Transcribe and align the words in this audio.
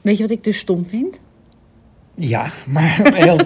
Weet 0.00 0.16
je 0.16 0.22
wat 0.22 0.32
ik 0.32 0.44
dus 0.44 0.58
stom 0.58 0.86
vind? 0.88 1.20
Ja, 2.14 2.50
maar 2.68 3.00
heel, 3.24 3.36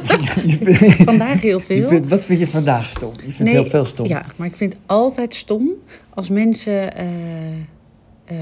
je 0.47 0.95
Vandaag 1.05 1.41
heel 1.41 1.59
je 1.59 1.65
veel. 1.65 1.89
vindt- 1.89 2.09
wat 2.09 2.25
vind 2.25 2.39
je 2.39 2.47
vandaag 2.47 2.89
stom? 2.89 3.13
Je 3.17 3.23
vindt 3.23 3.39
Nee, 3.39 3.53
heel 3.53 3.65
veel 3.65 3.85
stom. 3.85 4.07
Ja, 4.07 4.25
maar 4.37 4.47
ik 4.47 4.57
vind 4.57 4.77
altijd 4.87 5.35
stom 5.35 5.71
als 6.15 6.29
mensen 6.29 6.97
eh, 6.97 7.07
eh, 8.25 8.37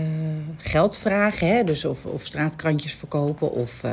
geld 0.57 0.97
vragen. 0.97 1.49
Hè? 1.49 1.65
Dus 1.65 1.85
of, 1.85 2.05
of 2.05 2.25
straatkrantjes 2.25 2.95
verkopen 2.95 3.53
of 3.53 3.85
eh, 3.85 3.93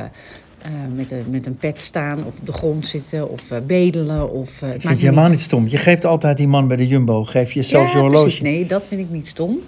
met, 0.94 1.10
een, 1.12 1.24
met 1.30 1.46
een 1.46 1.56
pet 1.56 1.80
staan 1.80 2.18
of 2.18 2.36
op 2.38 2.46
de 2.46 2.52
grond 2.52 2.86
zitten 2.86 3.30
of 3.30 3.52
bedelen. 3.66 4.32
Of, 4.32 4.60
het 4.60 4.68
maakt 4.70 4.82
vind 4.82 4.98
je 5.00 5.04
helemaal 5.06 5.28
niet 5.28 5.40
stom. 5.40 5.68
Je 5.68 5.76
geeft 5.78 6.04
altijd 6.04 6.36
die 6.36 6.48
man 6.48 6.68
bij 6.68 6.76
de 6.76 6.86
Jumbo, 6.86 7.24
geef 7.24 7.52
je 7.52 7.62
zelfs 7.62 7.92
je 7.92 7.98
horloge. 7.98 8.22
Precies. 8.22 8.40
Nee, 8.40 8.66
dat 8.66 8.86
vind 8.86 9.00
ik 9.00 9.10
niet 9.10 9.26
stom. 9.26 9.58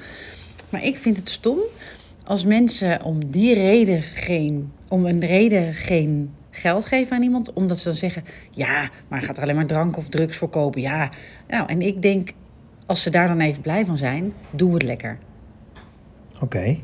Maar 0.68 0.84
ik 0.84 0.98
vind 0.98 1.16
het 1.16 1.28
stom 1.28 1.58
als 2.30 2.44
mensen 2.44 3.04
om 3.04 3.30
die 3.30 3.54
reden 3.54 4.02
geen, 4.02 4.72
om 4.88 5.06
een 5.06 5.20
reden 5.20 5.74
geen 5.74 6.30
geld 6.50 6.84
geven 6.84 7.16
aan 7.16 7.22
iemand, 7.22 7.52
omdat 7.52 7.78
ze 7.78 7.84
dan 7.84 7.96
zeggen: 7.96 8.24
ja, 8.50 8.90
maar 9.08 9.22
gaat 9.22 9.36
er 9.36 9.42
alleen 9.42 9.54
maar 9.54 9.66
drank 9.66 9.96
of 9.96 10.08
drugs 10.08 10.36
voor 10.36 10.48
kopen. 10.48 10.80
Ja, 10.80 11.10
nou, 11.48 11.68
en 11.68 11.82
ik 11.82 12.02
denk, 12.02 12.32
als 12.86 13.02
ze 13.02 13.10
daar 13.10 13.26
dan 13.26 13.40
even 13.40 13.62
blij 13.62 13.84
van 13.84 13.96
zijn, 13.96 14.32
doe 14.50 14.74
het 14.74 14.82
lekker. 14.82 15.18
Oké. 16.40 16.78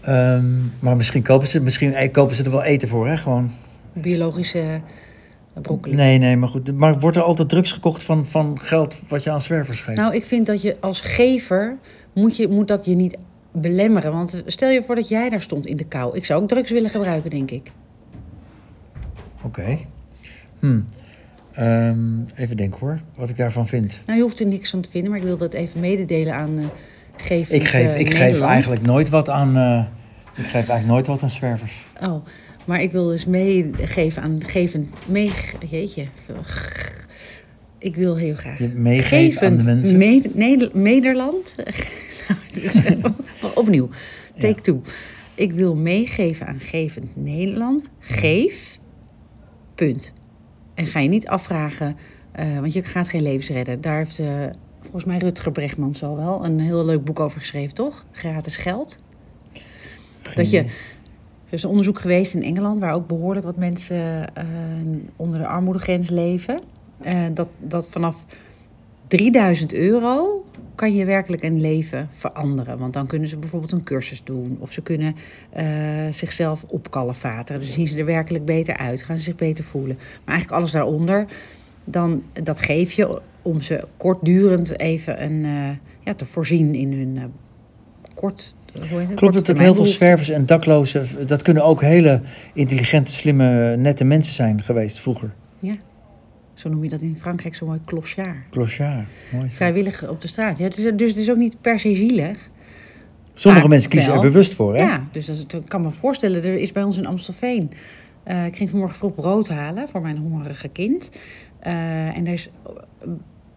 Ehm, 0.00 0.54
maar 0.78 0.96
misschien 0.96 1.22
kopen 1.22 1.48
ze, 1.48 1.60
misschien 1.60 1.94
eh, 1.94 2.12
kopen 2.12 2.36
ze 2.36 2.44
er 2.44 2.50
wel 2.50 2.64
eten 2.64 2.88
voor, 2.88 3.08
hè? 3.08 3.16
Gewoon. 3.16 3.50
Biologische 3.92 4.80
broccoli. 5.62 5.94
Nee, 5.94 6.18
nee, 6.18 6.36
maar 6.36 6.48
goed. 6.48 6.76
Maar 6.76 6.98
wordt 6.98 7.16
er 7.16 7.22
altijd 7.22 7.48
drugs 7.48 7.72
gekocht 7.72 8.02
van, 8.02 8.26
van 8.26 8.60
geld 8.60 8.96
wat 9.08 9.22
je 9.22 9.30
aan 9.30 9.40
zwervers 9.40 9.80
geeft? 9.80 9.98
Nou, 9.98 10.14
ik 10.14 10.24
vind 10.24 10.46
dat 10.46 10.62
je 10.62 10.76
als 10.80 11.00
gever 11.00 11.76
moet, 12.12 12.36
je, 12.36 12.48
moet 12.48 12.68
dat 12.68 12.84
je 12.84 12.94
niet 12.94 13.16
belemmeren. 13.60 14.12
Want 14.12 14.42
stel 14.46 14.70
je 14.70 14.82
voor 14.82 14.94
dat 14.94 15.08
jij 15.08 15.28
daar 15.28 15.42
stond 15.42 15.66
in 15.66 15.76
de 15.76 15.86
kou. 15.86 16.16
Ik 16.16 16.24
zou 16.24 16.42
ook 16.42 16.48
drugs 16.48 16.70
willen 16.70 16.90
gebruiken, 16.90 17.30
denk 17.30 17.50
ik. 17.50 17.72
Oké. 19.42 19.78
Hm. 20.60 20.80
Even 22.34 22.56
denken 22.56 22.80
hoor, 22.80 23.00
wat 23.14 23.28
ik 23.28 23.36
daarvan 23.36 23.66
vind. 23.66 24.00
Nou, 24.06 24.18
je 24.18 24.24
hoeft 24.24 24.40
er 24.40 24.46
niks 24.46 24.70
van 24.70 24.80
te 24.80 24.90
vinden, 24.90 25.10
maar 25.10 25.20
ik 25.20 25.26
wil 25.26 25.36
dat 25.36 25.52
even 25.52 25.80
mededelen 25.80 26.34
aan 26.34 26.58
uh, 26.58 26.64
geef. 27.16 27.48
Ik 27.48 27.66
geef, 27.66 27.94
ik 27.94 28.14
geef 28.14 28.40
eigenlijk 28.40 28.82
nooit 28.82 29.08
wat 29.08 29.28
aan. 29.28 29.56
Uh, 29.56 29.84
ik 30.36 30.44
geef 30.44 30.52
eigenlijk 30.52 30.86
nooit 30.86 31.06
wat 31.06 31.22
aan 31.22 31.30
zwervers. 31.30 31.86
Oh, 32.02 32.24
maar 32.64 32.80
ik 32.80 32.92
wil 32.92 33.06
dus 33.06 33.26
meegeven 33.26 34.22
aan 34.22 34.38
geven. 34.46 34.88
Mee, 35.06 35.32
jeetje. 35.68 36.06
Ik 37.78 37.96
wil 37.96 38.16
heel 38.16 38.34
graag. 38.34 38.72
Meegeven 38.74 39.46
aan 39.46 39.56
de 39.56 39.62
mensen. 39.62 39.98
Me, 39.98 40.30
ne, 40.34 40.70
Nederland. 40.72 41.54
Opnieuw. 43.54 43.88
Take 44.34 44.46
ja. 44.46 44.60
two. 44.60 44.82
Ik 45.34 45.52
wil 45.52 45.74
meegeven 45.74 46.46
aan 46.46 46.60
gevend 46.60 47.16
Nederland. 47.16 47.84
Geef. 47.98 48.78
Punt. 49.74 50.12
En 50.74 50.86
ga 50.86 51.00
je 51.00 51.08
niet 51.08 51.26
afvragen, 51.26 51.96
uh, 52.38 52.58
want 52.60 52.72
je 52.72 52.82
gaat 52.82 53.08
geen 53.08 53.22
levens 53.22 53.48
redden. 53.48 53.80
Daar 53.80 53.96
heeft 53.96 54.18
uh, 54.18 54.28
volgens 54.80 55.04
mij 55.04 55.18
Rutger 55.18 55.52
Bregmans 55.52 56.02
al 56.02 56.16
wel 56.16 56.44
een 56.44 56.60
heel 56.60 56.84
leuk 56.84 57.04
boek 57.04 57.20
over 57.20 57.40
geschreven, 57.40 57.74
toch? 57.74 58.04
Gratis 58.10 58.56
geld. 58.56 58.98
Dat 60.34 60.50
je. 60.50 60.58
Er 61.46 61.52
is 61.52 61.62
een 61.62 61.68
onderzoek 61.70 61.98
geweest 61.98 62.34
in 62.34 62.42
Engeland, 62.42 62.80
waar 62.80 62.94
ook 62.94 63.06
behoorlijk 63.06 63.46
wat 63.46 63.56
mensen 63.56 64.32
uh, 64.38 64.44
onder 65.16 65.38
de 65.38 65.46
armoedegrens 65.46 66.08
leven. 66.08 66.60
dat, 67.34 67.48
dat 67.58 67.88
vanaf 67.88 68.26
3000 69.06 69.74
euro 69.74 70.44
kan 70.74 70.94
je 70.94 71.04
werkelijk 71.04 71.42
een 71.42 71.60
leven 71.60 72.08
veranderen. 72.12 72.78
Want 72.78 72.92
dan 72.92 73.06
kunnen 73.06 73.28
ze 73.28 73.36
bijvoorbeeld 73.36 73.72
een 73.72 73.84
cursus 73.84 74.24
doen. 74.24 74.56
Of 74.60 74.72
ze 74.72 74.82
kunnen 74.82 75.16
uh, 75.56 75.64
zichzelf 76.10 76.64
opkalefateren. 76.64 77.60
Dus 77.60 77.72
zien 77.72 77.88
ze 77.88 77.98
er 77.98 78.04
werkelijk 78.04 78.44
beter 78.44 78.76
uit. 78.76 79.02
Gaan 79.02 79.16
ze 79.16 79.22
zich 79.22 79.36
beter 79.36 79.64
voelen. 79.64 79.96
Maar 79.96 80.34
eigenlijk 80.34 80.58
alles 80.58 80.70
daaronder, 80.70 81.26
dan, 81.84 82.22
dat 82.32 82.60
geef 82.60 82.92
je 82.92 83.20
om 83.42 83.60
ze 83.60 83.84
kortdurend 83.96 84.80
even 84.80 85.22
een, 85.22 85.44
uh, 85.44 85.68
ja, 86.00 86.14
te 86.14 86.24
voorzien 86.24 86.74
in 86.74 86.92
hun 86.92 87.16
uh, 87.16 87.22
kort... 88.14 88.56
Het? 88.80 89.14
Klopt 89.14 89.34
het 89.34 89.46
dat 89.46 89.58
heel 89.58 89.74
veel 89.74 89.84
zwervers 89.84 90.28
en 90.28 90.46
daklozen... 90.46 91.26
dat 91.26 91.42
kunnen 91.42 91.64
ook 91.64 91.80
hele 91.80 92.20
intelligente, 92.52 93.12
slimme, 93.12 93.76
nette 93.76 94.04
mensen 94.04 94.34
zijn 94.34 94.62
geweest 94.62 95.00
vroeger? 95.00 95.34
Ja. 95.58 95.74
Zo 96.56 96.68
noem 96.68 96.82
je 96.82 96.88
dat 96.88 97.00
in 97.00 97.16
Frankrijk 97.20 97.54
zo 97.54 97.66
mooi 97.66 97.80
clochard. 97.84 98.48
Clochard, 98.50 99.06
mooi. 99.32 99.50
Vrijwillig 99.50 100.08
op 100.08 100.20
de 100.20 100.28
straat. 100.28 100.58
Ja, 100.58 100.68
dus, 100.68 100.92
dus 100.94 101.10
het 101.10 101.18
is 101.18 101.30
ook 101.30 101.36
niet 101.36 101.60
per 101.60 101.78
se 101.78 101.94
zielig. 101.94 102.48
Sommige 103.34 103.68
mensen 103.68 103.90
kiezen 103.90 104.12
wel. 104.12 104.22
er 104.22 104.30
bewust 104.30 104.54
voor, 104.54 104.74
hè? 104.74 104.82
Ja, 104.82 105.08
dus 105.12 105.26
dat, 105.26 105.52
ik 105.52 105.68
kan 105.68 105.80
me 105.80 105.90
voorstellen, 105.90 106.44
er 106.44 106.56
is 106.56 106.72
bij 106.72 106.82
ons 106.82 106.96
in 106.96 107.06
Amstelveen... 107.06 107.70
Uh, 108.28 108.46
ik 108.46 108.56
ging 108.56 108.70
vanmorgen 108.70 108.96
vroeg 108.96 109.14
brood 109.14 109.48
halen 109.48 109.88
voor 109.88 110.00
mijn 110.00 110.16
hongerige 110.16 110.68
kind. 110.68 111.10
Uh, 111.66 112.16
en 112.16 112.26
er 112.26 112.32
is, 112.32 112.50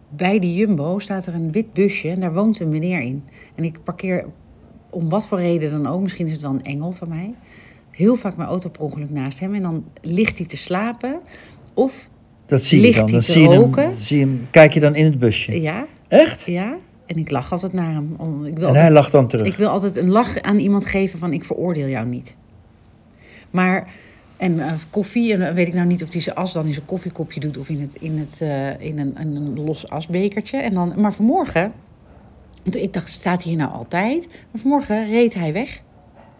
bij 0.08 0.38
die 0.38 0.54
Jumbo 0.54 0.98
staat 0.98 1.26
er 1.26 1.34
een 1.34 1.52
wit 1.52 1.72
busje 1.72 2.08
en 2.08 2.20
daar 2.20 2.32
woont 2.34 2.60
een 2.60 2.68
meneer 2.68 3.00
in. 3.00 3.24
En 3.54 3.64
ik 3.64 3.84
parkeer 3.84 4.26
om 4.90 5.08
wat 5.08 5.26
voor 5.26 5.38
reden 5.38 5.70
dan 5.70 5.86
ook, 5.86 6.00
misschien 6.00 6.26
is 6.26 6.32
het 6.32 6.42
wel 6.42 6.50
een 6.50 6.62
engel 6.62 6.92
van 6.92 7.08
mij... 7.08 7.34
heel 7.90 8.16
vaak 8.16 8.36
mijn 8.36 8.48
auto 8.48 8.68
per 8.68 8.80
ongeluk 8.80 9.10
naast 9.10 9.40
hem. 9.40 9.54
En 9.54 9.62
dan 9.62 9.84
ligt 10.00 10.38
hij 10.38 10.46
te 10.46 10.56
slapen 10.56 11.20
of 11.74 12.10
dat 12.50 12.62
zie 12.62 12.80
je 12.80 12.92
dan. 12.92 13.06
Dan 13.06 13.22
zie 13.22 13.42
je, 13.42 13.48
hem, 13.48 13.94
zie 13.98 14.18
je 14.18 14.24
hem. 14.24 14.48
Kijk 14.50 14.72
je 14.72 14.80
dan 14.80 14.94
in 14.94 15.04
het 15.04 15.18
busje? 15.18 15.60
Ja. 15.60 15.86
Echt? 16.08 16.46
Ja. 16.46 16.76
En 17.06 17.16
ik 17.16 17.30
lach 17.30 17.52
altijd 17.52 17.72
naar 17.72 17.92
hem. 17.92 18.12
Ik 18.12 18.18
wil 18.18 18.62
en 18.62 18.66
altijd, 18.66 18.76
hij 18.76 18.90
lacht 18.90 19.12
dan 19.12 19.28
terug. 19.28 19.46
Ik 19.46 19.56
wil 19.56 19.68
altijd 19.68 19.96
een 19.96 20.10
lach 20.10 20.40
aan 20.40 20.58
iemand 20.58 20.86
geven 20.86 21.18
van 21.18 21.32
ik 21.32 21.44
veroordeel 21.44 21.88
jou 21.88 22.06
niet. 22.06 22.36
Maar, 23.50 23.88
en 24.36 24.52
uh, 24.52 24.72
koffie, 24.90 25.34
en 25.34 25.54
weet 25.54 25.66
ik 25.66 25.74
nou 25.74 25.86
niet 25.86 26.02
of 26.02 26.12
hij 26.12 26.20
zijn 26.20 26.36
as 26.36 26.52
dan 26.52 26.66
in 26.66 26.72
zijn 26.72 26.86
koffiekopje 26.86 27.40
doet 27.40 27.58
of 27.58 27.68
in, 27.68 27.80
het, 27.80 27.94
in, 28.02 28.18
het, 28.18 28.40
uh, 28.42 28.86
in 28.86 28.98
een, 28.98 29.12
een, 29.14 29.36
een 29.36 29.64
los 29.64 29.88
asbekertje. 29.88 30.58
En 30.58 30.74
dan, 30.74 30.92
maar 30.96 31.12
vanmorgen, 31.12 31.72
want 32.62 32.76
ik 32.76 32.92
dacht, 32.92 33.10
staat 33.10 33.42
hij 33.42 33.52
hier 33.52 33.60
nou 33.60 33.72
altijd? 33.72 34.26
Maar 34.26 34.60
vanmorgen 34.60 35.08
reed 35.08 35.34
hij 35.34 35.52
weg. 35.52 35.82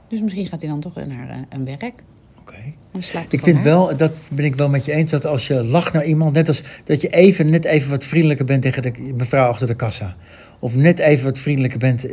Dus 0.08 0.20
misschien 0.20 0.46
gaat 0.46 0.60
hij 0.60 0.70
dan 0.70 0.80
toch 0.80 0.94
naar 0.94 1.28
uh, 1.28 1.36
een 1.48 1.64
werk. 1.64 2.02
Okay. 2.50 3.26
Ik 3.28 3.40
vind 3.40 3.60
wel, 3.60 3.96
dat 3.96 4.12
ben 4.30 4.44
ik 4.44 4.54
wel 4.54 4.68
met 4.68 4.84
je 4.84 4.92
eens, 4.92 5.10
dat 5.10 5.26
als 5.26 5.46
je 5.46 5.64
lacht 5.64 5.92
naar 5.92 6.04
iemand, 6.04 6.34
net 6.34 6.48
als 6.48 6.62
dat 6.84 7.00
je 7.00 7.08
even, 7.08 7.50
net 7.50 7.64
even 7.64 7.90
wat 7.90 8.04
vriendelijker 8.04 8.44
bent 8.44 8.62
tegen 8.62 8.82
de 8.82 9.12
mevrouw 9.16 9.48
achter 9.48 9.66
de 9.66 9.74
kassa. 9.74 10.16
Of 10.58 10.74
net 10.74 10.98
even 10.98 11.24
wat 11.24 11.38
vriendelijker 11.38 11.78
bent, 11.78 12.08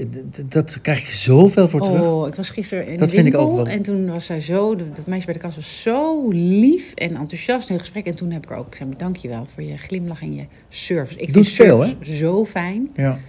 dat 0.47 0.81
krijg 0.81 1.05
je 1.05 1.11
zoveel 1.11 1.69
voor 1.69 1.81
terug. 1.81 2.01
Oh, 2.01 2.27
ik 2.27 2.35
was 2.35 2.49
gisteren 2.49 2.87
in 2.87 2.97
dat 2.97 3.09
de 3.09 3.15
vind 3.15 3.27
ik 3.27 3.33
winkel 3.33 3.51
ook 3.51 3.55
wel. 3.55 3.67
en 3.67 3.81
toen 3.81 4.11
was 4.11 4.25
zij 4.25 4.41
zo, 4.41 4.75
dat 4.75 5.05
meisje 5.05 5.25
bij 5.25 5.33
de 5.33 5.39
kassa 5.39 5.59
was 5.59 5.81
zo 5.81 6.29
lief 6.29 6.93
en 6.93 7.15
enthousiast 7.15 7.67
in 7.69 7.73
het 7.73 7.83
gesprek. 7.83 8.05
En 8.05 8.15
toen 8.15 8.31
heb 8.31 8.43
ik 8.43 8.51
ook 8.51 8.75
gezegd, 8.75 8.99
dankjewel 8.99 9.45
voor 9.53 9.63
je 9.63 9.77
glimlach 9.77 10.21
en 10.21 10.35
je 10.35 10.45
service. 10.69 11.19
Ik 11.19 11.33
Doet 11.33 11.47
vind 11.47 11.67
veel, 11.67 11.83
service 11.83 12.15
zo 12.15 12.45
fijn. 12.45 12.89
Ja. 12.95 13.19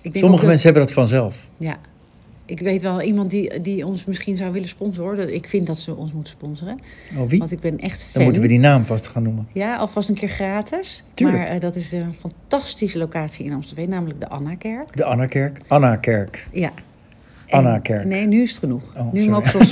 Ik 0.00 0.16
Sommige 0.16 0.46
mensen 0.46 0.64
hebben 0.64 0.82
dat 0.82 0.92
vanzelf. 0.92 1.48
Ja, 1.56 1.78
ik 2.48 2.60
weet 2.60 2.82
wel 2.82 3.02
iemand 3.02 3.30
die, 3.30 3.60
die 3.60 3.86
ons 3.86 4.04
misschien 4.04 4.36
zou 4.36 4.52
willen 4.52 4.68
sponsoren. 4.68 5.34
Ik 5.34 5.48
vind 5.48 5.66
dat 5.66 5.78
ze 5.78 5.94
ons 5.94 6.12
moeten 6.12 6.32
sponsoren. 6.32 6.78
Oh, 7.16 7.28
wie? 7.28 7.38
Want 7.38 7.50
ik 7.52 7.60
ben 7.60 7.78
echt 7.78 8.02
fan. 8.02 8.12
Dan 8.12 8.22
moeten 8.22 8.42
we 8.42 8.48
die 8.48 8.58
naam 8.58 8.84
vast 8.84 9.06
gaan 9.06 9.22
noemen. 9.22 9.48
Ja, 9.52 9.76
alvast 9.76 10.08
een 10.08 10.14
keer 10.14 10.28
gratis. 10.28 11.04
Tuurlijk. 11.14 11.38
Maar 11.38 11.54
uh, 11.54 11.60
dat 11.60 11.76
is 11.76 11.92
een 11.92 12.14
fantastische 12.14 12.98
locatie 12.98 13.44
in 13.44 13.52
Amsterdam, 13.52 13.88
namelijk 13.88 14.20
de 14.20 14.28
Anna-kerk. 14.28 14.96
De 14.96 15.04
Anna-kerk? 15.04 15.60
Anna-kerk. 15.66 16.46
Ja. 16.52 16.72
Anna-kerk. 17.50 18.04
Nee, 18.04 18.26
nu 18.26 18.42
is 18.42 18.50
het 18.50 18.58
genoeg. 18.58 18.82
Oh, 18.96 19.12
nu 19.12 19.28
mag, 19.30 19.54
ons, 19.54 19.70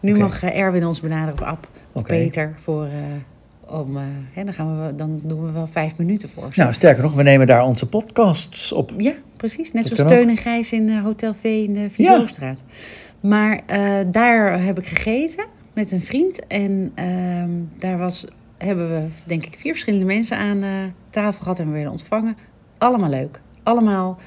nu 0.00 0.10
okay. 0.10 0.22
mag 0.22 0.42
Erwin 0.42 0.86
ons 0.86 1.00
benaderen 1.00 1.34
of 1.34 1.42
Ab 1.42 1.68
of 1.92 2.02
okay. 2.02 2.18
Peter 2.18 2.54
voor... 2.58 2.86
Uh, 2.86 2.92
om, 3.70 3.96
uh, 3.96 4.02
hè, 4.32 4.44
dan, 4.44 4.54
gaan 4.54 4.86
we, 4.86 4.94
dan 4.94 5.20
doen 5.22 5.44
we 5.44 5.50
wel 5.52 5.66
vijf 5.66 5.98
minuten 5.98 6.28
voor. 6.28 6.48
Nou, 6.54 6.72
sterker 6.72 7.02
nog, 7.02 7.14
we 7.14 7.22
nemen 7.22 7.46
daar 7.46 7.64
onze 7.64 7.86
podcasts 7.86 8.72
op. 8.72 8.92
Ja, 8.96 9.12
precies. 9.36 9.72
Net 9.72 9.88
Dat 9.88 9.96
zoals 9.96 10.12
Teun 10.12 10.28
en 10.28 10.36
Gijs 10.36 10.72
in 10.72 10.88
uh, 10.88 11.02
Hotel 11.02 11.34
V 11.34 11.44
in 11.44 11.72
de. 11.72 11.88
Ja. 11.96 12.26
Maar 13.20 13.60
uh, 13.70 13.92
daar 14.06 14.62
heb 14.62 14.78
ik 14.78 14.86
gegeten 14.86 15.44
met 15.72 15.92
een 15.92 16.02
vriend. 16.02 16.46
En 16.46 16.92
ehm, 16.94 17.50
daar 17.78 17.98
was, 17.98 18.24
hebben 18.58 18.88
we, 18.88 19.06
denk 19.26 19.46
ik, 19.46 19.56
vier 19.58 19.72
verschillende 19.72 20.06
mensen 20.06 20.36
aan 20.36 20.64
tafel 21.10 21.42
gehad 21.42 21.58
en 21.58 21.66
we 21.66 21.72
werden 21.72 21.90
ontvangen. 21.92 22.36
Allemaal 22.78 23.10
leuk. 23.10 23.40
Allemaal 23.62 24.18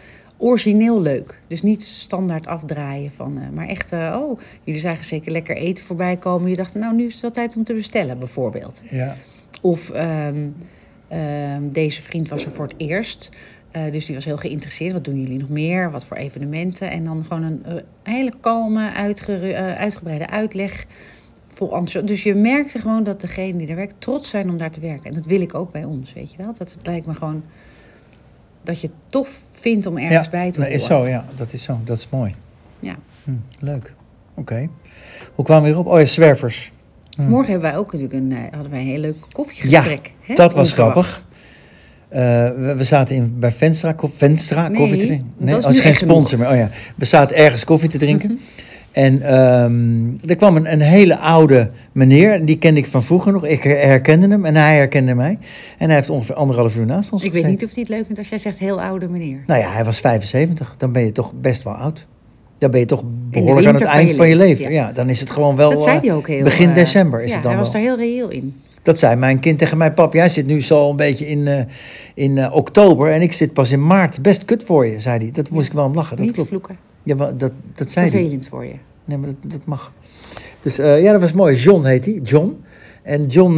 origineel 0.44 1.02
leuk. 1.02 1.40
Dus 1.48 1.62
niet 1.62 1.84
standaard 1.84 2.48
afdraaien 2.48 3.12
van... 3.12 3.38
Uh, 3.38 3.50
maar 3.54 3.68
echt, 3.68 3.94
uh, 3.94 4.20
oh, 4.22 4.40
jullie 4.64 4.82
zagen 4.82 5.06
zeker 5.06 5.32
lekker 5.32 5.56
eten 5.56 5.84
voorbij 5.84 6.18
komen. 6.18 6.50
Je 6.50 6.56
dacht, 6.56 6.76
nou, 6.76 6.96
nu 6.96 7.06
is 7.06 7.12
het 7.12 7.22
wel 7.22 7.32
tijd 7.32 7.56
om 7.56 7.64
te 7.64 7.74
bestellen, 7.74 8.20
bijvoorbeeld. 8.20 8.82
Ja. 8.90 9.16
Of 9.64 9.90
um, 9.90 10.54
um, 11.14 11.72
deze 11.72 12.02
vriend 12.02 12.30
was 12.30 12.46
er 12.46 12.52
voor 12.52 12.66
het 12.66 12.74
eerst. 12.78 13.30
Uh, 13.76 13.92
dus 13.92 14.06
die 14.06 14.16
was 14.16 14.26
heel 14.26 14.38
geïnteresseerd. 14.38 14.94
Wat 14.94 15.04
doen 15.04 15.22
jullie 15.22 15.40
nog 15.40 15.50
meer? 15.50 15.92
Wat 15.92 16.06
voor 16.06 16.18
evenementen? 16.18 16.92
En 16.92 17.04
dan 17.04 17.26
gewoon 17.28 17.44
een 17.44 17.64
uh, 17.68 17.74
hele 18.04 18.34
kalme, 18.40 18.82
uh, 18.82 19.76
uitgebreide 19.76 20.30
uitleg. 20.30 20.86
Vol 21.48 21.68
enthousiasme. 21.68 22.10
Dus 22.10 22.24
je 22.24 22.36
merkte 22.36 22.80
gewoon 22.80 23.04
dat 23.04 23.22
degene 23.22 23.58
die 23.58 23.68
er 23.68 23.76
werkt 23.76 23.96
trots 23.98 24.30
zijn 24.30 24.50
om 24.50 24.58
daar 24.58 24.72
te 24.72 24.80
werken. 24.80 25.06
En 25.06 25.14
dat 25.14 25.26
wil 25.26 25.42
ik 25.42 25.54
ook 25.54 25.72
bij 25.72 25.84
ons, 25.84 26.14
weet 26.14 26.32
je 26.32 26.38
wel. 26.38 26.54
Dat 26.54 26.72
het 26.72 26.88
lijkt 26.88 27.06
me 27.06 27.14
gewoon 27.14 27.44
dat 28.64 28.82
je 28.82 28.88
het 28.88 29.12
tof 29.12 29.44
vindt 29.52 29.86
om 29.86 29.98
ergens 29.98 30.26
ja, 30.26 30.32
bij 30.32 30.52
te 30.52 30.60
dat 30.60 30.68
horen. 30.68 30.74
is 30.74 30.86
zo, 30.86 31.08
ja. 31.08 31.26
Dat 31.36 31.54
is 31.54 31.64
zo. 31.64 31.80
Dat 31.84 31.98
is 31.98 32.10
mooi. 32.10 32.36
Ja. 32.80 32.96
Hm, 33.24 33.32
leuk. 33.60 33.94
Oké. 34.34 34.70
Hoe 35.36 35.46
kwamen 35.46 35.64
we 35.64 35.70
hierop? 35.70 35.88
Oh 35.88 36.00
ja, 36.00 36.06
zwervers. 36.06 36.72
Morgen 37.18 37.52
hebben 37.52 37.72
wij 37.72 37.80
ook 37.80 37.94
natuurlijk 37.94 38.20
een, 38.20 38.32
eh, 38.32 38.54
hadden 38.54 38.72
wij 38.72 38.80
een 38.80 38.86
heel 38.86 39.00
leuk 39.00 39.16
koffiegesprek. 39.32 40.06
Ja, 40.06 40.28
hè? 40.28 40.34
dat 40.34 40.54
was 40.54 40.72
grappig. 40.72 41.26
Uh, 42.14 42.20
we, 42.20 42.74
we, 42.78 42.84
zaten 42.84 43.16
in, 43.16 43.36
bij 43.40 43.52
Venstra, 43.52 43.96
Venstra 44.12 44.68
nee, 44.68 44.78
koffie 44.78 44.98
te 44.98 45.06
drinken. 45.06 45.34
Nee, 45.38 45.56
dat 45.56 45.70
is, 45.70 45.78
oh, 45.78 45.84
geen 45.84 45.96
sponsor 45.96 46.40
meer. 46.40 46.50
Oh 46.50 46.56
ja, 46.56 46.70
we 46.96 47.06
zaten 47.06 47.36
ergens 47.36 47.64
koffie 47.64 47.90
te 47.90 47.98
drinken. 47.98 48.40
En 48.92 49.34
um, 49.44 50.20
er 50.26 50.36
kwam 50.36 50.56
een, 50.56 50.72
een, 50.72 50.82
hele 50.82 51.18
oude 51.18 51.72
meneer, 51.92 52.46
die 52.46 52.58
kende 52.58 52.80
ik 52.80 52.86
van 52.86 53.04
vroeger 53.04 53.32
nog. 53.32 53.46
Ik 53.46 53.64
herkende 53.64 54.28
hem 54.28 54.46
en 54.46 54.56
hij 54.56 54.76
herkende 54.76 55.14
mij. 55.14 55.38
En 55.78 55.88
hij 55.88 55.96
heeft 55.96 56.10
ongeveer 56.10 56.36
anderhalf 56.36 56.76
uur 56.76 56.86
naast 56.86 57.12
ons 57.12 57.24
Ik 57.24 57.34
weet 57.34 57.46
niet 57.46 57.64
of 57.64 57.74
hij 57.74 57.82
het 57.82 57.90
leuk 57.90 58.06
vindt 58.06 58.18
als 58.18 58.30
jij 58.30 58.40
zegt 58.40 58.60
heel 58.60 58.82
oude 58.82 59.08
meneer. 59.10 59.44
Nou 59.46 59.60
ja, 59.60 59.72
hij 59.72 59.84
was 59.84 60.00
75. 60.00 60.76
Dan 60.78 60.92
ben 60.92 61.06
je 61.06 61.12
toch 61.12 61.34
best 61.34 61.64
wel 61.64 61.74
oud. 61.74 62.08
Dan 62.64 62.72
ben 62.72 62.80
je 62.80 62.86
toch 62.86 63.04
behoorlijk 63.30 63.68
aan 63.68 63.74
het 63.74 63.84
eind 63.84 64.16
van 64.16 64.28
je, 64.28 64.36
leven. 64.36 64.72
Ja. 64.72 64.92
dan 64.92 65.10
is 65.10 65.20
het 65.20 65.30
gewoon 65.30 65.56
wel. 65.56 65.70
Dat 65.70 65.84
zei 65.84 66.00
hij 66.00 66.14
ook 66.14 66.28
heel 66.28 66.44
Begin 66.44 66.70
uh, 66.70 66.76
december 66.76 67.24
is 67.24 67.30
ja, 67.30 67.34
het 67.34 67.44
dan. 67.44 67.52
Hij 67.52 67.62
was 67.62 67.72
wel. 67.72 67.82
daar 67.82 67.92
heel 67.92 68.06
reëel 68.06 68.30
in. 68.30 68.62
Dat 68.82 69.00
zei 69.00 69.16
mijn 69.16 69.40
kind 69.40 69.60
tegen 69.60 69.78
mijn 69.78 69.94
pap. 69.94 70.14
Jij 70.14 70.30
zit 70.30 70.46
nu 70.46 70.62
zo 70.62 70.90
een 70.90 70.96
beetje 70.96 71.28
in, 71.28 71.40
uh, 71.40 71.62
in 72.14 72.38
uh, 72.38 72.56
oktober 72.56 73.12
en 73.12 73.22
ik 73.22 73.34
zit 73.34 73.54
pas 73.54 73.72
in 73.72 73.88
maart. 73.88 74.22
Best 74.22 74.46
kut 74.46 74.64
voor 74.64 74.86
je, 74.86 75.00
zei 75.00 75.18
hij. 75.18 75.32
Dat 75.32 75.50
moest 75.50 75.68
ik 75.68 75.74
wel 75.74 75.86
om 75.86 75.94
lachen. 75.94 76.18
Dat 76.18 76.26
niet 76.26 76.36
klopt. 76.36 76.50
vloeken. 76.50 76.78
Ja, 77.04 77.16
maar 77.16 77.38
dat, 77.38 77.52
dat 77.76 77.92
zei 77.92 78.10
Vervelend 78.10 78.48
voor 78.48 78.66
je. 78.66 78.74
Nee, 79.06 79.18
maar 79.18 79.30
dat, 79.30 79.52
dat 79.52 79.66
mag. 79.66 79.92
Dus 80.62 80.80
uh, 80.80 81.02
ja, 81.02 81.12
dat 81.12 81.22
was 81.22 81.34
mooi. 81.34 81.56
John 81.56 81.86
heet 81.86 82.06
hij. 82.06 82.20
John. 82.24 82.64
En 83.04 83.26
John, 83.26 83.56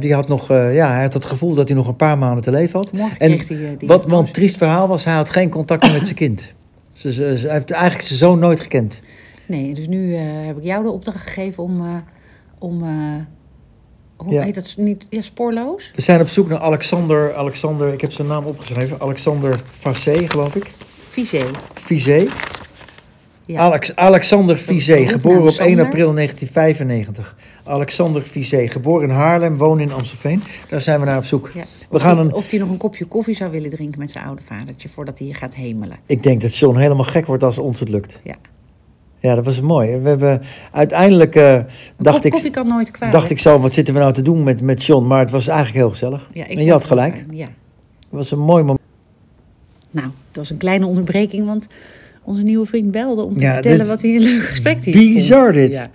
die 0.00 0.14
had 0.14 0.28
nog, 0.28 0.48
ja, 0.48 0.92
hij 0.92 1.02
had 1.02 1.12
het 1.12 1.24
gevoel 1.24 1.54
dat 1.54 1.68
hij 1.68 1.76
nog 1.76 1.88
een 1.88 1.96
paar 1.96 2.18
maanden 2.18 2.42
te 2.42 2.50
leven 2.50 2.78
had. 2.78 2.92
Morgen 2.92 3.18
en 3.18 3.30
hij, 3.30 4.06
wat, 4.06 4.32
triest 4.32 4.56
verhaal 4.56 4.88
was, 4.88 5.04
hij 5.04 5.14
had 5.14 5.30
geen 5.30 5.48
contact 5.48 5.82
meer 5.82 5.92
met 5.92 6.04
zijn 6.04 6.14
kind. 6.14 6.52
Ze, 6.98 7.12
ze, 7.12 7.38
ze, 7.38 7.50
heeft 7.50 7.70
eigenlijk 7.70 8.06
zijn 8.06 8.18
zoon 8.18 8.38
nooit 8.38 8.60
gekend. 8.60 9.00
Nee, 9.46 9.74
dus 9.74 9.86
nu 9.86 10.08
uh, 10.08 10.20
heb 10.46 10.56
ik 10.56 10.64
jou 10.64 10.84
de 10.84 10.90
opdracht 10.90 11.20
gegeven 11.20 11.62
om. 11.62 11.80
Uh, 11.82 11.96
om 12.58 12.82
uh, 12.82 12.88
hoe 14.16 14.32
Ja. 14.32 14.42
heet 14.42 14.54
dat 14.54 14.74
niet? 14.76 15.06
Ja, 15.10 15.22
spoorloos? 15.22 15.90
We 15.94 16.02
zijn 16.02 16.20
op 16.20 16.28
zoek 16.28 16.48
naar 16.48 16.58
Alexander, 16.58 17.34
Alexander, 17.34 17.92
ik 17.92 18.00
heb 18.00 18.12
zijn 18.12 18.28
naam 18.28 18.44
opgeschreven, 18.44 19.00
Alexander 19.00 19.60
Facé, 19.64 20.28
geloof 20.28 20.54
ik. 20.54 20.72
Visé. 20.98 21.44
Vizé. 21.74 22.26
Ja. 23.48 23.58
Alex, 23.60 23.96
Alexander 23.96 24.58
Vizé, 24.58 25.06
geboren 25.06 25.40
op 25.40 25.46
1 25.46 25.54
Sander. 25.54 25.84
april 25.84 26.14
1995. 26.14 27.36
Alexander 27.64 28.22
Vizé, 28.22 28.68
geboren 28.68 29.08
in 29.08 29.14
Haarlem, 29.14 29.56
woont 29.56 29.80
in 29.80 29.92
Amstelveen. 29.92 30.42
Daar 30.68 30.80
zijn 30.80 31.00
we 31.00 31.06
naar 31.06 31.16
op 31.16 31.24
zoek. 31.24 31.50
Ja. 31.54 31.60
We 31.90 31.96
Of 31.96 32.02
gaan 32.02 32.16
hij- 32.16 32.24
een, 32.26 32.32
Of 32.32 32.50
hij 32.50 32.58
nog 32.58 32.68
een 32.70 32.76
kopje 32.76 33.04
koffie 33.04 33.34
zou 33.34 33.50
willen 33.50 33.70
drinken 33.70 33.98
met 34.00 34.10
zijn 34.10 34.24
oude 34.24 34.42
vadertje 34.44 34.88
voordat 34.88 35.18
hij 35.18 35.26
hier 35.26 35.36
gaat 35.36 35.54
hemelen. 35.54 35.96
ik 36.06 36.22
denk 36.22 36.40
dat 36.40 36.56
John 36.56 36.78
helemaal 36.78 37.04
gek 37.04 37.26
wordt 37.26 37.42
als 37.42 37.58
ons 37.58 37.80
het 37.80 37.88
lukt. 37.88 38.20
Ja. 38.24 38.34
Ja, 39.20 39.34
dat 39.34 39.44
was 39.44 39.60
mooi. 39.60 39.96
We 39.96 40.08
hebben 40.08 40.42
uiteindelijk, 40.72 41.36
eh, 41.36 41.60
dacht, 41.98 42.24
ik, 42.24 42.30
koffie 42.30 42.50
kan 42.50 42.66
nooit 42.66 42.90
kwaad. 42.90 43.12
dacht 43.12 43.24
hè? 43.28 43.30
ik 43.30 43.38
zo, 43.38 43.60
wat 43.60 43.74
zitten 43.74 43.94
we 43.94 44.00
nou 44.00 44.12
te 44.12 44.22
doen 44.22 44.42
met, 44.42 44.60
met 44.62 44.84
John? 44.84 45.06
Maar 45.06 45.18
het 45.20 45.30
was 45.30 45.46
eigenlijk 45.48 45.78
heel 45.78 45.90
gezellig. 45.90 46.30
Ja, 46.32 46.46
ik 46.46 46.58
en 46.58 46.64
je 46.64 46.70
had 46.70 46.84
gelijk. 46.84 47.14
fijn, 47.14 47.36
Ja. 47.36 47.44
Het 47.46 48.08
was 48.10 48.30
een 48.30 48.38
mooi 48.38 48.62
moment. 48.62 48.86
Nou, 49.90 50.06
dat 50.06 50.36
was 50.36 50.50
een 50.50 50.56
kleine 50.56 50.86
onderbreking, 50.86 51.46
want 51.46 51.66
onze 52.28 52.42
nieuwe 52.42 52.66
vriend 52.66 52.90
belde 52.90 53.22
om 53.22 53.34
te 53.34 53.40
Ja, 53.40 53.52
vertellen 53.52 53.86
wat 53.86 54.02
hij 54.02 54.14
een 54.14 54.20
leuk 54.22 54.42
gesprek 54.42 54.84
hier 54.84 54.94
Bizar 55.14 55.52
dit. 55.52 55.72
Ja. 55.72 55.90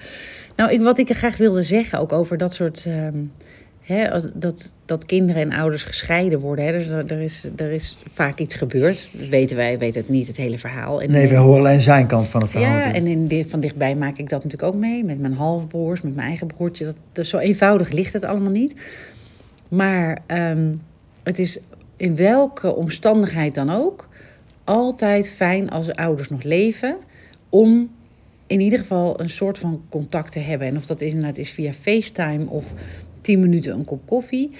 Nou, 0.55 0.71
ik, 0.71 0.81
wat 0.81 0.97
ik 0.97 1.09
er 1.09 1.15
graag 1.15 1.37
wilde 1.37 1.63
zeggen, 1.63 1.99
ook 1.99 2.11
over 2.11 2.37
dat 2.37 2.53
soort. 2.53 2.85
ehm, 2.85 3.17
hè, 3.81 4.19
dat, 4.33 4.73
dat 4.85 5.05
kinderen 5.05 5.41
en 5.41 5.51
ouders 5.53 5.83
gescheiden 5.83 6.39
worden. 6.39 6.65
Hè, 6.65 6.71
dus 6.71 6.87
er, 6.87 7.05
er, 7.11 7.21
is, 7.21 7.47
er 7.55 7.71
is 7.71 7.97
vaak 8.13 8.39
iets 8.39 8.55
gebeurd. 8.55 9.09
Dat 9.13 9.27
weten 9.27 9.57
wij, 9.57 9.77
weten 9.77 10.01
het 10.01 10.09
niet, 10.09 10.27
het 10.27 10.37
hele 10.37 10.57
verhaal. 10.57 11.01
En, 11.01 11.11
Nee, 11.11 11.27
we 11.27 11.33
en- 11.35 11.41
horen 11.41 11.59
alleen 11.59 11.79
zijn 11.79 12.07
kant 12.07 12.27
van 12.27 12.41
het 12.41 12.49
verhaal. 12.49 12.77
Ja, 12.77 12.93
en 12.93 13.07
in 13.07 13.27
dit, 13.27 13.49
van 13.49 13.59
dichtbij 13.59 13.95
maak 13.95 14.17
ik 14.17 14.29
dat 14.29 14.43
natuurlijk 14.43 14.73
ook 14.73 14.79
mee. 14.79 15.03
Met 15.03 15.19
mijn 15.19 15.33
halfbroers, 15.33 16.01
met 16.01 16.15
mijn 16.15 16.27
eigen 16.27 16.47
broertje. 16.47 16.85
Dat, 16.85 16.95
dat, 17.11 17.25
zo 17.25 17.37
eenvoudig 17.37 17.91
ligt 17.91 18.13
het 18.13 18.23
allemaal 18.23 18.51
niet. 18.51 18.73
Maar 19.67 20.17
ehm, 20.25 20.67
het 21.23 21.39
is 21.39 21.59
in 21.97 22.15
welke 22.15 22.75
omstandigheid 22.75 23.55
dan 23.55 23.69
ook... 23.69 24.09
altijd 24.63 25.29
fijn 25.31 25.69
als 25.69 25.85
de 25.85 25.95
ouders 25.95 26.29
nog 26.29 26.43
leven... 26.43 26.97
om 27.49 27.89
in 28.47 28.59
ieder 28.59 28.79
geval 28.79 29.19
een 29.19 29.29
soort 29.29 29.57
van 29.57 29.81
contact 29.89 30.31
te 30.31 30.39
hebben. 30.39 30.67
En 30.67 30.77
of 30.77 30.85
dat 30.85 31.01
inderdaad 31.01 31.37
is 31.37 31.49
via 31.49 31.73
FaceTime 31.73 32.45
of 32.47 32.73
tien 33.21 33.39
minuten 33.39 33.73
een 33.73 33.85
kop 33.85 34.01
koffie... 34.05 34.51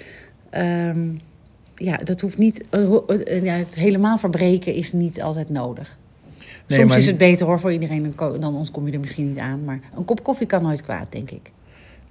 Ehm, 0.50 1.08
ja, 1.76 1.96
dat 1.96 2.20
hoeft 2.20 2.38
niet. 2.38 2.64
eh, 2.70 2.84
ho- 2.86 3.04
eh, 3.06 3.44
ja, 3.44 3.54
het 3.54 3.74
helemaal 3.74 4.18
verbreken 4.18 4.74
is 4.74 4.92
niet 4.92 5.22
altijd 5.22 5.48
nodig. 5.48 5.98
Nee, 6.66 6.78
Soms 6.78 6.90
maar- 6.90 6.98
is 6.98 7.06
het 7.06 7.16
beter 7.18 7.46
hoor 7.46 7.60
voor 7.60 7.72
iedereen, 7.72 8.02
dan, 8.02 8.14
ko- 8.14 8.38
dan 8.38 8.56
ons 8.56 8.70
kom 8.70 8.86
je 8.86 8.92
er 8.92 9.00
misschien 9.00 9.28
niet 9.28 9.38
aan. 9.38 9.64
Maar 9.64 9.80
een 9.96 10.04
kop 10.04 10.22
koffie 10.22 10.46
kan 10.46 10.62
nooit 10.62 10.82
kwaad, 10.82 11.12
denk 11.12 11.30
ik. 11.30 11.50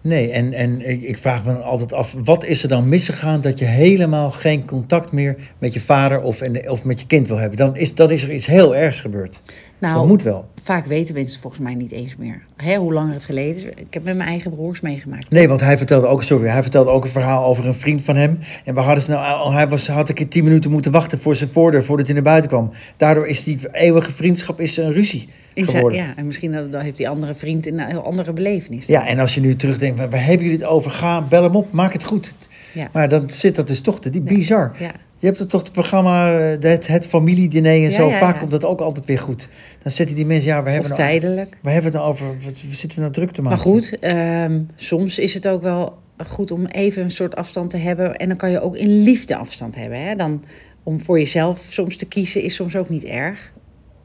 Nee, 0.03 0.31
en, 0.31 0.53
en 0.53 0.89
ik, 0.89 1.01
ik 1.01 1.17
vraag 1.17 1.45
me 1.45 1.53
dan 1.53 1.63
altijd 1.63 1.94
af, 1.94 2.15
wat 2.23 2.45
is 2.45 2.63
er 2.63 2.69
dan 2.69 2.89
misgegaan 2.89 3.41
dat 3.41 3.59
je 3.59 3.65
helemaal 3.65 4.31
geen 4.31 4.65
contact 4.65 5.11
meer 5.11 5.35
met 5.57 5.73
je 5.73 5.81
vader 5.81 6.21
of, 6.21 6.41
en, 6.41 6.69
of 6.69 6.83
met 6.83 7.00
je 7.00 7.07
kind 7.07 7.27
wil 7.27 7.38
hebben? 7.38 7.57
Dan 7.57 7.75
is, 7.75 7.95
dan 7.95 8.11
is 8.11 8.23
er 8.23 8.33
iets 8.33 8.45
heel 8.45 8.75
ergs 8.75 9.01
gebeurd. 9.01 9.39
Nou, 9.79 9.95
dat 9.95 10.07
moet 10.07 10.23
wel. 10.23 10.45
vaak 10.63 10.85
weten 10.85 11.13
mensen 11.15 11.39
volgens 11.39 11.61
mij 11.61 11.73
niet 11.75 11.91
eens 11.91 12.15
meer 12.15 12.41
hè, 12.55 12.75
hoe 12.75 12.94
lang 12.94 13.13
het 13.13 13.25
geleden 13.25 13.55
is. 13.55 13.63
Ik 13.63 13.94
heb 13.94 14.03
met 14.03 14.17
mijn 14.17 14.29
eigen 14.29 14.51
broers 14.51 14.81
meegemaakt. 14.81 15.29
Nee, 15.29 15.47
want 15.47 15.61
hij 15.61 15.77
vertelde 15.77 16.07
ook, 16.07 16.23
sorry, 16.23 16.47
hij 16.47 16.61
vertelde 16.61 16.89
ook 16.89 17.03
een 17.03 17.09
verhaal 17.09 17.45
over 17.45 17.67
een 17.67 17.75
vriend 17.75 18.03
van 18.03 18.15
hem. 18.15 18.39
En 18.65 18.73
we 18.73 18.79
hadden 18.79 19.03
ze 19.03 19.09
nou, 19.09 19.38
al- 19.38 19.51
hij 19.51 19.67
was, 19.67 19.88
had 19.88 20.09
een 20.09 20.15
keer 20.15 20.27
tien 20.27 20.44
minuten 20.44 20.71
moeten 20.71 20.91
wachten 20.91 21.19
voor 21.19 21.35
zijn 21.35 21.50
voordeur 21.50 21.83
voordat 21.83 22.05
hij 22.05 22.15
naar 22.15 22.23
buiten 22.23 22.50
kwam. 22.50 22.71
Daardoor 22.97 23.27
is 23.27 23.44
die 23.44 23.57
eeuwige 23.71 24.11
vriendschap 24.11 24.59
is 24.59 24.77
een 24.77 24.94
ruzie 24.94 25.29
geworden. 25.53 26.00
ja, 26.00 26.13
en 26.15 26.25
misschien 26.25 26.51
dan 26.51 26.81
heeft 26.81 26.97
die 26.97 27.09
andere 27.09 27.33
vriend 27.33 27.67
een 27.67 27.79
heel 27.79 28.03
andere 28.05 28.33
belevenis. 28.33 28.85
Ja, 28.85 29.07
en 29.07 29.19
als 29.19 29.35
je 29.35 29.41
nu 29.41 29.55
terugdenkt, 29.55 29.97
waar, 30.09 30.25
hebben 30.25 30.45
jullie 30.45 30.61
het 30.61 30.67
over? 30.67 30.91
Ga, 30.91 31.21
bel 31.21 31.44
hem 31.44 31.55
op, 31.55 31.71
maak 31.71 31.94
het 31.94 32.03
goed. 32.03 32.33
Ja. 32.73 32.89
Maar 32.91 33.09
dan 33.09 33.29
zit 33.29 33.55
dat 33.55 33.67
dus 33.67 33.81
toch 33.81 34.00
te 34.00 34.09
die 34.09 34.21
Nee. 34.21 34.38
bizar. 34.38 34.75
Ja. 34.79 34.91
Je 35.17 35.29
hebt 35.29 35.39
er 35.39 35.47
toch 35.47 35.61
het 35.61 35.71
programma, 35.71 36.35
eh, 36.39 36.57
het, 36.59 36.88
het 36.88 37.05
familiediner 37.05 37.83
en 37.85 37.91
zo. 37.91 38.09
ja, 38.09 38.17
Vaak 38.17 38.39
komt 38.39 38.51
dat 38.51 38.65
ook 38.65 38.79
altijd 38.79 39.05
weer 39.05 39.19
goed. 39.19 39.47
Dan 39.83 39.91
zetten 39.91 40.15
die 40.15 40.25
mensen, 40.25 40.47
ja, 40.47 40.63
we 40.63 40.69
hebben 40.69 40.91
Of 40.91 40.97
nou, 40.97 41.09
tijdelijk. 41.09 41.57
waar 41.61 41.73
hebben 41.73 41.91
we 41.91 41.97
het 41.97 42.05
nou 42.05 42.13
over? 42.15 42.27
Wat, 42.27 42.44
wat 42.44 42.75
zitten 42.75 42.97
we 42.97 43.00
nou 43.00 43.11
druk 43.13 43.31
te 43.31 43.41
maken? 43.41 43.57
Maar 43.57 43.67
goed, 43.67 44.00
ehm, 44.00 44.61
soms 44.75 45.19
is 45.19 45.33
het 45.33 45.47
ook 45.47 45.61
wel 45.61 45.97
goed 46.27 46.51
om 46.51 46.65
even 46.65 47.03
een 47.03 47.11
soort 47.11 47.35
afstand 47.35 47.69
te 47.69 47.77
hebben. 47.77 48.15
En 48.15 48.27
dan 48.27 48.38
kan 48.38 48.51
je 48.51 48.61
ook 48.61 48.75
in 48.75 49.03
liefde 49.03 49.35
afstand 49.35 49.75
hebben. 49.75 50.05
Hè? 50.05 50.15
Dan, 50.15 50.44
om 50.83 51.01
voor 51.01 51.19
jezelf 51.19 51.67
soms 51.69 51.97
te 51.97 52.05
kiezen 52.05 52.41
is 52.41 52.55
soms 52.55 52.75
ook 52.75 52.89
niet 52.89 53.03
erg. 53.03 53.53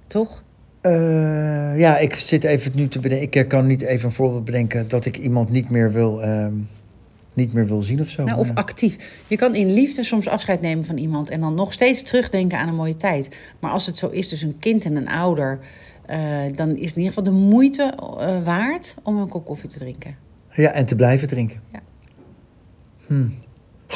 Toch? 0.06 0.42
Eh, 0.88 1.78
ja, 1.78 1.98
ik 1.98 2.14
zit 2.14 2.44
even 2.44 2.72
nu 2.74 2.88
te 2.88 2.98
bedenken. 2.98 3.26
Ik 3.26 3.34
eh, 3.34 3.48
kan 3.48 3.66
niet 3.66 3.80
even 3.80 4.06
een 4.08 4.14
voorbeeld 4.14 4.44
bedenken 4.44 4.88
dat 4.88 5.04
ik 5.04 5.18
iemand 5.18 5.50
niet 5.50 5.70
meer 5.70 5.92
wil, 5.92 6.22
ehm, 6.22 6.52
niet 7.32 7.52
meer 7.52 7.66
wil 7.66 7.82
zien 7.82 8.00
of 8.00 8.08
zo. 8.08 8.24
Nou, 8.24 8.38
of 8.38 8.50
actief. 8.54 8.96
Je 9.26 9.36
kan 9.36 9.54
in 9.54 9.72
liefde 9.72 10.02
soms 10.02 10.28
afscheid 10.28 10.60
nemen 10.60 10.84
van 10.84 10.96
iemand 10.96 11.30
en 11.30 11.40
dan 11.40 11.54
nog 11.54 11.72
steeds 11.72 12.02
terugdenken 12.02 12.58
aan 12.58 12.68
een 12.68 12.74
mooie 12.74 12.96
tijd. 12.96 13.36
Maar 13.60 13.70
als 13.70 13.86
het 13.86 13.98
zo 13.98 14.08
is, 14.08 14.28
dus 14.28 14.42
een 14.42 14.58
kind 14.58 14.84
en 14.84 14.96
een 14.96 15.08
ouder, 15.08 15.58
eh, 16.06 16.18
dan 16.54 16.68
is 16.68 16.88
het 16.88 16.96
in 16.96 17.02
ieder 17.02 17.14
geval 17.14 17.22
de 17.22 17.30
moeite 17.30 17.94
waard 18.44 18.94
om 19.02 19.16
een 19.16 19.28
kop 19.28 19.44
koffie 19.44 19.68
te 19.68 19.78
drinken. 19.78 20.16
Ja, 20.52 20.70
en 20.70 20.86
te 20.86 20.94
blijven 20.94 21.28
drinken. 21.28 21.60
Ja. 21.72 21.80
Hm. 23.06 23.26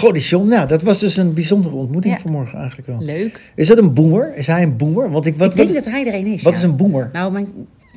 John, 0.01 0.47
nou, 0.49 0.69
dat 0.69 0.83
was 0.83 0.99
dus 0.99 1.17
een 1.17 1.35
bijzondere 1.35 1.75
ontmoeting 1.75 2.15
Ja. 2.15 2.21
vanmorgen 2.21 2.59
eigenlijk 2.59 2.89
wel. 2.89 2.99
Leuk. 3.03 3.53
Is 3.55 3.67
dat 3.69 3.79
een 3.79 3.95
boomer? 3.95 4.37
Is 4.37 4.47
hij 4.47 4.63
een 4.63 4.77
boomer? 4.77 5.11
Want 5.11 5.27
ik, 5.27 5.37
wat, 5.37 5.51
ik 5.51 5.57
denk 5.57 5.69
wat, 5.69 5.85
dat 5.85 5.93
hij 5.93 6.07
er 6.07 6.15
een 6.15 6.27
is. 6.27 6.43
wat 6.43 6.53
ja. 6.53 6.59
is 6.59 6.65
een 6.65 6.77
boomer? 6.77 7.11
Nou, 7.13 7.33
mijn, 7.33 7.49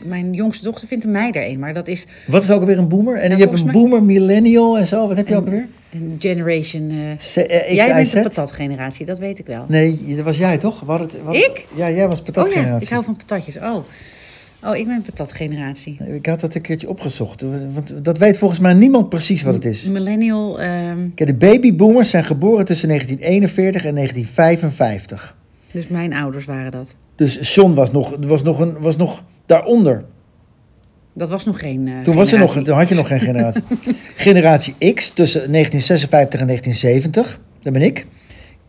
mijn 0.03 0.33
jongste 0.33 0.63
dochter 0.63 0.87
vindt 0.87 1.05
mij 1.05 1.31
er 1.31 1.47
een, 1.49 1.59
maar 1.59 1.73
dat 1.73 1.87
is 1.87 2.05
Wat 2.27 2.43
is 2.43 2.51
ook 2.51 2.59
alweer 2.59 2.77
een 2.77 2.87
boomer? 2.87 3.15
En 3.15 3.29
Nou, 3.29 3.41
je 3.41 3.47
hebt 3.47 3.61
een 3.61 3.71
boomer, 3.71 4.03
millennial 4.03 4.77
en 4.77 4.87
zo. 4.87 5.07
Wat 5.07 5.17
heb 5.17 5.27
je 5.27 5.33
En- 5.33 5.39
ook 5.39 5.45
alweer? 5.45 5.67
een 5.93 6.15
generation. 6.19 6.89
eh, 6.89 6.97
C- 7.33 7.35
eh, 7.47 7.73
jij 7.73 7.93
bent 7.93 8.11
de 8.11 8.21
patatgeneratie, 8.21 9.05
dat 9.05 9.19
weet 9.19 9.39
ik 9.39 9.45
wel. 9.45 9.65
Nee, 9.67 9.99
dat 10.15 10.25
was 10.25 10.37
jij 10.37 10.57
toch? 10.57 10.79
Wat 10.81 10.99
het, 10.99 11.17
wat 11.23 11.35
Ik? 11.35 11.65
Ja, 11.75 11.91
jij 11.91 12.07
was 12.07 12.19
oh 12.19 12.25
patatgeneratie. 12.25 12.71
ja, 12.71 12.79
ik 12.81 12.89
hou 12.89 13.03
van 13.03 13.15
patatjes. 13.15 13.57
Oh. 13.57 13.77
Oh, 14.65 14.75
ik 14.75 14.87
ben 14.87 15.01
patatgeneratie. 15.01 15.97
Ik 16.13 16.25
had 16.25 16.39
dat 16.39 16.55
een 16.55 16.61
keertje 16.61 16.89
opgezocht. 16.89 17.41
Want 17.73 18.05
dat 18.05 18.17
weet 18.17 18.37
volgens 18.37 18.59
mij 18.59 18.73
niemand 18.73 19.09
precies 19.09 19.41
wat 19.43 19.53
het 19.53 19.65
is. 19.65 19.83
Millennial. 19.83 20.59
ehm, 20.59 20.97
Kijk, 21.15 21.29
de 21.29 21.35
babyboomers 21.35 22.09
zijn 22.09 22.23
geboren 22.23 22.65
tussen 22.65 22.87
1941 22.87 23.85
en 23.85 23.93
1955. 23.95 25.35
dus 25.71 25.87
mijn 25.87 26.13
ouders 26.13 26.45
waren 26.45 26.71
dat. 26.71 26.95
Dus 27.15 27.53
John 27.55 27.73
was 27.73 27.91
nog, 27.91 28.15
was 28.19 28.43
nog, 28.43 28.59
een, 28.59 28.79
was 28.79 28.95
nog 28.97 29.23
daaronder. 29.45 30.05
Dat 31.13 31.29
was 31.29 31.45
nog 31.45 31.59
geen. 31.59 31.87
eh, 31.87 31.99
Toen, 32.01 32.15
was 32.15 32.31
er 32.31 32.39
nog, 32.39 32.53
toen 32.63 32.75
had 32.75 32.89
je 32.89 32.95
nog 32.95 33.07
geen 33.07 33.19
generatie. 33.19 33.63
generatie 34.15 34.73
X 34.93 35.09
tussen 35.09 35.51
1956 35.51 36.39
en 36.39 36.47
1970. 36.47 37.39
Dat 37.63 37.73
ben 37.73 37.81
ik. 37.81 38.05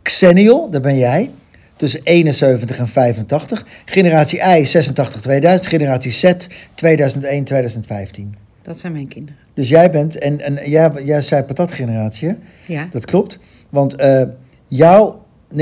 Xennial, 0.03 0.71
dat 0.71 0.83
ben 0.83 0.99
jij. 0.99 1.31
Tussen 1.76 2.00
71 2.02 2.78
en 2.78 2.88
85. 2.88 3.66
Generatie 3.85 4.38
Y 4.38 4.64
86 4.64 5.21
2000. 5.21 5.66
Generatie 5.66 6.11
Z 6.11 6.33
2001 6.75 7.45
2015. 7.45 8.37
Dat 8.62 8.78
zijn 8.78 8.92
mijn 8.92 9.09
kinderen. 9.09 9.40
Dus 9.54 9.68
jij 9.68 9.90
bent, 9.90 10.18
en, 10.18 10.40
en 10.40 10.71
jij, 10.71 10.90
jij 11.04 11.21
zei 11.21 11.42
patatgeneratie? 11.42 12.35
Ja. 12.66 12.87
Dat 12.90 13.04
klopt. 13.04 13.38
Want 13.71 13.95
eh, 13.95 14.23
jouw 14.66 15.25
1971-85 15.52 15.56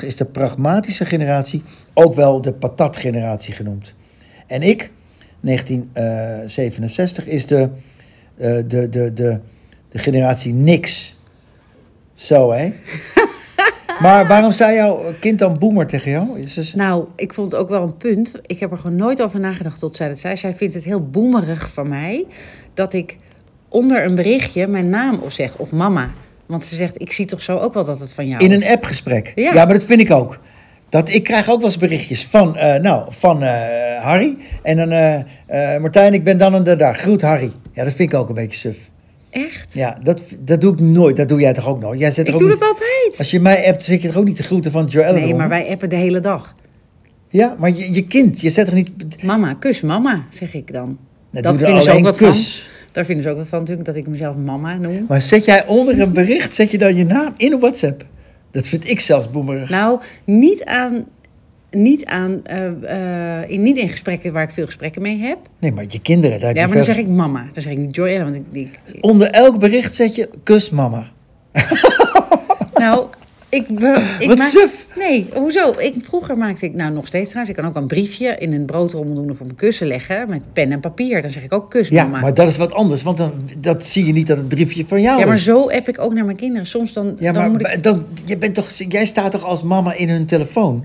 is 0.00 0.16
de 0.16 0.24
pragmatische 0.32 1.04
generatie, 1.06 1.62
ook 1.94 2.14
wel 2.14 2.40
de 2.40 2.52
patatgeneratie 2.52 3.54
genoemd. 3.54 3.94
En 4.46 4.62
ik, 4.62 4.90
1967 5.40 7.26
is 7.26 7.46
de, 7.46 7.68
eh, 8.36 8.56
de, 8.66 8.88
de, 8.88 9.12
de, 9.12 9.38
de 9.88 9.98
generatie 9.98 10.52
niks. 10.52 11.18
Zo, 12.12 12.52
hè? 12.52 12.72
maar 14.00 14.26
waarom 14.26 14.50
zei 14.50 14.74
jouw 14.74 15.12
kind 15.20 15.38
dan 15.38 15.58
boomer 15.58 15.86
tegen 15.86 16.10
jou? 16.10 16.38
Is 16.38 16.54
dus... 16.54 16.74
Nou, 16.74 17.04
ik 17.16 17.34
vond 17.34 17.52
het 17.52 17.60
ook 17.60 17.68
wel 17.68 17.82
een 17.82 17.96
punt. 17.96 18.32
Ik 18.46 18.60
heb 18.60 18.70
er 18.70 18.76
gewoon 18.76 18.96
nooit 18.96 19.22
over 19.22 19.40
nagedacht 19.40 19.78
tot 19.78 19.96
zij 19.96 20.08
dat 20.08 20.18
zei. 20.18 20.36
Zij 20.36 20.54
vindt 20.54 20.74
het 20.74 20.84
heel 20.84 21.10
boemerig 21.10 21.70
van 21.72 21.88
mij 21.88 22.26
dat 22.74 22.92
ik 22.92 23.16
onder 23.68 24.04
een 24.04 24.14
berichtje 24.14 24.66
mijn 24.66 24.88
naam 24.88 25.18
of 25.18 25.32
zeg 25.32 25.56
of 25.56 25.72
mama. 25.72 26.10
Want 26.46 26.64
ze 26.64 26.74
zegt, 26.74 27.00
ik 27.00 27.12
zie 27.12 27.26
toch 27.26 27.42
zo 27.42 27.58
ook 27.58 27.74
wel 27.74 27.84
dat 27.84 28.00
het 28.00 28.12
van 28.12 28.28
jou 28.28 28.44
In 28.44 28.52
een 28.52 28.64
appgesprek. 28.64 29.32
Ja. 29.34 29.52
Ja. 29.52 29.64
maar 29.64 29.74
dat 29.74 29.84
vind 29.84 30.00
ik 30.00 30.10
ook. 30.10 30.38
Dat, 30.88 31.08
ik 31.08 31.22
krijg 31.22 31.48
ook 31.48 31.56
wel 31.56 31.66
eens 31.66 31.78
berichtjes 31.78 32.26
van, 32.26 32.56
eh, 32.56 32.80
nou, 32.80 33.06
van 33.08 33.42
eh, 33.42 34.02
Harry. 34.02 34.36
En 34.62 34.76
dan, 34.76 34.90
eh, 34.90 35.80
Martijn, 35.80 36.14
ik 36.14 36.24
ben 36.24 36.38
dan 36.38 36.54
en 36.54 36.64
de 36.64 36.76
dag. 36.76 36.96
Groet 36.96 37.22
Harry. 37.22 37.52
Ja, 37.72 37.84
dat 37.84 37.92
vind 37.92 38.12
ik 38.12 38.18
ook 38.18 38.28
een 38.28 38.34
beetje 38.34 38.58
suf. 38.58 38.76
Echt? 39.34 39.74
Ja, 39.74 39.98
dat, 40.02 40.22
dat 40.40 40.60
doe 40.60 40.72
ik 40.72 40.80
nooit. 40.80 41.16
Dat 41.16 41.28
doe 41.28 41.40
jij 41.40 41.52
toch 41.52 41.68
ook 41.68 41.80
nooit? 41.80 42.00
Jij 42.00 42.10
zet 42.10 42.28
Ik 42.28 42.34
ook 42.34 42.40
doe 42.40 42.48
niet- 42.48 42.60
dat 42.60 42.68
altijd. 42.68 43.14
Als 43.18 43.30
je 43.30 43.40
mij 43.40 43.68
appt, 43.68 43.84
zit 43.84 44.02
je 44.02 44.08
toch 44.08 44.16
ook 44.16 44.24
niet 44.24 44.36
te 44.36 44.42
groeten 44.42 44.70
van 44.72 44.86
Joelle? 44.86 45.20
Nee, 45.20 45.34
maar 45.34 45.48
wij 45.48 45.68
appen 45.70 45.88
de 45.90 45.96
hele 45.96 46.20
dag. 46.20 46.54
Ja, 47.28 47.54
maar 47.58 47.70
je, 47.70 47.92
je 47.94 48.04
kind, 48.06 48.40
je 48.40 48.50
zet 48.50 48.66
toch 48.66 48.74
niet... 48.74 49.22
Mama, 49.22 49.54
kus 49.54 49.80
mama, 49.80 50.24
zeg 50.30 50.54
ik 50.54 50.72
dan. 50.72 50.98
Dat 51.30 51.42
dat 51.42 51.52
er 51.52 51.64
vinden 51.64 51.82
ze 51.82 51.90
ook 51.90 52.02
wat 52.02 52.16
kus. 52.16 52.58
van. 52.58 52.72
Daar 52.92 53.04
vinden 53.04 53.24
ze 53.24 53.30
ook 53.30 53.36
wat 53.36 53.48
van 53.48 53.58
natuurlijk, 53.58 53.86
dat 53.86 53.96
ik 53.96 54.06
mezelf 54.06 54.36
mama 54.36 54.76
noem. 54.76 55.04
Maar 55.08 55.20
zet 55.22 55.44
jij 55.44 55.66
onder 55.66 56.00
een 56.00 56.12
bericht, 56.12 56.54
zet 56.54 56.70
je 56.70 56.78
dan 56.78 56.96
je 56.96 57.04
naam 57.04 57.32
in 57.36 57.54
op 57.54 57.60
WhatsApp? 57.60 58.04
Dat 58.50 58.66
vind 58.66 58.90
ik 58.90 59.00
zelfs 59.00 59.30
boemerig. 59.30 59.68
Nou, 59.68 60.00
niet 60.24 60.64
aan... 60.64 61.04
Niet, 61.74 62.04
aan, 62.04 62.40
eh, 62.44 63.40
eh, 63.42 63.50
in, 63.50 63.62
niet 63.62 63.76
in 63.78 63.88
gesprekken 63.88 64.32
waar 64.32 64.42
ik 64.42 64.50
veel 64.50 64.66
gesprekken 64.66 65.02
mee 65.02 65.18
heb. 65.18 65.38
Nee, 65.58 65.72
maar 65.72 65.84
je 65.88 66.00
kinderen, 66.00 66.38
daar 66.38 66.48
heb 66.48 66.56
Ja, 66.56 66.66
maar 66.66 66.74
dan 66.76 66.84
zeg 66.84 66.96
ik 66.96 67.08
mama. 67.08 67.46
Dan 67.52 67.62
zeg 67.62 67.72
ik 67.72 67.78
niet 67.78 67.96
Joy, 67.96 68.22
want 68.22 68.34
ik, 68.34 68.42
ik, 68.52 68.80
Onder 69.00 69.30
elk 69.30 69.58
bericht 69.58 69.94
zet 69.94 70.14
je 70.14 70.28
kus 70.42 70.70
mama. 70.70 71.04
Nou, 72.74 73.06
ik, 73.48 73.68
ik 74.18 74.28
Wat 74.28 74.38
maak- 74.38 74.48
suf. 74.48 74.86
Nee, 74.96 75.26
hoezo? 75.34 75.74
Ik, 75.78 75.94
vroeger 76.02 76.36
maakte 76.38 76.66
ik, 76.66 76.74
nou 76.74 76.92
nog 76.92 77.06
steeds 77.06 77.28
trouwens, 77.30 77.56
ik 77.56 77.62
kan 77.62 77.70
ook 77.72 77.76
een 77.82 77.86
briefje 77.86 78.36
in 78.38 78.52
een 78.52 78.64
broodrommel 78.64 79.14
doen 79.14 79.30
of 79.30 79.40
op 79.40 79.48
een 79.48 79.54
kussen 79.54 79.86
leggen 79.86 80.28
met 80.28 80.42
pen 80.52 80.72
en 80.72 80.80
papier. 80.80 81.22
Dan 81.22 81.30
zeg 81.30 81.42
ik 81.44 81.52
ook 81.52 81.70
kus, 81.70 81.88
Ja, 81.88 82.04
mama. 82.04 82.20
maar 82.20 82.34
dat 82.34 82.46
is 82.46 82.56
wat 82.56 82.72
anders, 82.72 83.02
want 83.02 83.16
dan 83.16 83.32
dat 83.58 83.84
zie 83.84 84.06
je 84.06 84.12
niet 84.12 84.26
dat 84.26 84.36
het 84.36 84.48
briefje 84.48 84.84
van 84.86 85.00
jou 85.02 85.18
Ja, 85.18 85.26
maar 85.26 85.34
is. 85.34 85.44
zo 85.44 85.70
app 85.70 85.88
ik 85.88 86.00
ook 86.00 86.14
naar 86.14 86.24
mijn 86.24 86.36
kinderen. 86.36 86.66
Soms 86.66 86.92
dan, 86.92 87.16
Ja, 87.18 87.32
dan 87.32 87.42
maar 87.42 87.50
moet 87.50 87.66
ik... 87.66 87.82
dan, 87.82 88.04
je 88.24 88.36
bent 88.38 88.54
toch, 88.54 88.70
jij 88.70 89.04
staat 89.04 89.30
toch 89.30 89.44
als 89.44 89.62
mama 89.62 89.94
in 89.94 90.08
hun 90.08 90.26
telefoon? 90.26 90.84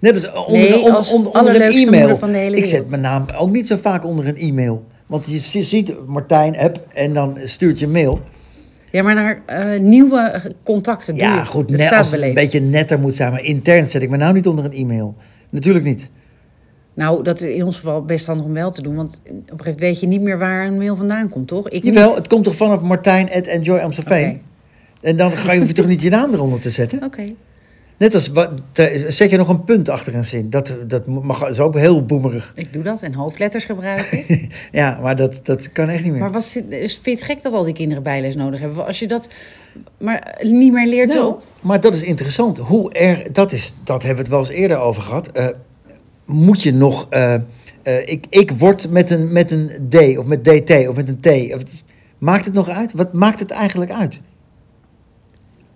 Net 0.00 0.14
als 0.14 0.32
onder, 0.46 0.58
Nee, 0.60 0.78
onder, 0.78 0.92
als 0.94 1.12
onder, 1.12 1.32
onder 1.32 1.54
een 1.62 1.72
e-mail. 1.86 2.16
van 2.18 2.32
de 2.32 2.38
hele 2.38 2.56
ik 2.56 2.64
zet 2.66 2.88
mijn 2.88 3.02
naam 3.02 3.24
ook 3.38 3.50
niet 3.50 3.66
zo 3.66 3.76
vaak 3.76 4.04
onder 4.04 4.26
een 4.28 4.36
e-mail. 4.36 4.84
Want 5.06 5.26
je 5.26 5.38
zi- 5.38 5.62
ziet 5.62 6.06
Martijn 6.06 6.56
app 6.58 6.80
en 6.94 7.14
dan 7.14 7.36
stuurt 7.44 7.78
je 7.78 7.88
mail. 7.88 8.20
Ja, 8.90 9.02
maar 9.02 9.14
naar 9.14 9.42
eh, 9.46 9.80
nieuwe 9.80 10.42
contacten 10.64 11.14
doe 11.14 11.22
Ja, 11.24 11.38
je. 11.38 11.44
goed, 11.46 11.70
net 11.70 11.92
als 11.92 12.12
het 12.12 12.22
een 12.22 12.34
beetje 12.34 12.60
netter 12.60 12.98
moet 13.00 13.16
zijn. 13.16 13.30
Maar 13.32 13.42
intern 13.44 13.90
zet 13.90 14.02
ik 14.02 14.08
mijn 14.08 14.20
naam 14.20 14.34
niet 14.34 14.46
onder 14.46 14.64
een 14.64 14.72
e-mail. 14.72 15.14
Natuurlijk 15.50 15.84
niet. 15.84 16.08
Nou, 16.94 17.22
dat 17.22 17.40
is 17.40 17.54
in 17.54 17.64
ons 17.64 17.76
geval 17.76 18.02
best 18.04 18.26
handig 18.26 18.46
om 18.46 18.52
wel 18.52 18.70
te 18.70 18.82
doen. 18.82 18.94
Want 18.96 19.20
op 19.24 19.30
een 19.30 19.34
gegeven 19.36 19.56
moment 19.64 19.80
weet 19.80 20.00
je 20.00 20.06
niet 20.06 20.20
meer 20.20 20.38
waar 20.38 20.66
een 20.66 20.76
mail 20.78 20.96
vandaan 20.96 21.28
komt, 21.28 21.48
toch? 21.48 21.66
Ik 21.68 21.82
niet. 21.82 21.94
Jawel, 21.94 22.14
het 22.14 22.26
komt 22.28 22.44
toch 22.44 22.56
vanaf 22.56 22.82
Martijn 22.82 23.30
at 23.32 23.46
Enjoy 23.46 23.78
Amstelveen. 23.78 24.40
En 25.00 25.16
dan 25.16 25.32
ga 25.32 25.52
je, 25.52 25.58
hoef 25.58 25.68
je 25.68 25.74
toch 25.74 25.86
niet 25.86 26.02
je 26.02 26.10
naam 26.10 26.32
eronder 26.34 26.60
te 26.60 26.70
zetten? 26.70 27.02
Oké. 27.04 27.22
Net 28.00 28.14
als, 28.14 28.28
wat, 28.28 28.50
zet 29.08 29.30
je 29.30 29.36
nog 29.36 29.48
een 29.48 29.64
punt 29.64 29.88
achter 29.88 30.14
een 30.14 30.24
zin. 30.24 30.50
Dat, 30.50 30.74
dat 30.86 31.06
mag, 31.06 31.48
is 31.48 31.60
ook 31.60 31.78
heel 31.78 32.04
boemerig. 32.04 32.52
Ik 32.56 32.72
doe 32.72 32.82
dat 32.82 33.02
en 33.02 33.14
hoofdletters 33.14 33.64
gebruiken. 33.64 34.24
Ja, 34.72 34.98
maar 35.02 35.16
dat, 35.16 35.40
dat 35.42 35.72
kan 35.72 35.88
echt 35.88 36.02
niet 36.02 36.12
meer. 36.12 36.20
maar 36.20 36.32
was, 36.32 36.54
het- 36.54 36.64
is- 36.72 36.92
vind 36.94 37.04
je 37.04 37.10
het 37.10 37.22
gek 37.32 37.42
dat 37.42 37.52
al 37.52 37.62
die 37.62 37.74
kinderen 37.74 38.02
bijles 38.02 38.34
nodig 38.36 38.60
hebben? 38.60 38.86
Als 38.86 38.98
je 38.98 39.06
dat 39.06 39.28
maar 39.98 40.38
niet 40.42 40.72
meer 40.72 40.86
leert 40.86 41.08
Nou, 41.08 41.18
zo... 41.20 41.42
maar 41.62 41.80
dat 41.80 41.94
is 41.94 42.02
interessant. 42.02 42.58
Hoe 42.58 42.92
er, 42.92 43.32
dat, 43.32 43.52
is, 43.52 43.74
dat 43.84 44.02
hebben 44.02 44.24
we 44.24 44.30
het 44.30 44.30
wel 44.30 44.38
eens 44.38 44.60
eerder 44.60 44.78
over 44.78 45.02
gehad. 45.02 45.28
Eh, 45.32 45.46
moet 46.26 46.62
je 46.62 46.72
nog. 46.72 47.06
eh, 47.10 47.34
eh, 47.34 47.40
ik, 48.04 48.24
ik 48.28 48.50
word 48.50 48.90
met 48.90 49.10
een, 49.10 49.32
met 49.32 49.50
een 49.50 49.70
D 49.88 50.18
of 50.18 50.26
met 50.26 50.44
DT 50.44 50.88
of 50.88 50.94
met 50.96 51.08
een 51.08 51.20
T. 51.20 51.82
Maakt 52.18 52.44
het 52.44 52.54
nog 52.54 52.68
uit? 52.68 52.92
Wat 52.92 53.12
maakt 53.12 53.40
het 53.40 53.50
eigenlijk 53.50 53.90
uit? 53.92 54.20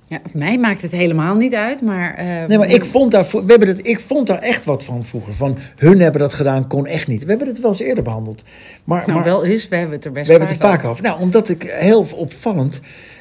Ja, 0.07 0.21
mij 0.33 0.59
maakt 0.59 0.83
het 0.83 0.91
helemaal 0.93 1.37
niet 1.37 1.55
uit, 1.55 1.83
maar... 1.83 2.15
eh, 2.15 2.27
Nee, 2.47 2.59
maar 2.59 2.71
ik 2.71 2.85
vond, 2.85 3.11
daar, 3.11 3.27
we 3.31 3.45
hebben 3.47 3.69
het, 3.69 3.87
ik 3.87 4.01
vond 4.01 4.27
daar 4.27 4.39
echt 4.39 4.65
wat 4.65 4.85
van 4.85 5.05
vroeger. 5.05 5.35
Van 5.35 5.59
hun 5.77 6.01
hebben 6.01 6.21
dat 6.21 6.33
gedaan, 6.33 6.67
kon 6.69 6.87
echt 6.87 7.07
niet. 7.07 7.23
We 7.23 7.29
hebben 7.29 7.47
het 7.49 7.61
wel 7.61 7.71
eens 7.71 7.81
eerder 7.81 8.05
behandeld. 8.05 8.43
Maar, 8.85 9.01
Nou, 9.01 9.13
maar 9.13 9.25
wel 9.25 9.45
eens, 9.45 9.69
we 9.69 9.77
hebben 9.77 9.95
het 9.95 10.05
er 10.05 10.13
best 10.13 10.25
we 10.27 10.31
hebben 10.33 10.51
het 10.51 10.63
er 10.63 10.69
vaak 10.69 10.85
over. 10.85 11.03
Nou, 11.03 11.21
omdat 11.21 11.49
ik 11.49 11.63
heel 11.63 12.07
opvallend. 12.17 12.81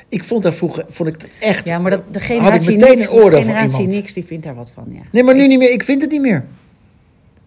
Ik 0.09 0.23
vond 0.23 0.43
daar 0.43 0.53
vroeger 0.53 0.85
vond 0.89 1.09
ik 1.09 1.15
het 1.21 1.31
echt. 1.39 1.67
Ja, 1.67 1.79
maar 1.79 1.91
dat, 1.91 2.01
de 2.11 2.19
had 2.19 2.27
generatie 2.27 2.71
ik 2.71 2.79
meteen 2.79 2.97
niks, 2.97 3.09
een 3.09 3.15
oordeel 3.15 3.41
generatie 3.41 3.87
niks, 3.87 4.13
die 4.13 4.25
vindt 4.25 4.43
daar 4.43 4.55
wat 4.55 4.71
van, 4.73 4.85
ja. 4.89 5.01
Nee, 5.11 5.23
maar 5.23 5.35
nu 5.35 5.47
niet 5.47 5.59
meer. 5.59 5.71
Ik 5.71 5.83
vind 5.83 6.01
het 6.01 6.11
niet 6.11 6.21
meer. 6.21 6.43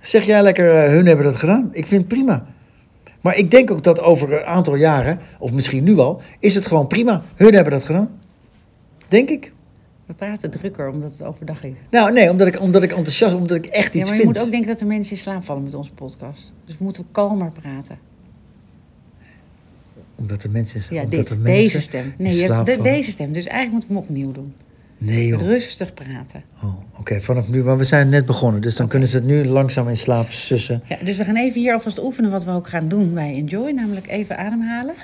Zeg 0.01 0.25
jij 0.25 0.43
lekker, 0.43 0.77
eh, 0.77 0.89
hun 0.89 1.07
hebben 1.07 1.25
dat 1.25 1.37
gedaan. 1.37 1.69
Ik 1.73 1.87
vind 1.87 2.01
het 2.01 2.09
prima. 2.09 2.47
Maar 3.21 3.37
ik 3.37 3.51
denk 3.51 3.71
ook 3.71 3.83
dat 3.83 4.01
over 4.01 4.33
een 4.33 4.45
aantal 4.45 4.75
jaren, 4.75 5.19
of 5.39 5.53
misschien 5.53 5.85
nu 5.85 5.99
al, 5.99 6.21
is 6.41 6.55
het 6.55 6.67
gewoon 6.67 6.87
prima. 6.87 7.23
Hun 7.37 7.55
hebben 7.55 7.73
dat 7.73 7.85
gedaan. 7.85 8.09
Denk 9.09 9.29
ik. 9.29 9.53
We 10.07 10.15
praten 10.15 10.51
drukker 10.51 10.89
omdat 10.91 11.13
het 11.13 11.23
overdag 11.23 11.65
is. 11.65 11.73
Nou, 11.91 12.13
nee, 12.13 12.31
omdat 12.31 12.47
ik, 12.47 12.61
omdat 12.61 12.83
ik 12.83 12.91
enthousiast, 12.91 13.35
omdat 13.35 13.57
ik 13.57 13.67
echt 13.67 13.93
Ja, 13.93 13.99
iets 14.01 14.09
maar 14.09 14.19
je 14.19 14.23
vind. 14.25 14.35
moet 14.37 14.45
ook 14.45 14.51
denken 14.51 14.69
dat 14.71 14.81
er 14.81 14.87
mensen 14.87 15.13
in 15.13 15.19
slaap 15.19 15.45
vallen 15.45 15.63
met 15.63 15.75
onze 15.75 15.93
podcast. 15.93 16.53
Dus 16.65 16.79
we 16.79 16.85
moeten 16.85 17.05
kalmer 17.13 17.51
praten. 17.63 17.99
Omdat 20.15 20.41
de 20.43 20.49
mensen... 20.49 20.81
Ja, 20.95 21.03
omdat 21.03 21.11
dit, 21.19 21.29
de 21.29 21.37
mensen 21.37 21.55
deze 21.63 21.81
stem. 21.81 22.05
in 22.17 22.25
Nee, 22.25 22.37
je- 22.37 22.45
slaap 22.45 22.67
de- 22.67 22.81
deze 22.83 23.11
stem. 23.11 23.33
Dus 23.33 23.47
eigenlijk 23.47 23.73
moeten 23.73 23.89
we 23.89 23.95
hem 23.95 24.05
opnieuw 24.05 24.33
doen. 24.33 24.55
Nee, 24.99 25.27
joh. 25.27 25.41
Rustig 25.41 25.95
praten. 25.95 26.43
Oh, 26.63 26.75
Oké, 26.99 27.21
vanaf 27.21 27.49
nu. 27.49 27.65
Maar 27.65 27.79
we 27.79 27.85
zijn 27.85 28.09
net 28.09 28.27
begonnen, 28.27 28.61
dus 28.61 28.75
dan 28.77 28.89
kunnen 28.89 29.09
ze 29.09 29.17
het 29.17 29.25
nu 29.27 29.45
langzaam 29.45 29.89
in 29.89 29.97
slaap 29.97 30.31
sussen. 30.31 30.83
Ja, 30.89 30.97
dus 31.05 31.17
we 31.17 31.25
gaan 31.25 31.37
even 31.37 31.61
hier 31.61 31.73
alvast 31.73 32.03
oefenen 32.03 32.31
wat 32.31 32.45
we 32.45 32.51
ook 32.51 32.69
gaan 32.69 32.89
doen 32.89 33.15
bij 33.15 33.35
Enjoy. 33.35 33.71
Namelijk 33.71 34.07
even 34.09 34.39
ademhalen. 34.39 34.95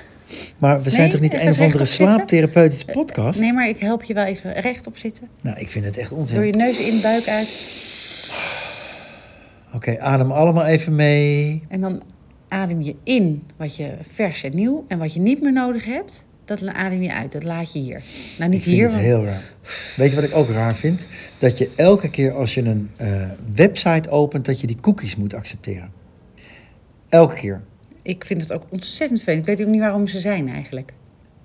Maar 0.57 0.81
we 0.81 0.89
zijn 0.89 1.09
toch 1.09 1.19
niet 1.19 1.33
een 1.33 1.49
of 1.49 1.61
andere 1.61 1.85
slaaptherapeutische 1.85 2.85
podcast? 2.85 3.39
Nee, 3.39 3.53
maar 3.53 3.69
ik 3.69 3.79
help 3.79 4.03
je 4.03 4.13
wel 4.13 4.25
even 4.25 4.53
rechtop 4.53 4.97
zitten. 4.97 5.27
Nou, 5.41 5.59
ik 5.59 5.69
vind 5.69 5.85
het 5.85 5.97
echt 5.97 6.11
onzin. 6.11 6.35
Door 6.35 6.45
je 6.45 6.53
neus 6.53 6.79
in, 6.79 7.01
buik 7.01 7.27
uit. 7.27 7.81
Oké, 9.73 9.99
adem 9.99 10.31
allemaal 10.31 10.65
even 10.65 10.95
mee. 10.95 11.63
En 11.67 11.81
dan 11.81 12.01
adem 12.47 12.81
je 12.81 12.95
in 13.03 13.43
wat 13.57 13.75
je 13.75 13.91
vers 14.13 14.43
en 14.43 14.55
nieuw. 14.55 14.85
En 14.87 14.97
wat 14.97 15.13
je 15.13 15.19
niet 15.19 15.41
meer 15.41 15.53
nodig 15.53 15.85
hebt, 15.85 16.25
dat 16.45 16.67
adem 16.67 17.01
je 17.01 17.13
uit. 17.13 17.31
Dat 17.31 17.43
laat 17.43 17.73
je 17.73 17.79
hier. 17.79 18.01
Nou, 18.37 18.49
niet 18.49 18.59
ik 18.59 18.63
vind 18.63 18.75
hier. 18.75 18.83
het 18.83 18.93
want- 18.93 19.05
heel 19.05 19.23
raar. 19.25 19.51
Weet 19.95 20.09
je 20.09 20.15
wat 20.15 20.23
ik 20.23 20.35
ook 20.35 20.49
raar 20.49 20.75
vind? 20.75 21.07
Dat 21.37 21.57
je 21.57 21.69
elke 21.75 22.09
keer 22.09 22.31
als 22.33 22.53
je 22.53 22.63
een 22.63 22.89
eh, 22.97 23.29
website 23.55 24.09
opent, 24.09 24.45
dat 24.45 24.61
je 24.61 24.67
die 24.67 24.77
cookies 24.81 25.15
moet 25.15 25.33
accepteren. 25.33 25.91
Elke 27.09 27.35
keer. 27.35 27.61
Ik 28.03 28.25
vind 28.25 28.41
het 28.41 28.53
ook 28.53 28.63
ontzettend 28.69 29.21
fijn. 29.23 29.37
Ik 29.37 29.45
weet 29.45 29.61
ook 29.61 29.67
niet 29.67 29.79
waarom 29.79 30.07
ze 30.07 30.19
zijn 30.19 30.49
eigenlijk. 30.49 30.93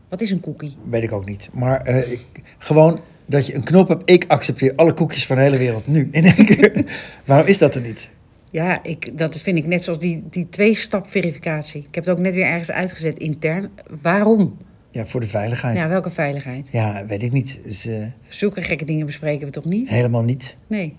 Wat 0.08 0.20
is 0.20 0.30
een 0.30 0.40
cookie? 0.40 0.76
Weet 0.90 1.02
ik 1.02 1.12
ook 1.12 1.24
niet. 1.26 1.48
Maar 1.52 1.80
eh, 1.80 2.12
ik, 2.12 2.20
gewoon 2.58 3.00
dat 3.26 3.46
je 3.46 3.54
een 3.54 3.64
knop 3.64 3.88
hebt. 3.88 4.10
Ik 4.10 4.24
accepteer 4.28 4.72
alle 4.76 4.94
cookies 4.94 5.26
van 5.26 5.36
de 5.36 5.42
hele 5.42 5.58
wereld 5.58 5.86
nu. 5.86 6.08
In 6.12 6.24
één 6.24 6.44
keer. 6.44 6.84
Waarom 7.24 7.46
is 7.46 7.58
dat 7.58 7.74
er 7.74 7.80
niet? 7.80 8.10
Ja, 8.50 8.82
ik, 8.82 9.18
dat 9.18 9.40
vind 9.40 9.58
ik 9.58 9.66
net 9.66 9.82
zoals 9.82 9.98
die, 9.98 10.24
die 10.30 10.48
twee-stap 10.48 11.06
verificatie. 11.06 11.80
Ik 11.88 11.94
heb 11.94 12.04
het 12.04 12.14
ook 12.14 12.20
net 12.22 12.34
weer 12.34 12.44
ergens 12.46 12.70
uitgezet 12.70 13.18
intern. 13.18 13.70
Waarom? 14.02 14.56
Ja, 14.90 15.06
voor 15.06 15.20
de 15.20 15.28
veiligheid. 15.28 15.76
Ja, 15.76 15.82
Ja, 15.82 15.88
welke 15.88 16.10
veiligheid? 16.10 16.70
weet 17.06 17.22
ik 17.22 17.32
niet. 17.32 17.60
Eh, 17.86 17.94
Zulke 18.26 18.62
gekke 18.62 18.84
dingen 18.84 19.06
bespreken 19.06 19.46
we 19.46 19.52
toch 19.52 19.64
niet? 19.64 19.88
helemaal 19.88 20.22
niet. 20.22 20.56
Nee. 20.66 20.96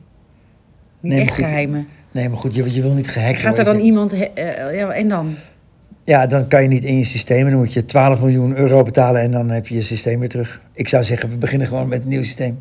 Niet 1.00 1.12
Nee, 1.14 1.22
echt 1.22 1.32
geheimen. 1.36 1.88
Nee, 2.12 2.30
maar 2.30 2.38
goed, 2.38 2.56
je, 2.56 2.74
je 2.74 2.82
wil 2.82 2.94
niet 2.94 3.10
gehackt 3.10 3.38
Gaat 3.40 3.58
er 3.58 3.64
worden. 3.64 3.74
dan 3.74 3.84
iemand... 3.92 4.12
eh, 4.14 4.76
ja, 4.76 4.92
en 4.92 5.08
dan? 5.08 5.36
Ja, 6.10 6.28
dan 6.28 6.48
kan 6.48 6.62
je 6.62 6.68
niet 6.68 6.84
in 6.84 6.98
je 6.98 7.04
systeem. 7.04 7.46
En 7.46 7.52
dan 7.52 7.60
moet 7.60 7.74
je 7.74 7.86
12 7.86 8.20
miljoen 8.20 8.56
euro 8.56 8.84
betalen 8.84 9.22
en 9.22 9.32
dan 9.32 9.50
heb 9.50 9.68
je 9.68 9.76
je 9.76 9.82
systeem 9.82 10.20
weer 10.20 10.30
terug. 10.30 10.62
Ik 10.74 10.88
zou 10.88 11.04
zeggen, 11.04 11.30
we 11.30 11.38
beginnen 11.38 11.68
gewoon 11.68 11.88
met 11.88 12.04
een 12.04 12.10
nieuw 12.10 12.24
systeem. 12.24 12.60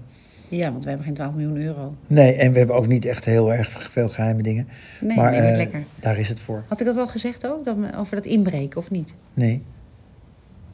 Ja, 0.49 0.71
want 0.71 0.83
we 0.83 0.89
hebben 0.89 1.07
geen 1.07 1.15
12 1.15 1.35
miljoen 1.35 1.57
euro. 1.57 1.95
Nee, 2.07 2.35
en 2.35 2.53
we 2.53 2.59
hebben 2.59 2.77
ook 2.77 2.87
niet 2.87 3.05
echt 3.05 3.25
heel 3.25 3.53
erg 3.53 3.91
veel 3.91 4.09
geheime 4.09 4.43
dingen. 4.43 4.69
Nee, 5.01 5.17
maar 5.17 5.31
nee, 5.31 5.41
maar 5.41 5.51
eh, 5.51 5.57
lekker. 5.57 5.83
daar 6.01 6.19
is 6.19 6.29
het 6.29 6.41
voor. 6.41 6.65
Had 6.69 6.81
ik 6.81 6.87
dat 6.87 6.97
al 6.97 7.07
gezegd 7.07 7.47
ook? 7.47 7.65
Dat, 7.65 7.77
over 7.97 8.17
dat 8.17 8.27
inbreken 8.27 8.81
of 8.81 8.91
niet? 8.91 9.15
Nee. 9.35 9.63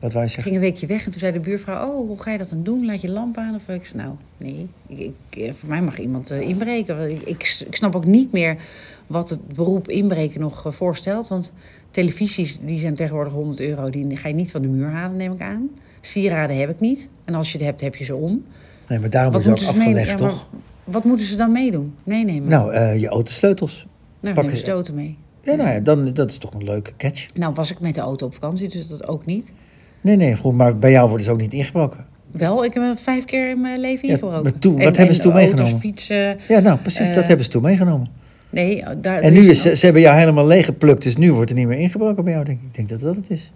Wat 0.01 0.13
wou 0.13 0.25
je 0.25 0.31
Ik 0.31 0.35
zeggen? 0.35 0.43
ging 0.43 0.55
een 0.55 0.71
weekje 0.71 0.87
weg 0.87 1.05
en 1.05 1.11
toen 1.11 1.21
zei 1.21 1.33
de 1.33 1.41
buurvrouw... 1.41 1.89
Oh, 1.89 2.07
hoe 2.07 2.23
ga 2.23 2.31
je 2.31 2.39
dat 2.39 2.49
dan 2.49 2.63
doen? 2.63 2.87
Laat 2.87 3.01
je 3.01 3.11
lamp 3.11 3.37
aan? 3.37 3.55
Of 3.55 3.69
ik 3.69 3.87
zei, 3.87 4.03
nou, 4.03 4.15
nee. 4.37 4.69
Ik, 4.87 4.99
ik, 4.99 5.39
eh, 5.39 5.53
voor 5.53 5.69
mij 5.69 5.83
mag 5.83 5.99
iemand 5.99 6.31
eh, 6.31 6.41
inbreken. 6.41 7.11
Ik, 7.11 7.23
ik, 7.23 7.65
ik 7.67 7.77
snap 7.77 7.97
ook 7.97 8.05
niet 8.05 8.33
meer 8.33 8.57
wat 9.07 9.31
het 9.31 9.49
beroep 9.49 9.89
inbreken 9.89 10.41
nog 10.41 10.65
voorstelt. 10.69 11.29
Want 11.29 11.53
televisies, 11.95 12.59
die 12.63 12.79
zijn 12.81 12.95
tegenwoordig 12.95 13.33
100 13.33 13.61
euro. 13.61 13.91
Die 13.91 14.17
ga 14.17 14.29
je 14.29 14.35
niet 14.35 14.51
van 14.51 14.63
de 14.63 14.69
muur 14.69 14.89
halen, 14.91 15.17
neem 15.17 15.33
ik 15.33 15.41
aan. 15.41 15.69
Sieraden 16.01 16.57
heb 16.57 16.71
ik 16.71 16.81
niet. 16.81 17.09
En 17.25 17.35
als 17.35 17.53
je 17.53 17.59
het 17.59 17.67
hebt, 17.67 17.81
heb 17.81 17.95
je 17.97 18.05
ze 18.05 18.15
om. 18.15 18.45
Nee, 18.89 18.99
maar 18.99 19.11
daarom 19.11 19.33
wordt 19.33 19.47
ook 19.49 19.59
ze 19.59 19.65
mee- 19.65 19.73
afgelegd, 19.81 20.09
ja, 20.09 20.15
toch? 20.17 20.49
Wat 20.85 21.05
moeten 21.05 21.27
ze 21.27 21.37
dan 21.37 21.53
meedoen? 21.53 21.95
Meenemen? 22.05 22.49
Nou, 22.49 22.73
eh, 22.73 23.01
je 23.01 23.09
autosleutels. 23.09 23.87
nou 24.21 24.35
pak 24.35 24.45
neem 24.45 24.53
je- 24.53 24.59
je 24.59 24.65
stoten 24.65 24.95
mee. 24.95 25.17
Ja, 25.43 25.55
nou 25.55 25.71
ja, 25.71 25.81
dan, 25.81 26.13
dat 26.15 26.31
is 26.31 26.39
toch 26.39 26.55
een 26.55 26.65
leuke 26.65 26.93
catch. 26.97 27.27
Nou 27.35 27.55
was 27.55 27.71
ik 27.71 27.81
met 27.81 27.95
de 27.95 28.01
auto 28.01 28.27
op 28.27 28.35
vakantie, 28.35 28.69
dus 28.69 28.87
dat 28.89 29.09
ook 29.09 29.27
niet. 29.27 29.53
Nee, 30.01 30.17
nee, 30.17 30.37
goed, 30.37 30.55
maar 30.55 30.79
bij 30.79 30.91
jou 30.91 31.09
worden 31.09 31.27
ze 31.27 31.33
ook 31.33 31.41
niet 31.41 31.53
ingebroken. 31.53 32.07
Wel, 32.31 32.65
ik 32.65 32.75
heb 32.75 32.83
het 32.83 33.01
vijf 33.01 33.25
keer 33.25 33.51
in 33.51 33.61
mijn 33.61 33.81
leven 33.81 34.07
Ja, 34.09 34.15
ingebroken. 34.15 34.43
maar 34.43 34.59
toen- 34.59 34.79
En- 34.79 34.85
wat 34.85 34.97
hebben 34.97 35.15
ze 35.15 35.21
en 35.23 35.29
toen 35.29 35.37
auto's, 35.37 35.57
meegenomen? 35.57 35.81
fietsen. 35.81 36.39
Ja, 36.49 36.59
nou 36.61 36.79
precies, 36.79 37.07
dat 37.09 37.17
Eh, 37.17 37.27
hebben 37.27 37.45
ze 37.45 37.51
toen 37.51 37.63
meegenomen. 37.63 38.09
Nee, 38.55 38.85
daar, 39.01 39.21
En 39.21 39.33
nu 39.33 39.49
is 39.49 39.63
ze, 39.63 39.77
ze 39.77 39.85
hebben 39.85 40.03
jou 40.03 40.19
helemaal 40.19 40.47
leeggeplukt, 40.47 41.03
dus 41.03 41.17
nu 41.17 41.33
wordt 41.33 41.51
er 41.51 41.57
niet 41.57 41.67
meer 41.67 41.79
ingebroken 41.79 42.25
bij 42.25 42.33
jou, 42.33 42.45
denk 42.45 42.59
ik. 42.59 42.65
Ik 42.67 42.75
denk 42.75 42.89
dat 42.89 43.01
dat 43.01 43.17
het 43.17 43.31
is. 43.31 43.53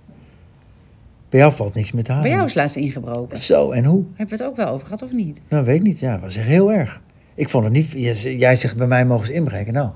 Bij 1.28 1.40
jou 1.40 1.52
valt 1.52 1.74
niks 1.74 1.92
meer 1.92 2.02
te 2.04 2.10
halen. 2.10 2.26
Bij 2.26 2.36
jou 2.36 2.46
is 2.46 2.54
laatst 2.54 2.76
ingebroken. 2.76 3.38
Zo, 3.38 3.70
en 3.70 3.84
hoe? 3.84 4.04
Hebben 4.14 4.36
we 4.36 4.42
het 4.42 4.52
ook 4.52 4.56
wel 4.56 4.68
over 4.68 4.86
gehad 4.86 5.02
of 5.02 5.12
niet? 5.12 5.40
Nou, 5.48 5.64
weet 5.64 5.76
ik 5.76 5.82
niet. 5.82 5.98
Ja, 5.98 6.20
was 6.20 6.36
echt 6.36 6.46
heel 6.46 6.72
erg. 6.72 7.00
Ik 7.34 7.48
vond 7.48 7.64
het 7.64 7.72
niet... 7.72 7.90
Jij 7.96 8.36
jij 8.36 8.56
zegt, 8.56 8.76
bij 8.76 8.86
mij 8.86 9.06
mogen 9.06 9.26
ze 9.26 9.32
inbreken. 9.32 9.72
Nou, 9.72 9.90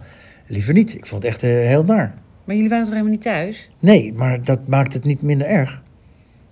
liever 0.47 0.75
niet. 0.75 0.95
Ik 0.95 1.07
vond 1.07 1.23
het 1.23 1.33
echt 1.33 1.43
eh, 1.43 1.51
heel 1.51 1.85
naar. 1.85 2.15
Maar 2.45 2.55
jullie 2.55 2.71
waren 2.71 2.85
toch 2.85 2.95
helemaal 2.95 3.15
niet 3.15 3.23
thuis? 3.23 3.71
Nee, 3.79 4.13
maar 4.13 4.45
dat 4.45 4.67
maakt 4.67 4.93
het 4.93 5.05
niet 5.05 5.23
minder 5.23 5.47
erg. 5.47 5.83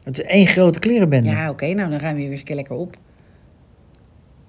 Het 0.03 0.19
is 0.19 0.25
één 0.25 0.47
grote 0.47 0.79
klerenbende. 0.79 1.31
Ja, 1.31 1.51
oké, 1.51 1.73
nou 1.73 1.91
dan 1.91 1.99
ruim 1.99 2.17
je 2.17 2.23
weer 2.23 2.31
eens 2.31 2.39
een 2.39 2.47
keer 2.47 2.57
lekker 2.57 2.77
op. 2.77 2.97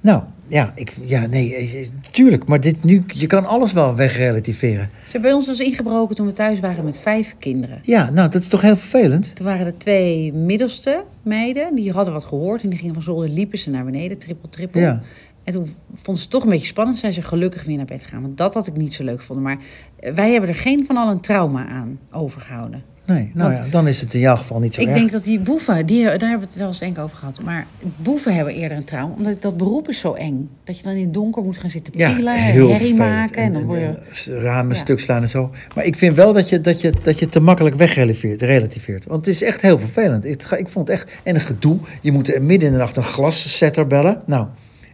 Nou, 0.02 0.24
ja, 0.48 0.72
ik, 0.76 0.94
ja, 1.06 1.26
nee, 1.26 1.56
eh, 1.56 1.88
tuurlijk. 2.12 2.46
Maar 2.46 2.60
dit 2.60 2.84
nu, 2.84 3.04
je 3.08 3.28
kan 3.28 3.46
alles 3.46 3.74
wel 3.74 3.96
wegrelativeren. 3.96 4.90
Ze 5.06 5.12
hebben 5.12 5.22
bij 5.22 5.34
ons 5.34 5.48
was 5.48 5.60
ingebroken 5.60 6.16
toen 6.16 6.26
we 6.26 6.32
thuis 6.32 6.60
waren 6.60 6.86
met 6.86 7.00
vijf 7.00 7.36
kinderen. 7.40 7.80
Ja, 7.82 8.10
nou, 8.10 8.30
dat 8.30 8.42
is 8.42 8.48
toch 8.48 8.62
heel 8.62 8.78
vervelend? 8.78 9.36
Toen 9.36 9.46
waren 9.46 9.66
er 9.66 9.78
twee 9.78 10.34
middelste 10.34 11.04
meiden, 11.22 11.76
die 11.76 11.92
hadden 11.92 12.14
wat 12.14 12.24
gehoord 12.24 12.64
en 12.64 12.70
die 12.70 12.78
gingen 12.78 12.94
van 12.94 13.04
zolder, 13.04 13.30
liepen 13.30 13.60
ze 13.60 13.70
naar 13.70 13.86
beneden, 13.86 14.18
trippel, 14.18 14.50
trippel. 14.50 14.82
Ja. 14.82 15.02
En 15.44 15.54
toen 15.54 15.66
vonden 15.94 16.16
ze 16.16 16.22
het 16.22 16.30
toch 16.30 16.44
een 16.44 16.50
beetje 16.50 16.66
spannend, 16.66 16.98
zijn 16.98 17.14
ze 17.14 17.22
gelukkig 17.22 17.64
weer 17.64 17.78
naar 17.78 17.86
bed 17.86 18.04
gegaan. 18.04 18.22
Want 18.22 18.38
dat 18.38 18.54
had 18.54 18.68
ik 18.68 18.78
niet 18.78 18.94
zo 18.94 19.04
leuk 19.04 19.20
gevonden. 19.20 19.46
Maar 19.46 19.58
eh, 20.00 20.14
wij 20.14 20.32
hebben 20.32 20.50
er 20.50 20.56
geen 20.56 20.86
van 20.86 20.98
al 20.98 21.10
een 21.10 21.22
trauma 21.22 21.68
aan 21.68 22.00
overgehouden. 22.12 22.84
Nee, 23.14 23.32
nou 23.34 23.52
Want- 23.54 23.66
ja, 23.66 23.72
dan 23.72 23.88
is 23.88 24.02
het 24.02 24.14
in 24.14 24.20
jouw 24.20 24.36
geval 24.36 24.60
niet 24.60 24.74
zo 24.74 24.82
Ik 24.82 24.88
erg. 24.88 24.98
denk 24.98 25.12
dat 25.12 25.24
die 25.24 25.40
boeven, 25.40 25.86
die, 25.86 26.04
daar 26.04 26.12
hebben 26.12 26.40
we 26.40 26.46
het 26.46 26.56
wel 26.56 26.68
eens 26.68 26.82
ik 26.82 26.98
over 27.00 27.18
gehad. 27.18 27.42
Maar 27.44 27.68
boeven 27.96 28.36
hebben 28.36 28.54
eerder 28.54 28.78
een 28.78 28.84
trauma, 28.84 29.14
omdat 29.18 29.42
dat 29.42 29.58
beroep 29.58 29.90
is 29.90 30.00
zo 30.00 30.14
eng. 30.14 30.50
Dat 30.64 30.78
je 30.78 30.84
dan 30.84 30.94
in 30.94 31.02
het 31.04 31.14
donker 31.14 31.44
moet 31.44 31.58
gaan 31.58 31.70
zitten 31.70 31.94
ja, 31.98 32.14
pielen, 32.14 32.36
heel 32.36 32.70
herrie 32.72 32.94
maken. 32.96 33.36
En 33.44 33.54
dan 33.54 33.64
word 33.66 33.80
je... 33.80 34.32
eh, 34.32 34.44
ramen 34.44 34.76
Ja. 34.76 34.82
stuk 34.82 35.00
slaan 35.00 35.22
en 35.22 35.30
zo. 35.30 35.52
Maar 35.76 35.86
ik 35.86 35.96
vind 35.96 36.16
wel 36.16 36.34
dat 36.34 36.50
je, 36.50 36.62
dat 36.62 36.82
je, 36.82 36.94
dat 37.04 37.20
je 37.20 37.30
te 37.30 37.40
makkelijk 37.40 37.76
wegrelativeert. 37.76 38.42
relativeert. 38.42 39.06
Want 39.06 39.26
het 39.26 39.36
is 39.36 39.42
echt 39.44 39.62
heel 39.62 39.80
vervelend. 39.80 40.26
Ik, 40.26 40.44
ga- 40.44 40.56
ik 40.58 40.68
vond 40.70 40.90
echt... 40.90 41.12
En 41.24 41.36
een 41.36 41.42
gedoe. 41.42 41.78
Je 42.02 42.12
moet 42.12 42.40
midden 42.40 42.68
in 42.68 42.74
de 42.74 42.80
nacht 42.80 42.98
een 42.98 43.04
glassetter 43.04 43.88
bellen. 43.88 44.22
Nou, 44.26 44.48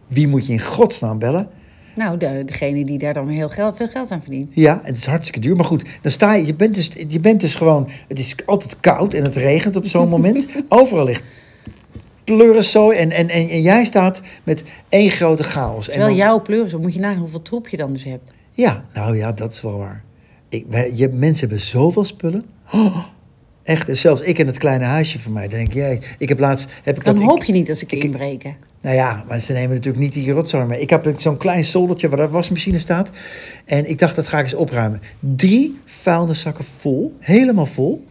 wie 0.06 0.28
moet 0.28 0.46
je 0.46 0.52
in 0.52 0.60
godsnaam 0.60 1.18
bellen? 1.18 1.48
Nou, 1.98 2.16
de, 2.16 2.42
degene 2.44 2.84
die 2.84 2.98
daar 2.98 3.14
dan 3.14 3.28
heel 3.28 3.48
geld, 3.48 3.76
veel 3.76 3.88
geld 3.88 4.10
aan 4.10 4.20
verdient. 4.20 4.50
Ja, 4.54 4.80
het 4.82 4.96
is 4.96 5.06
hartstikke 5.06 5.40
duur. 5.40 5.56
Maar 5.56 5.64
goed, 5.64 5.84
dan 6.02 6.10
sta 6.12 6.34
je... 6.34 6.46
Je 6.46 6.54
bent 6.54 6.74
dus, 6.74 6.90
je 7.08 7.20
bent 7.20 7.40
dus 7.40 7.54
gewoon... 7.54 7.88
Het 8.08 8.18
is 8.18 8.34
altijd 8.46 8.80
koud 8.80 9.14
en 9.14 9.22
het 9.22 9.36
regent 9.36 9.76
op 9.76 9.86
zo'n 9.86 10.08
moment. 10.08 10.46
Overal 10.68 11.04
ligt 11.04 11.22
pleurenzooi. 12.24 12.96
En, 12.98 13.10
en, 13.10 13.28
en, 13.28 13.48
en 13.48 13.62
jij 13.62 13.84
staat 13.84 14.20
met 14.44 14.62
één 14.88 15.10
grote 15.10 15.42
chaos. 15.42 15.86
En 15.88 15.92
Terwijl 15.92 16.16
dan- 16.16 16.42
jouw 16.46 16.80
moet 16.80 16.94
je 16.94 17.00
nagaan 17.00 17.18
hoeveel 17.20 17.42
troep 17.42 17.68
je 17.68 17.76
dan 17.76 17.92
dus 17.92 18.04
hebt. 18.04 18.30
Ja, 18.52 18.84
nou 18.94 19.16
ja, 19.16 19.32
dat 19.32 19.52
is 19.52 19.62
wel 19.62 19.76
waar. 19.76 20.04
Ik, 20.48 20.64
wij, 20.68 20.90
je, 20.94 21.08
mensen 21.08 21.48
hebben 21.48 21.66
zoveel 21.66 22.04
spullen. 22.04 22.44
Oh, 22.72 22.96
echt, 23.62 23.88
en 23.88 23.96
zelfs 23.96 24.20
ik 24.20 24.38
in 24.38 24.46
het 24.46 24.58
kleine 24.58 24.84
huisje 24.84 25.18
van 25.18 25.32
mij. 25.32 25.48
Dan 25.48 25.58
denk 25.58 25.72
jij, 25.72 26.00
ik 26.18 26.28
heb 26.28 26.38
laatst... 26.38 26.68
Heb 26.82 26.96
ik 26.96 27.04
Dan 27.04 27.16
dat, 27.16 27.24
hoop 27.24 27.40
ik, 27.40 27.46
je 27.46 27.52
niet 27.52 27.66
dat 27.66 27.78
ze 27.78 27.84
ik- 27.88 28.04
inbreken. 28.04 28.56
Nou 28.80 28.96
ja, 28.96 29.24
maar 29.28 29.38
ze 29.40 29.52
nemen 29.52 29.74
natuurlijk 29.74 30.04
niet 30.04 30.12
die 30.12 30.32
rotzooi 30.32 30.64
mee. 30.66 30.80
Ik 30.80 30.90
heb 30.90 31.14
zo'n 31.16 31.36
klein 31.36 31.64
zoldertje 31.64 32.08
waar 32.08 32.18
de 32.18 32.28
wasmachine 32.28 32.78
staat. 32.78 33.10
En 33.64 33.88
ik 33.88 33.98
dacht, 33.98 34.16
dat 34.16 34.26
ga 34.26 34.38
ik 34.38 34.44
eens 34.44 34.54
opruimen. 34.54 35.00
Drie 35.20 35.80
vuilniszakken 35.84 36.64
vol, 36.78 37.16
helemaal 37.18 37.66
vol. 37.66 38.06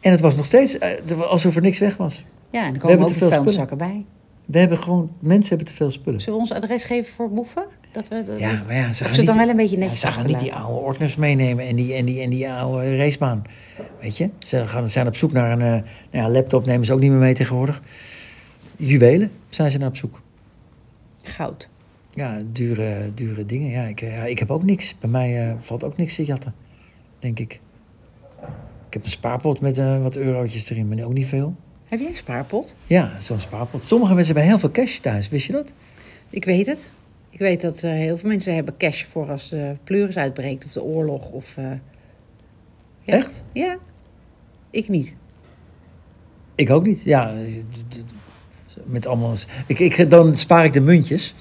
En 0.00 0.10
het 0.10 0.20
was 0.20 0.36
nog 0.36 0.44
steeds 0.44 0.78
eh, 0.78 1.20
alsof 1.20 1.56
er 1.56 1.62
niks 1.62 1.78
weg 1.78 1.96
was. 1.96 2.24
Ja, 2.50 2.58
en 2.58 2.58
er 2.58 2.62
hebben 2.64 2.80
komen 2.80 3.06
te 3.06 3.12
ook 3.12 3.18
veel 3.18 3.30
vuilniszakken 3.30 3.78
bij. 3.78 4.04
We 4.44 4.58
hebben 4.58 4.78
gewoon, 4.78 5.10
mensen 5.20 5.48
hebben 5.48 5.66
te 5.66 5.74
veel 5.74 5.90
spullen. 5.90 6.20
Zullen 6.20 6.38
we 6.38 6.44
ons 6.44 6.52
adres 6.54 6.84
geven 6.84 7.12
voor 7.12 7.30
boeven? 7.30 7.64
Dat 7.92 8.08
we, 8.08 8.22
dat 8.22 8.40
Ja, 8.40 8.62
maar 8.66 8.76
ja, 8.76 8.92
ze 8.92 9.04
gaan 9.04 9.14
ze 9.14 9.20
het 9.20 9.26
dan 9.26 9.36
niet- 9.36 9.36
wel 9.36 9.48
een 9.48 9.56
beetje 9.56 9.76
Ja, 9.76 9.82
netjes 9.82 10.00
ze 10.00 10.06
gaan 10.06 10.26
niet 10.26 10.40
die 10.40 10.54
oude 10.54 10.80
ordners 10.80 11.16
meenemen 11.16 11.66
en 11.66 11.76
die, 11.76 11.94
en 11.94 12.04
die, 12.04 12.20
en 12.20 12.30
die 12.30 12.50
oude 12.50 12.96
racebaan. 12.96 13.42
Weet 14.00 14.16
je? 14.16 14.28
Ze 14.38 14.66
gaan, 14.66 14.88
zijn 14.88 15.06
op 15.06 15.16
zoek 15.16 15.32
naar 15.32 15.52
een 15.52 15.60
eh, 15.60 15.66
nou 16.10 16.24
ja, 16.24 16.30
laptop, 16.30 16.66
nemen 16.66 16.86
ze 16.86 16.92
ook 16.92 17.00
niet 17.00 17.10
meer 17.10 17.18
mee 17.18 17.34
tegenwoordig. 17.34 17.80
Juwelen 18.80 19.30
zijn 19.48 19.70
ze 19.70 19.78
naar 19.78 19.88
op 19.88 19.96
zoek. 19.96 20.22
Goud. 21.22 21.68
Ja, 22.10 22.42
dure, 22.52 23.14
dure 23.14 23.46
dingen. 23.46 23.70
Ja 23.70 23.82
ik, 23.82 24.00
eh, 24.00 24.16
ja, 24.16 24.24
ik 24.24 24.38
heb 24.38 24.50
ook 24.50 24.62
niks. 24.62 24.94
Bij 25.00 25.10
mij 25.10 25.48
eh, 25.48 25.54
valt 25.60 25.84
ook 25.84 25.96
niks 25.96 26.14
te 26.14 26.24
jatten, 26.24 26.54
denk 27.18 27.38
ik. 27.38 27.60
Ik 28.86 28.96
heb 28.96 29.04
een 29.04 29.10
spaarpot 29.10 29.60
met 29.60 29.78
eh, 29.78 30.02
wat 30.02 30.16
eurotjes 30.16 30.70
erin, 30.70 30.88
maar 30.88 31.04
ook 31.04 31.12
niet 31.12 31.26
veel. 31.26 31.54
Heb 31.84 32.00
jij 32.00 32.08
een 32.08 32.16
spaarpot? 32.16 32.76
Ja, 32.86 33.20
zo'n 33.20 33.38
spaarpot. 33.38 33.82
Sommige 33.82 34.14
mensen 34.14 34.34
hebben 34.34 34.52
heel 34.52 34.60
veel 34.60 34.70
cash 34.70 34.98
thuis, 34.98 35.28
wist 35.28 35.46
je 35.46 35.52
dat? 35.52 35.72
Ik 36.30 36.44
weet 36.44 36.66
het. 36.66 36.90
Ik 37.30 37.38
weet 37.38 37.60
dat 37.60 37.80
heel 37.80 38.18
veel 38.18 38.28
mensen 38.28 38.54
hebben 38.54 38.76
cash 38.76 39.04
voor 39.04 39.30
als 39.30 39.48
de 39.48 39.76
pleuris 39.84 40.16
uitbreekt 40.16 40.64
of 40.64 40.72
de 40.72 40.82
oorlog. 40.82 41.30
Of, 41.30 41.56
ja. 41.56 41.80
Echt? 43.04 43.44
Ja. 43.52 43.78
Ik 44.70 44.88
niet. 44.88 45.14
Ik 46.54 46.70
ook 46.70 46.86
niet. 46.86 47.02
Ja, 47.02 47.34
met 48.84 49.06
allemaal. 49.06 49.34
Ik, 49.66 49.78
ik, 49.78 50.10
dan 50.10 50.36
spaar 50.36 50.64
ik 50.64 50.72
de 50.72 50.80
muntjes. 50.80 51.34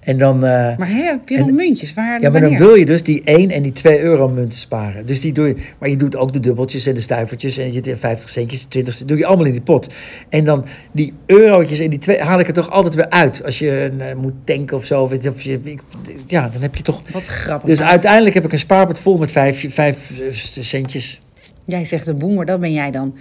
En 0.00 0.18
dan. 0.18 0.34
eh, 0.44 0.76
Maar 0.78 0.88
hè, 0.88 1.02
heb 1.02 1.28
je 1.28 1.34
En- 1.36 1.40
nog 1.40 1.50
muntjes? 1.50 1.94
Waar, 1.94 2.20
ja, 2.20 2.30
maar 2.30 2.40
dan 2.40 2.56
wil 2.56 2.74
je 2.74 2.84
dus 2.86 3.02
die 3.02 3.22
1 3.24 3.50
en 3.50 3.62
die 3.62 3.72
2 3.72 4.00
euro 4.00 4.28
munten 4.28 4.58
sparen. 4.58 5.06
Dus 5.06 5.20
die 5.20 5.32
doe 5.32 5.46
je. 5.48 5.56
Maar 5.78 5.88
je 5.88 5.96
doet 5.96 6.16
ook 6.16 6.32
de 6.32 6.40
dubbeltjes 6.40 6.86
en 6.86 6.94
de 6.94 7.00
stuivertjes 7.00 7.56
en 7.58 7.72
je 7.72 7.80
de 7.80 7.96
50 7.96 8.28
centjes, 8.28 8.62
de 8.62 8.68
20 8.68 9.04
doe 9.04 9.18
je 9.18 9.26
allemaal 9.26 9.46
in 9.46 9.52
die 9.52 9.60
pot. 9.60 9.86
En 10.28 10.44
dan 10.44 10.64
die 10.92 11.12
eurotjes 11.26 11.78
en 11.78 11.90
die 11.90 11.98
twee 11.98 12.18
haal 12.20 12.38
ik 12.40 12.46
er 12.46 12.52
toch 12.52 12.70
altijd 12.70 12.94
weer 12.94 13.10
uit. 13.10 13.44
Als 13.44 13.58
je 13.58 13.92
eh, 13.98 14.14
moet 14.16 14.32
tanken 14.44 14.76
of 14.76 14.84
zo. 14.84 15.02
Of, 15.02 15.26
of 15.28 15.42
je, 15.42 15.60
ik- 15.64 15.82
ja, 16.26 16.48
dan 16.52 16.62
heb 16.62 16.76
je 16.76 16.82
toch. 16.82 17.02
Wat 17.12 17.26
grappig. 17.26 17.68
Dus 17.68 17.80
uiteindelijk 17.80 18.34
heb 18.34 18.44
ik 18.44 18.52
een 18.52 18.58
spaarpot 18.58 18.98
vol 18.98 19.18
met 19.18 19.32
5 19.32 19.64
vijf, 19.74 20.10
eh, 20.20 20.26
centjes. 20.62 21.20
Jij 21.66 21.84
zegt 21.84 22.06
een 22.06 22.18
boemer, 22.18 22.46
dat 22.46 22.60
ben 22.60 22.72
jij 22.72 22.90
dan. 22.90 23.14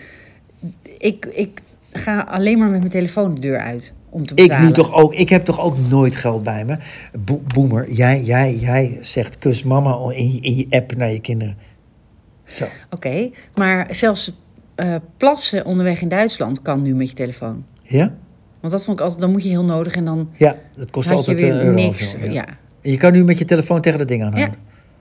Ik, 0.97 1.25
ik 1.33 1.59
ga 1.93 2.19
alleen 2.29 2.57
maar 2.57 2.69
met 2.69 2.79
mijn 2.79 2.91
telefoon 2.91 3.33
de 3.33 3.39
deur 3.41 3.59
uit 3.59 3.93
om 4.09 4.25
te 4.25 4.33
Ik 4.35 4.47
betalen. 4.47 4.67
nu 4.67 4.73
toch 4.73 4.93
ook, 4.93 5.13
ik 5.15 5.29
heb 5.29 5.41
toch 5.43 5.59
ook 5.61 5.75
nooit 5.89 6.15
geld 6.15 6.43
bij 6.43 6.65
me. 6.65 6.77
Bo- 7.19 7.41
Boemer, 7.53 7.91
jij, 7.91 8.21
jij, 8.23 8.55
jij 8.55 8.97
zegt 9.01 9.37
kus 9.37 9.63
mama 9.63 10.13
in 10.13 10.33
je, 10.33 10.39
in 10.41 10.55
je 10.55 10.65
app 10.69 10.95
naar 10.95 11.11
je 11.11 11.19
kinderen. 11.19 11.57
Zo. 12.45 12.65
Oké, 12.89 13.29
maar 13.55 13.87
zelfs 13.91 14.33
eh, 14.75 14.95
plassen 15.17 15.65
onderweg 15.65 16.01
in 16.01 16.07
Duitsland 16.09 16.61
kan 16.61 16.81
nu 16.81 16.95
met 16.95 17.09
je 17.09 17.15
telefoon. 17.15 17.65
Ja? 17.81 18.13
Want 18.59 18.73
dat 18.73 18.83
vond 18.83 18.97
ik 18.97 19.03
altijd, 19.03 19.21
dan 19.21 19.31
moet 19.31 19.43
je 19.43 19.49
heel 19.49 19.65
nodig 19.65 19.95
en 19.95 20.05
dan 20.05 20.29
Ja, 20.37 20.55
dat 20.75 20.91
kost 20.91 21.09
je 21.09 21.15
altijd 21.15 21.39
weer 21.39 21.51
euro 21.53 21.69
of 21.69 21.73
niks. 21.75 22.11
zo, 22.11 22.17
ja. 22.25 22.31
Ja. 22.31 22.45
Je 22.81 22.97
kan 22.97 23.11
nu 23.11 23.23
met 23.23 23.37
je 23.37 23.45
telefoon 23.45 23.81
tegen 23.81 23.99
dat 23.99 24.07
ding 24.07 24.23
aanhouden. 24.23 24.55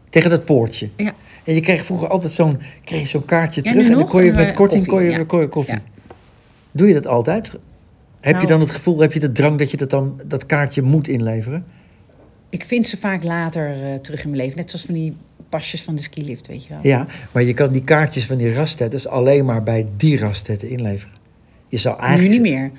Tegen 0.08 0.30
dat 0.30 0.44
poortje. 0.44 0.88
Ja. 0.96 1.12
En 1.44 1.54
je 1.54 1.60
kreeg 1.60 1.84
vroeger 1.84 2.08
altijd 2.08 2.32
zo'n, 2.32 2.58
kreeg 2.84 3.00
je 3.00 3.06
zo'n 3.06 3.24
kaartje 3.24 3.60
Ja, 3.64 3.70
terug. 3.70 3.86
En 3.88 3.92
dan 3.94 4.08
kon 4.08 4.22
je 4.24 4.30
en, 4.30 4.36
met 4.36 4.48
eh, 4.50 4.54
korting 4.56 4.86
koffie, 4.86 5.06
kon 5.08 5.12
je, 5.12 5.18
ja. 5.18 5.24
kon 5.24 5.40
je 5.40 5.48
koffie. 5.48 5.78
Doe 6.72 6.88
je 6.88 6.94
dat 6.94 7.06
altijd? 7.06 7.50
Heb 7.50 7.60
je 8.20 8.32
Nou- 8.32 8.46
dan 8.46 8.60
het 8.60 8.70
gevoel, 8.70 9.00
heb 9.00 9.12
je 9.12 9.20
de 9.20 9.32
drang 9.32 9.58
dat 9.58 9.70
je 9.70 9.76
dat 9.76 9.90
dan 9.90 10.20
dat 10.26 10.46
kaartje 10.46 10.82
moet 10.82 11.08
inleveren? 11.08 11.64
Ik 12.50 12.64
vind 12.64 12.88
ze 12.88 12.96
vaak 12.96 13.22
later 13.22 13.82
eh, 13.82 13.94
terug 13.94 14.22
in 14.22 14.30
mijn 14.30 14.42
leven. 14.42 14.58
Net 14.58 14.70
zoals 14.70 14.84
van 14.84 14.94
die 14.94 15.16
pasjes 15.48 15.82
van 15.82 15.94
de 15.94 16.02
skilift, 16.02 16.46
weet 16.46 16.64
je 16.64 16.68
wel. 16.72 16.78
Ja, 16.82 17.06
maar 17.32 17.42
je 17.42 17.54
kan 17.54 17.72
die 17.72 17.84
kaartjes 17.84 18.26
van 18.26 18.36
die 18.36 18.54
raststetten 18.54 19.10
alleen 19.10 19.44
maar 19.44 19.62
bij 19.62 19.86
die 19.96 20.18
raststetten 20.18 20.68
inleveren. 20.68 21.14
Je 21.68 21.76
zou 21.76 21.96
nu 21.96 22.06
eigenlijk... 22.06 22.42
niet 22.42 22.52
meer. 22.52 22.70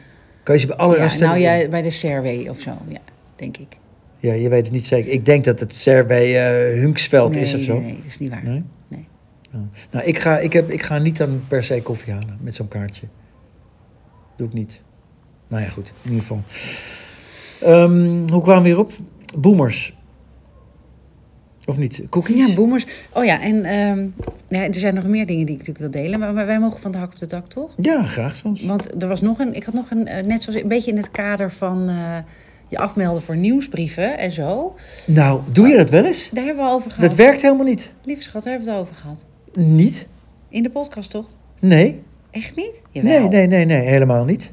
Kan 0.43 0.55
je 0.55 0.61
ze 0.61 0.67
bij 0.67 0.75
alle 0.75 0.97
Ja, 0.97 1.17
nou 1.17 1.37
ja, 1.37 1.67
bij 1.67 1.81
de 1.81 1.89
Serway 1.89 2.47
of 2.49 2.59
zo, 2.59 2.71
ja, 2.87 2.99
denk 3.35 3.57
ik. 3.57 3.77
Ja, 4.17 4.33
je 4.33 4.49
weet 4.49 4.63
het 4.63 4.71
niet 4.71 4.85
zeker. 4.85 5.11
Ik 5.11 5.25
denk 5.25 5.43
dat 5.43 5.59
het 5.59 5.75
Serway 5.75 6.35
eh 6.35 6.79
Hunksveld 6.79 7.35
is 7.35 7.51
Nee, 7.51 7.59
of 7.59 7.65
zo. 7.65 7.79
Nee, 7.79 7.95
dat 7.95 8.05
is 8.07 8.19
niet 8.19 8.29
waar. 8.29 8.43
Nee? 8.43 8.63
Nee. 8.87 9.07
Oh. 9.53 9.61
Nou, 9.91 10.05
ik 10.05 10.19
ga, 10.19 10.39
ik, 10.39 10.53
heb, 10.53 10.69
ik 10.69 10.83
ga 10.83 10.97
niet 10.97 11.17
dan 11.17 11.43
per 11.47 11.63
se 11.63 11.81
koffie 11.81 12.13
halen 12.13 12.37
met 12.41 12.55
zo'n 12.55 12.67
kaartje. 12.67 13.07
Doe 14.35 14.47
ik 14.47 14.53
niet. 14.53 14.81
Nou 15.47 15.63
ja, 15.63 15.69
goed. 15.69 15.93
In 16.01 16.11
ieder 16.11 16.21
geval. 16.21 16.41
Ehm, 17.61 18.29
hoe 18.31 18.41
kwamen 18.41 18.61
we 18.61 18.67
hierop? 18.67 18.91
Boomers. 19.37 19.93
Of 21.65 21.77
niet? 21.77 22.03
Cookies? 22.09 22.47
Ja, 22.47 22.55
boomers. 22.55 22.85
Oh 23.13 23.25
ja, 23.25 23.41
en 23.41 23.65
ehm, 23.65 24.05
ja, 24.47 24.67
er 24.67 24.73
zijn 24.73 24.93
nog 24.93 25.03
meer 25.03 25.25
dingen 25.25 25.45
die 25.45 25.55
ik 25.55 25.65
natuurlijk 25.67 25.93
wil 25.93 26.03
delen. 26.03 26.19
Maar, 26.19 26.33
maar 26.33 26.45
wij 26.45 26.59
mogen 26.59 26.81
van 26.81 26.91
de 26.91 26.97
hak 26.97 27.11
op 27.11 27.19
de 27.19 27.25
dak, 27.25 27.47
toch? 27.47 27.73
Ja, 27.77 28.03
graag 28.03 28.35
soms. 28.35 28.61
Want 28.61 29.03
er 29.03 29.07
was 29.07 29.21
nog 29.21 29.39
een, 29.39 29.55
ik 29.55 29.63
had 29.63 29.73
nog 29.73 29.91
een, 29.91 30.07
eh, 30.07 30.25
net 30.25 30.43
zoals 30.43 30.61
een 30.61 30.67
beetje 30.67 30.91
in 30.91 30.97
het 30.97 31.11
kader 31.11 31.51
van 31.51 31.89
eh, 31.89 32.17
je 32.67 32.77
afmelden 32.77 33.21
voor 33.21 33.35
nieuwsbrieven 33.35 34.17
en 34.17 34.31
zo. 34.31 34.75
Nou, 35.05 35.41
doe 35.51 35.67
je 35.67 35.77
dat 35.77 35.89
wel 35.89 36.05
eens? 36.05 36.29
Daar 36.33 36.45
hebben 36.45 36.65
we 36.65 36.71
over 36.71 36.91
gehad. 36.91 37.09
Dat 37.09 37.17
werkt 37.17 37.41
helemaal 37.41 37.65
niet. 37.65 37.93
Lieve 38.03 38.21
schat, 38.21 38.43
daar 38.43 38.53
hebben 38.53 38.71
we 38.71 38.77
het 38.77 38.87
over 38.87 38.95
gehad. 38.95 39.25
Niet? 39.53 40.07
In 40.49 40.63
de 40.63 40.69
podcast 40.69 41.09
toch? 41.09 41.25
Nee. 41.59 42.01
Echt 42.33 42.55
niet? 42.55 42.81
Jawel. 42.91 43.19
Nee, 43.19 43.27
nee, 43.29 43.47
nee, 43.47 43.65
nee, 43.65 43.87
helemaal 43.87 44.25
niet. 44.25 44.51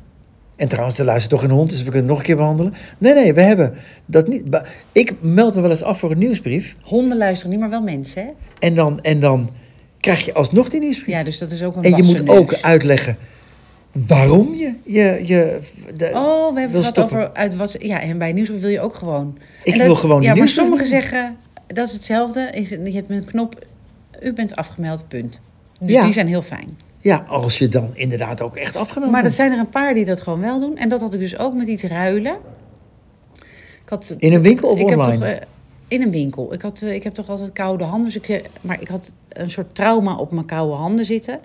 En 0.57 0.69
trouwens, 0.69 0.99
er 0.99 1.05
luistert 1.05 1.31
toch 1.33 1.43
een 1.43 1.51
hond, 1.57 1.71
dus 1.71 1.79
we 1.79 1.85
kunnen 1.85 2.01
het 2.01 2.09
nog 2.11 2.19
een 2.19 2.25
keer 2.25 2.37
behandelen. 2.37 2.75
Nee, 2.99 3.15
nee, 3.15 3.35
we 3.35 3.41
hebben 3.43 3.75
dat 4.07 4.29
niet. 4.29 4.43
Ik 4.93 5.13
meld 5.21 5.55
me 5.55 5.61
wel 5.61 5.71
eens 5.71 5.83
af 5.83 5.99
voor 5.99 6.11
een 6.11 6.19
nieuwsbrief. 6.19 6.77
Honden 6.83 7.19
luisteren 7.19 7.51
niet, 7.51 7.61
maar 7.61 7.71
wel 7.71 7.83
mensen, 7.83 8.23
hè? 8.23 8.29
En 8.59 8.75
dan, 8.75 9.01
en 9.01 9.21
dan 9.21 9.51
krijg 10.01 10.25
je 10.25 10.35
alsnog 10.35 10.69
die 10.69 10.81
nieuwsbrief. 10.81 11.15
Ja, 11.15 11.25
dus 11.25 11.39
dat 11.39 11.51
is 11.51 11.63
ook 11.65 11.77
een 11.77 11.83
en 11.83 11.97
je 11.97 12.03
moet 12.03 12.29
ook 12.29 12.55
uitleggen 12.55 13.17
waarom 13.93 14.55
je... 14.55 14.73
je, 14.85 15.21
je 15.25 15.59
de- 15.97 16.11
Oh, 16.15 16.55
we 16.55 16.61
hebben 16.61 16.83
het 16.83 16.87
gehad 16.95 16.99
over 16.99 17.33
uit 17.33 17.57
wat. 17.57 17.77
Ja, 17.79 18.01
en 18.01 18.19
bij 18.19 18.33
nieuwsbrief 18.33 18.61
wil 18.61 18.71
je 18.71 18.81
ook 18.81 18.95
gewoon. 18.95 19.39
Ik 19.63 19.77
dat- 19.77 19.87
wil 19.87 19.95
gewoon 19.97 20.23
Ja, 20.23 20.35
maar 20.35 20.49
sommigen 20.49 20.87
zeggen 20.87 21.37
dat 21.67 21.87
is 21.89 21.93
hetzelfde. 21.93 22.51
Is, 22.53 22.69
je 22.69 22.93
hebt 22.93 23.11
een 23.11 23.25
knop. 23.25 23.65
U 24.23 24.33
bent 24.33 24.57
afgemeld, 24.57 25.09
punt. 25.09 25.41
Dus 25.81 25.91
Ja. 25.91 26.05
die 26.05 26.13
zijn 26.13 26.27
heel 26.27 26.43
fijn. 26.43 26.79
Ja, 27.01 27.25
als 27.29 27.59
je 27.59 27.69
dan 27.69 27.91
inderdaad 27.93 28.41
ook 28.41 28.57
echt 28.57 28.77
afgemeld 28.77 29.13
Maar 29.13 29.25
er 29.25 29.31
zijn 29.31 29.53
er 29.53 29.59
een 29.59 29.69
paar 29.69 29.95
die 29.95 30.05
dat 30.05 30.23
gewoon 30.23 30.41
wel 30.41 30.61
doen. 30.61 30.77
En 30.77 30.89
dat 30.89 31.01
had 31.01 31.15
ik 31.15 31.21
dus 31.21 31.39
ook 31.39 31.55
met 31.55 31.69
iets 31.69 31.83
ruilen. 31.83 32.37
Ik 33.83 33.89
had, 33.89 34.15
In 34.19 34.35
een 34.35 34.43
winkel 34.43 34.69
of 34.69 34.79
ik 34.79 34.89
Heb 34.89 34.99
online? 34.99 35.19
toch, 35.19 35.29
eh, 35.29 35.47
in 35.89 36.03
een 36.03 36.11
winkel. 36.11 36.53
Ik, 36.53 36.63
had, 36.63 36.83
eh, 36.83 36.95
ik 36.95 37.03
heb 37.03 37.15
toch 37.15 37.29
altijd 37.29 37.53
koude 37.53 37.85
handen. 37.85 38.07
Dus 38.13 38.17
ik, 38.17 38.29
eh, 38.29 38.45
maar 38.61 38.81
ik 38.81 38.89
had 38.89 39.13
een 39.29 39.51
soort 39.51 39.75
trauma 39.75 40.17
op 40.17 40.33
mijn 40.33 40.47
koude 40.47 40.75
handen 40.75 41.05
zitten. 41.05 41.41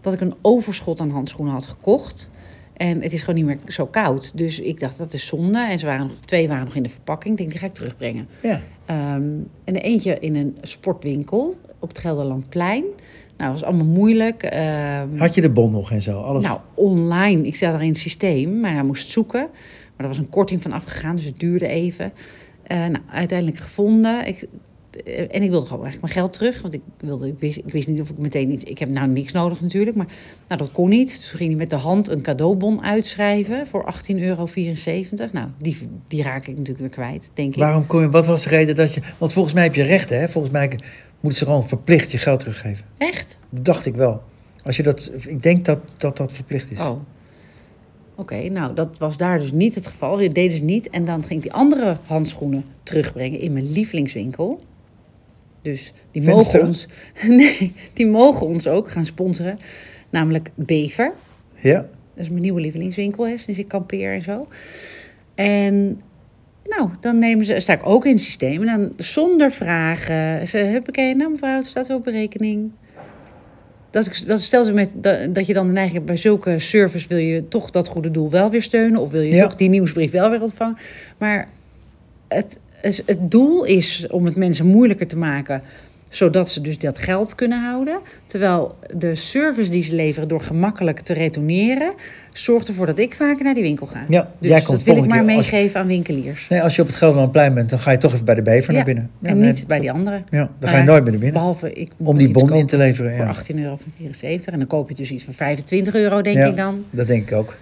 Dat 0.00 0.12
ik 0.12 0.20
een 0.20 0.34
overschot 0.42 1.00
aan 1.00 1.10
handschoenen 1.10 1.54
had 1.54 1.66
gekocht. 1.66 2.28
En 2.76 3.02
het 3.02 3.12
is 3.12 3.20
gewoon 3.20 3.34
niet 3.34 3.44
meer 3.44 3.58
zo 3.66 3.86
koud. 3.86 4.36
Dus 4.38 4.60
ik 4.60 4.80
dacht, 4.80 4.98
dat 4.98 5.12
is 5.12 5.26
zonde. 5.26 5.58
En 5.58 5.78
ze 5.78 5.86
waren 5.86 6.06
nog, 6.06 6.16
twee 6.24 6.48
waren 6.48 6.64
nog 6.64 6.74
in 6.74 6.82
de 6.82 6.88
verpakking. 6.88 7.32
Ik 7.32 7.38
denk, 7.38 7.50
die 7.50 7.58
ga 7.58 7.66
ik 7.66 7.72
terugbrengen. 7.72 8.28
Ja. 8.42 8.60
Ehm, 8.86 9.22
en 9.64 9.76
eentje 9.76 10.18
in 10.18 10.36
een 10.36 10.58
sportwinkel 10.62 11.56
op 11.78 11.88
het 11.88 11.98
Gelderlandplein. 11.98 12.84
Nou, 13.38 13.50
dat 13.52 13.60
was 13.60 13.68
allemaal 13.68 13.86
moeilijk. 13.86 14.42
Ehm, 14.42 15.16
Had 15.16 15.34
je 15.34 15.40
de 15.40 15.50
bon 15.50 15.70
nog 15.70 15.90
en 15.90 16.02
zo? 16.02 16.20
Alles. 16.20 16.42
nou, 16.42 16.58
online. 16.74 17.46
Ik 17.46 17.56
zat 17.56 17.72
daar 17.72 17.82
in 17.82 17.88
het 17.88 17.98
systeem, 17.98 18.60
maar 18.60 18.72
hij 18.72 18.82
moest 18.82 19.10
zoeken. 19.10 19.48
Maar 19.96 20.06
er 20.06 20.08
was 20.08 20.18
een 20.18 20.28
korting 20.28 20.62
van 20.62 20.72
afgegaan, 20.72 21.16
dus 21.16 21.24
het 21.24 21.38
duurde 21.40 21.66
even. 21.66 22.12
Eh, 22.62 22.78
nou, 22.78 22.98
uiteindelijk 23.10 23.58
gevonden. 23.58 24.26
Ik, 24.26 24.46
eh, 25.04 25.20
en 25.20 25.42
ik 25.42 25.50
wilde 25.50 25.66
gewoon 25.66 25.84
eigenlijk 25.84 26.00
mijn 26.00 26.12
geld 26.12 26.32
terug. 26.32 26.62
Want 26.62 26.74
ik, 26.74 26.80
wilde, 26.98 27.28
ik, 27.28 27.38
wist, 27.38 27.56
ik 27.56 27.72
wist 27.72 27.88
niet 27.88 28.00
of 28.00 28.10
ik 28.10 28.18
meteen 28.18 28.52
iets... 28.52 28.64
Ik 28.64 28.78
heb 28.78 28.88
nou 28.88 29.08
niks 29.08 29.32
nodig 29.32 29.60
natuurlijk, 29.60 29.96
maar 29.96 30.06
nou, 30.48 30.60
dat 30.60 30.72
kon 30.72 30.88
niet. 30.88 31.08
Dus 31.08 31.28
toen 31.28 31.38
ging 31.38 31.50
hij 31.50 31.58
met 31.58 31.70
de 31.70 31.76
hand 31.76 32.08
een 32.08 32.22
cadeaubon 32.22 32.82
uitschrijven 32.82 33.66
voor 33.66 33.94
18,74 34.10 34.20
euro. 34.20 34.48
Nou, 35.32 35.48
die, 35.58 35.76
die 36.08 36.22
raak 36.22 36.46
ik 36.46 36.52
natuurlijk 36.56 36.78
weer 36.78 36.88
kwijt, 36.88 37.30
denk 37.34 37.54
ik. 37.54 37.60
Waarom 37.60 37.86
kon 37.86 38.00
je, 38.00 38.10
wat 38.10 38.26
was 38.26 38.42
de 38.42 38.48
reden 38.48 38.74
dat 38.74 38.94
je... 38.94 39.00
Want 39.18 39.32
volgens 39.32 39.54
mij 39.54 39.64
heb 39.64 39.74
je 39.74 39.82
rechten, 39.82 40.18
hè? 40.20 40.28
Volgens 40.28 40.52
mij 40.52 40.78
moeten 41.20 41.38
ze 41.38 41.44
gewoon 41.44 41.68
verplicht 41.68 42.10
je 42.10 42.18
geld 42.18 42.40
teruggeven. 42.40 42.84
Echt? 42.98 43.38
Dat 43.50 43.64
dacht 43.64 43.86
ik 43.86 43.94
wel. 43.94 44.22
Als 44.64 44.76
je 44.76 44.82
dat... 44.82 45.10
Ik 45.26 45.42
denk 45.42 45.64
dat 45.64 45.78
dat, 45.96 46.16
dat 46.16 46.32
verplicht 46.32 46.70
is. 46.70 46.78
Oh. 46.78 47.00
Oké, 48.14 48.48
nou, 48.48 48.74
dat 48.74 48.98
was 48.98 49.16
daar 49.16 49.38
dus 49.38 49.52
niet 49.52 49.74
het 49.74 49.86
geval. 49.86 50.18
Dat 50.18 50.34
deden 50.34 50.56
ze 50.56 50.64
niet. 50.64 50.90
En 50.90 51.04
dan 51.04 51.24
ging 51.24 51.34
ik 51.34 51.42
die 51.42 51.52
andere 51.52 51.96
handschoenen 52.06 52.64
terugbrengen 52.82 53.40
in 53.40 53.52
mijn 53.52 53.72
lievelingswinkel. 53.72 54.60
Dus 55.62 55.92
die 56.10 56.22
Venster? 56.22 56.54
mogen 56.54 56.68
ons... 56.68 56.86
Nee, 57.36 57.72
die 57.92 58.06
mogen 58.06 58.46
ons 58.46 58.66
ook 58.66 58.90
gaan 58.90 59.06
sponsoren. 59.06 59.58
Namelijk 60.10 60.50
Bever. 60.54 61.12
Ja? 61.54 61.80
Dat 62.14 62.24
is 62.24 62.28
mijn 62.28 62.42
nieuwe 62.42 62.60
lievelingswinkel, 62.60 63.26
hè, 63.26 63.36
sinds 63.36 63.60
ik 63.60 63.68
kampeer 63.68 64.14
en 64.14 64.22
zo. 64.22 64.48
En 65.34 66.00
nou, 66.68 66.90
dan 67.00 67.18
nemen 67.18 67.44
ze, 67.46 67.60
sta 67.60 67.72
ik 67.72 67.86
ook 67.86 68.04
in 68.06 68.12
het 68.12 68.22
systeem. 68.22 68.68
En 68.68 68.78
dan 68.78 68.92
zonder 68.96 69.50
vragen. 69.50 70.48
Ze 70.48 70.58
huppakee, 70.58 71.14
nou 71.16 71.30
mevrouw, 71.30 71.56
het 71.56 71.66
staat 71.66 71.86
weer 71.86 71.96
op 71.96 72.04
berekening. 72.04 72.70
Dat, 73.90 74.22
dat 74.26 74.40
stelt 74.40 74.66
ze 74.66 74.72
met 74.72 74.94
dat, 74.96 75.34
dat 75.34 75.46
je 75.46 75.52
dan 75.52 75.66
de 75.66 75.72
neiging 75.72 75.94
hebt 75.94 76.06
bij 76.06 76.16
zulke 76.16 76.58
service 76.58 77.08
wil 77.08 77.18
je 77.18 77.48
toch 77.48 77.70
dat 77.70 77.88
goede 77.88 78.10
doel 78.10 78.30
wel 78.30 78.50
weer 78.50 78.62
steunen. 78.62 79.00
Of 79.00 79.10
wil 79.10 79.20
je 79.20 79.34
Ja. 79.34 79.42
toch 79.42 79.54
die 79.54 79.68
nieuwsbrief 79.68 80.10
wel 80.10 80.30
weer 80.30 80.42
ontvangen. 80.42 80.76
Maar 81.18 81.48
het, 82.28 82.58
het, 82.70 83.02
het 83.06 83.30
doel 83.30 83.64
is 83.64 84.06
om 84.10 84.24
het 84.24 84.36
mensen 84.36 84.66
moeilijker 84.66 85.06
te 85.06 85.16
maken 85.16 85.62
zodat 86.08 86.48
ze 86.48 86.60
dus 86.60 86.78
dat 86.78 86.98
geld 86.98 87.34
kunnen 87.34 87.62
houden. 87.62 87.98
Terwijl 88.26 88.78
de 88.94 89.14
service 89.14 89.70
die 89.70 89.82
ze 89.82 89.94
leveren 89.94 90.28
door 90.28 90.40
gemakkelijk 90.40 91.00
te 91.00 91.12
retourneren... 91.12 91.92
zorgt 92.32 92.68
ervoor 92.68 92.86
dat 92.86 92.98
ik 92.98 93.14
vaker 93.14 93.44
naar 93.44 93.54
die 93.54 93.62
winkel 93.62 93.86
ga. 93.86 94.04
Ja, 94.08 94.30
dus 94.38 94.50
jij 94.50 94.60
komt 94.60 94.76
dat 94.84 94.94
wil 94.94 95.04
ik 95.04 95.10
maar 95.10 95.24
meegeven 95.24 95.80
aan 95.80 95.86
winkeliers. 95.86 96.48
Nee, 96.48 96.62
als 96.62 96.76
je 96.76 96.82
op 96.82 96.88
het 96.88 96.96
Gelderlandplein 96.96 97.54
bent, 97.54 97.70
dan 97.70 97.78
ga 97.78 97.90
je 97.90 97.98
toch 97.98 98.12
even 98.12 98.24
bij 98.24 98.34
de 98.34 98.42
Bever 98.42 98.72
naar 98.72 98.84
binnen. 98.84 99.10
Ja, 99.18 99.28
en 99.28 99.38
nee, 99.38 99.52
niet 99.52 99.66
bij 99.66 99.80
die 99.80 99.92
andere. 99.92 100.16
Ja, 100.16 100.38
dan 100.38 100.48
Nou 100.60 100.72
ga 100.72 100.78
je 100.78 100.84
nooit 100.84 101.02
meer 101.02 101.12
naar 101.12 101.20
binnen. 101.20 101.32
Behalve, 101.32 101.72
ik 101.72 101.90
moet 101.96 102.08
Om 102.08 102.18
die 102.18 102.30
bon 102.30 102.52
in 102.52 102.66
te 102.66 102.76
leveren. 102.76 103.16
Voor 103.16 103.24
Ja. 103.24 103.34
18,74 103.34 103.56
euro. 103.56 103.78
En 104.44 104.58
dan 104.58 104.66
koop 104.66 104.88
je 104.88 104.94
dus 104.94 105.10
iets 105.10 105.24
van 105.24 105.34
25 105.34 105.94
euro, 105.94 106.22
denk 106.22 106.36
Ja. 106.36 106.46
ik 106.46 106.56
dan. 106.56 106.84
Dat 106.90 107.06
denk 107.06 107.30
ik 107.30 107.36
ook. 107.36 107.56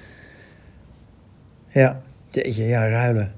Ja, 1.69 2.01
Jeetje, 2.31 2.65
ja, 2.65 2.89
ruilen. 2.89 3.33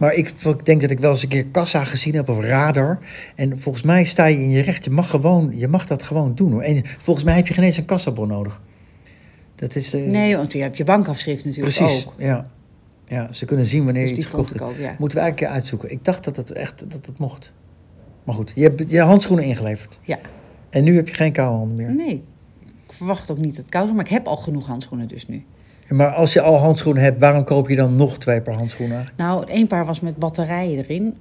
Maar 0.00 0.14
ik, 0.14 0.28
ik 0.44 0.64
denk 0.64 0.80
dat 0.80 0.90
ik 0.90 0.98
wel 0.98 1.10
eens 1.10 1.22
een 1.22 1.28
keer 1.28 1.46
kassa 1.46 1.84
gezien 1.84 2.14
heb 2.14 2.28
of 2.28 2.38
radar. 2.38 2.98
En 3.34 3.58
volgens 3.58 3.84
mij 3.84 4.04
sta 4.04 4.26
je 4.26 4.36
in 4.36 4.50
je 4.50 4.62
recht. 4.62 4.84
Je 4.84 4.90
mag, 4.90 5.10
gewoon, 5.10 5.52
je 5.54 5.68
mag 5.68 5.86
dat 5.86 6.02
gewoon 6.02 6.34
doen. 6.34 6.52
Hoor. 6.52 6.62
En 6.62 6.82
volgens 6.98 7.24
mij 7.24 7.34
heb 7.34 7.46
je 7.46 7.54
geen 7.54 7.64
eens 7.64 7.76
een 7.76 7.84
kassabon 7.84 8.28
nodig. 8.28 8.60
Dat 9.54 9.76
is, 9.76 9.94
eh, 9.94 10.06
Nee, 10.06 10.36
want 10.36 10.52
je 10.52 10.60
hebt 10.62 10.76
je 10.76 10.84
bankafschrift 10.84 11.44
natuurlijk 11.44 11.76
precies. 11.76 12.06
ook. 12.06 12.14
Ja. 12.18 12.50
ja, 13.06 13.32
ze 13.32 13.44
kunnen 13.44 13.66
zien 13.66 13.84
wanneer 13.84 14.02
Dus 14.02 14.10
je 14.10 14.16
iets 14.16 14.26
verkocht 14.26 14.54
ik 14.54 14.60
hebt. 14.60 14.76
ja. 14.78 14.94
Moeten 14.98 15.18
we 15.18 15.22
eigenlijk 15.24 15.30
een 15.30 15.34
keer 15.36 15.48
uitzoeken. 15.48 15.90
Ik 15.90 16.04
dacht 16.04 16.24
dat 16.24 16.36
het 16.36 16.52
echt 16.52 16.90
dat 16.90 17.06
het 17.06 17.18
mocht. 17.18 17.52
Maar 18.24 18.34
goed, 18.34 18.52
je 18.54 18.62
hebt 18.62 18.90
je 18.90 19.00
handschoenen 19.00 19.44
ingeleverd. 19.44 19.98
Ja. 20.02 20.18
En 20.70 20.84
nu 20.84 20.96
heb 20.96 21.08
je 21.08 21.14
geen 21.14 21.32
koude 21.32 21.56
handen 21.56 21.76
meer. 21.76 21.94
Nee, 21.94 22.22
ik 22.86 22.92
verwacht 22.92 23.30
ook 23.30 23.38
niet 23.38 23.54
dat 23.56 23.64
het 23.64 23.68
koud 23.68 23.88
is, 23.88 23.92
maar 23.94 24.04
ik 24.04 24.10
heb 24.10 24.26
al 24.26 24.36
genoeg 24.36 24.66
handschoenen 24.66 25.08
dus 25.08 25.26
nu. 25.28 25.44
Maar 25.90 26.08
als 26.08 26.32
je 26.32 26.40
al 26.40 26.58
handschoenen 26.58 27.02
hebt, 27.02 27.20
waarom 27.20 27.44
koop 27.44 27.68
je 27.68 27.76
dan 27.76 27.96
nog 27.96 28.18
twee 28.18 28.40
paar 28.40 28.54
handschoenen? 28.54 29.08
Nou, 29.16 29.44
één 29.46 29.66
paar 29.66 29.86
was 29.86 30.00
met 30.00 30.16
batterijen 30.16 30.78
erin. 30.78 31.14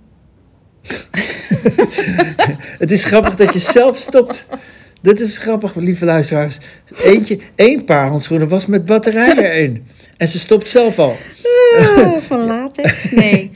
Het 2.79 2.91
is 2.91 3.03
grappig 3.03 3.35
dat 3.35 3.53
je 3.53 3.59
zelf 3.59 3.97
stopt. 3.97 4.45
Dit 5.01 5.19
is 5.19 5.37
grappig, 5.37 5.75
lieve 5.75 6.05
luisteraars. 6.05 6.57
Eentje, 7.03 7.39
één 7.55 7.85
paar 7.85 8.07
handschoenen 8.07 8.47
was 8.47 8.65
met 8.65 8.85
batterijen 8.85 9.37
erin. 9.37 9.87
En 10.17 10.27
ze 10.27 10.39
stopt 10.39 10.69
zelf 10.69 10.99
al. 10.99 11.15
van 12.27 12.39
latex? 12.39 13.11
Nee. 13.11 13.51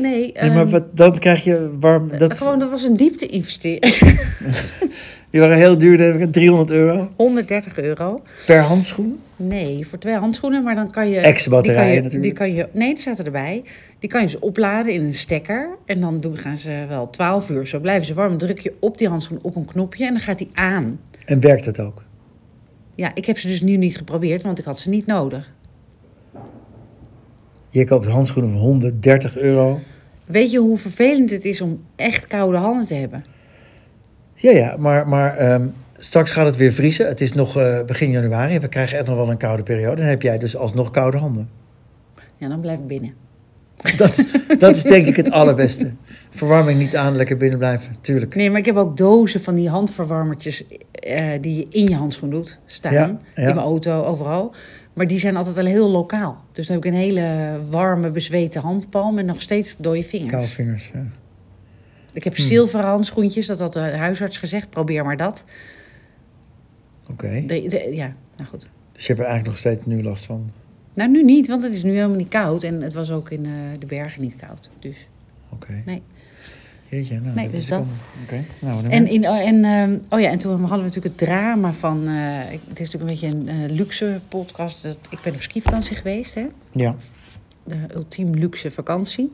Nee, 0.00 0.32
ehm, 0.32 0.54
maar 0.54 0.68
wat, 0.68 0.96
dan 0.96 1.18
krijg 1.18 1.44
je 1.44 1.70
warm. 1.80 2.18
Dat, 2.18 2.38
gewoon, 2.38 2.58
dat 2.58 2.70
was 2.70 2.82
een 2.82 2.96
diepte-investering. 2.96 3.84
die 5.34 5.42
waren 5.42 5.58
heel 5.58 5.78
duur, 5.78 5.96
denk 5.96 6.20
ik, 6.20 6.32
300 6.32 6.70
euro 6.70 7.10
130 7.16 7.78
euro. 7.78 8.22
per 8.46 8.60
handschoen. 8.60 9.20
Nee, 9.36 9.86
voor 9.86 9.98
twee 9.98 10.14
handschoenen, 10.14 10.62
maar 10.62 10.74
dan 10.74 10.90
kan 10.90 11.10
je... 11.10 11.20
Extra 11.20 11.50
batterijen 11.50 12.02
die 12.02 12.10
kan 12.10 12.10
je, 12.10 12.18
natuurlijk. 12.18 12.22
Die 12.22 12.32
kan 12.32 12.72
je, 12.72 12.78
nee, 12.78 12.94
die 12.94 13.02
zaten 13.02 13.24
erbij. 13.24 13.62
Die 13.98 14.10
kan 14.10 14.20
je 14.20 14.26
dus 14.26 14.38
opladen 14.38 14.92
in 14.92 15.04
een 15.04 15.14
stekker. 15.14 15.68
En 15.86 16.00
dan 16.00 16.20
doen, 16.20 16.36
gaan 16.36 16.58
ze 16.58 16.84
wel 16.88 17.10
12 17.10 17.50
uur 17.50 17.60
of 17.60 17.66
zo. 17.66 17.78
Blijven 17.80 18.06
ze 18.06 18.14
warm. 18.14 18.28
Dan 18.28 18.38
druk 18.38 18.58
je 18.58 18.74
op 18.80 18.98
die 18.98 19.08
handschoen 19.08 19.38
op 19.42 19.56
een 19.56 19.64
knopje 19.64 20.06
en 20.06 20.12
dan 20.12 20.22
gaat 20.22 20.38
die 20.38 20.48
aan. 20.52 21.00
En 21.24 21.40
werkt 21.40 21.64
het 21.64 21.80
ook? 21.80 22.04
Ja, 22.94 23.10
ik 23.14 23.24
heb 23.24 23.38
ze 23.38 23.48
dus 23.48 23.62
nu 23.62 23.76
niet 23.76 23.96
geprobeerd, 23.96 24.42
want 24.42 24.58
ik 24.58 24.64
had 24.64 24.78
ze 24.78 24.88
niet 24.88 25.06
nodig. 25.06 25.52
Je 27.68 27.84
koopt 27.84 28.06
handschoenen 28.06 28.52
van 28.52 28.60
130 28.60 29.36
euro. 29.36 29.80
Weet 30.24 30.50
je 30.50 30.58
hoe 30.58 30.78
vervelend 30.78 31.30
het 31.30 31.44
is 31.44 31.60
om 31.60 31.80
echt 31.96 32.26
koude 32.26 32.56
handen 32.56 32.86
te 32.86 32.94
hebben? 32.94 33.24
Ja, 34.34 34.50
ja, 34.50 34.76
maar, 34.78 35.08
maar 35.08 35.36
ehm, 35.36 35.66
straks 35.96 36.30
gaat 36.30 36.46
het 36.46 36.56
weer 36.56 36.72
vriezen. 36.72 37.06
Het 37.06 37.20
is 37.20 37.32
nog 37.32 37.56
eh, 37.56 37.84
begin 37.84 38.10
januari. 38.10 38.58
We 38.58 38.68
krijgen 38.68 38.98
echt 38.98 39.06
nog 39.06 39.16
wel 39.16 39.30
een 39.30 39.36
koude 39.36 39.62
periode. 39.62 39.96
Dan 39.96 40.10
heb 40.10 40.22
jij 40.22 40.38
dus 40.38 40.56
alsnog 40.56 40.90
koude 40.90 41.16
handen. 41.18 41.48
Ja, 42.36 42.48
dan 42.48 42.60
blijf 42.60 42.78
ik 42.78 42.86
binnen. 42.86 43.14
Dat, 43.96 44.24
dat 44.58 44.76
is 44.76 44.82
denk 44.82 45.06
ik 45.06 45.16
het 45.16 45.30
allerbeste. 45.30 45.92
Verwarming 46.30 46.78
niet 46.78 46.96
aan, 46.96 47.16
lekker 47.16 47.36
binnen 47.36 47.58
blijven. 47.58 47.96
Tuurlijk. 48.00 48.34
Nee, 48.34 48.50
maar 48.50 48.58
ik 48.58 48.66
heb 48.66 48.76
ook 48.76 48.96
dozen 48.96 49.40
van 49.40 49.54
die 49.54 49.68
handverwarmertjes 49.68 50.64
eh, 50.92 51.30
die 51.40 51.56
je 51.56 51.66
in 51.70 51.86
je 51.86 51.94
handschoen 51.94 52.30
doet 52.30 52.58
staan. 52.66 52.92
Ja, 52.92 53.00
ja. 53.00 53.16
In 53.34 53.44
mijn 53.44 53.58
auto, 53.58 54.02
overal. 54.02 54.54
Maar 54.92 55.06
die 55.06 55.18
zijn 55.18 55.36
altijd 55.36 55.58
al 55.58 55.64
heel 55.64 55.90
lokaal. 55.90 56.44
Dus 56.52 56.66
dan 56.66 56.76
heb 56.76 56.84
ik 56.84 56.92
een 56.92 56.98
hele 56.98 57.56
warme, 57.70 58.10
bezweten 58.10 58.60
handpalm 58.60 59.18
en 59.18 59.26
nog 59.26 59.40
steeds 59.40 59.76
dode 59.78 60.02
vingers. 60.02 60.30
Koude 60.30 60.48
vingers. 60.48 60.90
Ja. 60.94 61.06
Ik 62.14 62.24
heb 62.24 62.36
Hmm. 62.36 62.46
zilveren 62.46 62.86
handschoentjes, 62.86 63.46
dat 63.46 63.58
had 63.58 63.72
de 63.72 63.78
huisarts 63.78 64.38
gezegd. 64.38 64.70
Probeer 64.70 65.04
maar 65.04 65.16
dat. 65.16 65.44
Oké. 67.10 67.44
Ja, 67.90 68.14
nou 68.36 68.48
goed. 68.50 68.68
Dus 68.92 69.06
je 69.06 69.12
hebt 69.12 69.18
er 69.18 69.26
eigenlijk 69.26 69.46
nog 69.46 69.56
steeds 69.58 69.86
nu 69.86 70.02
last 70.02 70.24
van. 70.24 70.50
Nou, 70.94 71.10
nu 71.10 71.24
niet, 71.24 71.46
want 71.46 71.62
het 71.62 71.72
is 71.72 71.82
nu 71.82 71.94
helemaal 71.94 72.16
niet 72.16 72.28
koud. 72.28 72.62
En 72.62 72.82
het 72.82 72.92
was 72.92 73.10
ook 73.10 73.30
in 73.30 73.44
eh, 73.44 73.50
de 73.78 73.86
bergen 73.86 74.22
niet 74.22 74.36
koud. 74.36 74.70
Dus. 74.78 75.08
Oké. 75.52 75.82
Nee. 75.84 76.02
Jeetje, 76.88 77.20
nou, 77.20 77.34
Nee, 77.34 77.44
dat 77.44 77.52
dus 77.52 77.66
dat. 77.68 77.86
Oké. 78.24 78.44
Nou, 78.58 78.82
dan 78.82 78.90
En, 78.90 79.06
in, 79.06 79.28
oh, 79.28 79.38
en, 79.38 79.64
ehm, 79.64 79.96
oh 80.08 80.20
ja, 80.20 80.30
en 80.30 80.38
toen 80.38 80.60
hadden 80.60 80.78
we 80.78 80.84
natuurlijk 80.84 81.20
het 81.20 81.28
drama 81.28 81.72
van... 81.72 82.06
eh, 82.08 82.14
het 82.68 82.80
is 82.80 82.90
natuurlijk 82.90 83.02
een 83.02 83.30
beetje 83.30 83.36
een 83.36 83.48
eh, 83.70 83.76
luxe 83.76 84.20
podcast. 84.28 84.82
Dat, 84.82 84.98
ik 85.10 85.18
ben 85.22 85.34
op 85.34 85.42
skivakantie 85.42 85.96
geweest, 85.96 86.34
hè. 86.34 86.46
Ja. 86.72 86.94
De 87.64 87.76
ultiem 87.94 88.34
luxe 88.34 88.70
vakantie. 88.70 89.32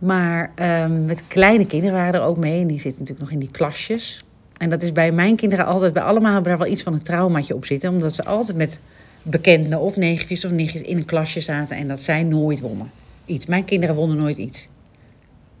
Maar 0.00 0.52
ehm, 0.54 1.04
met 1.04 1.22
kleine 1.28 1.66
kinderen 1.66 1.94
waren 1.94 2.14
er 2.14 2.26
ook 2.26 2.36
mee. 2.36 2.60
En 2.60 2.66
die 2.66 2.80
zitten 2.80 3.00
natuurlijk 3.00 3.20
nog 3.20 3.30
in 3.30 3.38
die 3.38 3.50
klasjes. 3.50 4.24
En 4.56 4.70
dat 4.70 4.82
is 4.82 4.92
bij 4.92 5.12
mijn 5.12 5.36
kinderen 5.36 5.66
altijd... 5.66 5.92
Bij 5.92 6.02
allemaal 6.02 6.32
hebben 6.32 6.50
daar 6.50 6.60
wel 6.60 6.72
iets 6.72 6.82
van 6.82 6.92
een 6.92 7.02
traumaatje 7.02 7.54
op 7.54 7.64
zitten. 7.64 7.90
Omdat 7.90 8.12
ze 8.12 8.24
altijd 8.24 8.56
met 8.56 8.78
bekenden 9.22 9.80
of 9.80 9.96
neefjes 9.96 10.44
of 10.44 10.50
nichtjes 10.50 10.82
in 10.82 10.96
een 10.96 11.04
klasje 11.04 11.40
zaten 11.40 11.76
en 11.76 11.88
dat 11.88 12.00
zij 12.00 12.22
nooit 12.22 12.60
wonnen. 12.60 12.90
Iets. 13.26 13.46
Mijn 13.46 13.64
kinderen 13.64 13.94
wonnen 13.94 14.16
nooit 14.16 14.36
iets. 14.36 14.68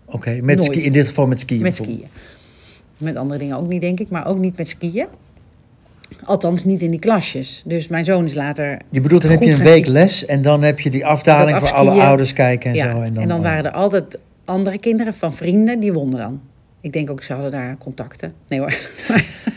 Oké, 0.04 0.40
met 0.42 0.64
ski, 0.64 0.84
in 0.84 0.92
dit 0.92 1.08
geval 1.08 1.26
met 1.26 1.40
skiën. 1.40 1.62
Met 1.62 1.76
skiën. 1.76 2.04
Met 2.96 3.16
andere 3.16 3.38
dingen 3.38 3.56
ook 3.56 3.68
niet, 3.68 3.80
denk 3.80 4.00
ik, 4.00 4.08
maar 4.08 4.26
ook 4.26 4.38
niet 4.38 4.56
met 4.56 4.68
skiën. 4.68 5.06
Althans, 6.24 6.64
niet 6.64 6.82
in 6.82 6.90
die 6.90 7.00
klasjes. 7.00 7.62
Dus 7.64 7.88
mijn 7.88 8.04
zoon 8.04 8.24
is 8.24 8.34
later. 8.34 8.78
Je 8.90 9.00
bedoelt, 9.00 9.22
dan 9.22 9.30
heb 9.30 9.42
je 9.42 9.52
een 9.52 9.62
week 9.62 9.86
les 9.86 10.24
en 10.24 10.42
dan 10.42 10.62
heb 10.62 10.80
je 10.80 10.90
die 10.90 11.06
afdaling 11.06 11.58
voor 11.58 11.72
alle 11.72 12.02
ouders 12.02 12.32
kijken 12.32 12.70
en 12.70 12.76
ja, 12.76 12.92
zo. 12.92 13.00
En 13.00 13.14
dan, 13.14 13.22
en 13.22 13.28
dan 13.28 13.36
eh, 13.36 13.42
waren 13.42 13.64
er 13.64 13.72
altijd 13.72 14.18
andere 14.50 14.78
kinderen 14.78 15.14
van 15.14 15.34
vrienden 15.34 15.80
die 15.80 15.92
wonnen 15.92 16.18
dan. 16.18 16.40
Ik 16.80 16.92
denk 16.92 17.10
ook, 17.10 17.22
ze 17.22 17.32
hadden 17.32 17.50
daar 17.50 17.76
contacten. 17.78 18.34
Nee 18.48 18.58
hoor. 18.58 18.74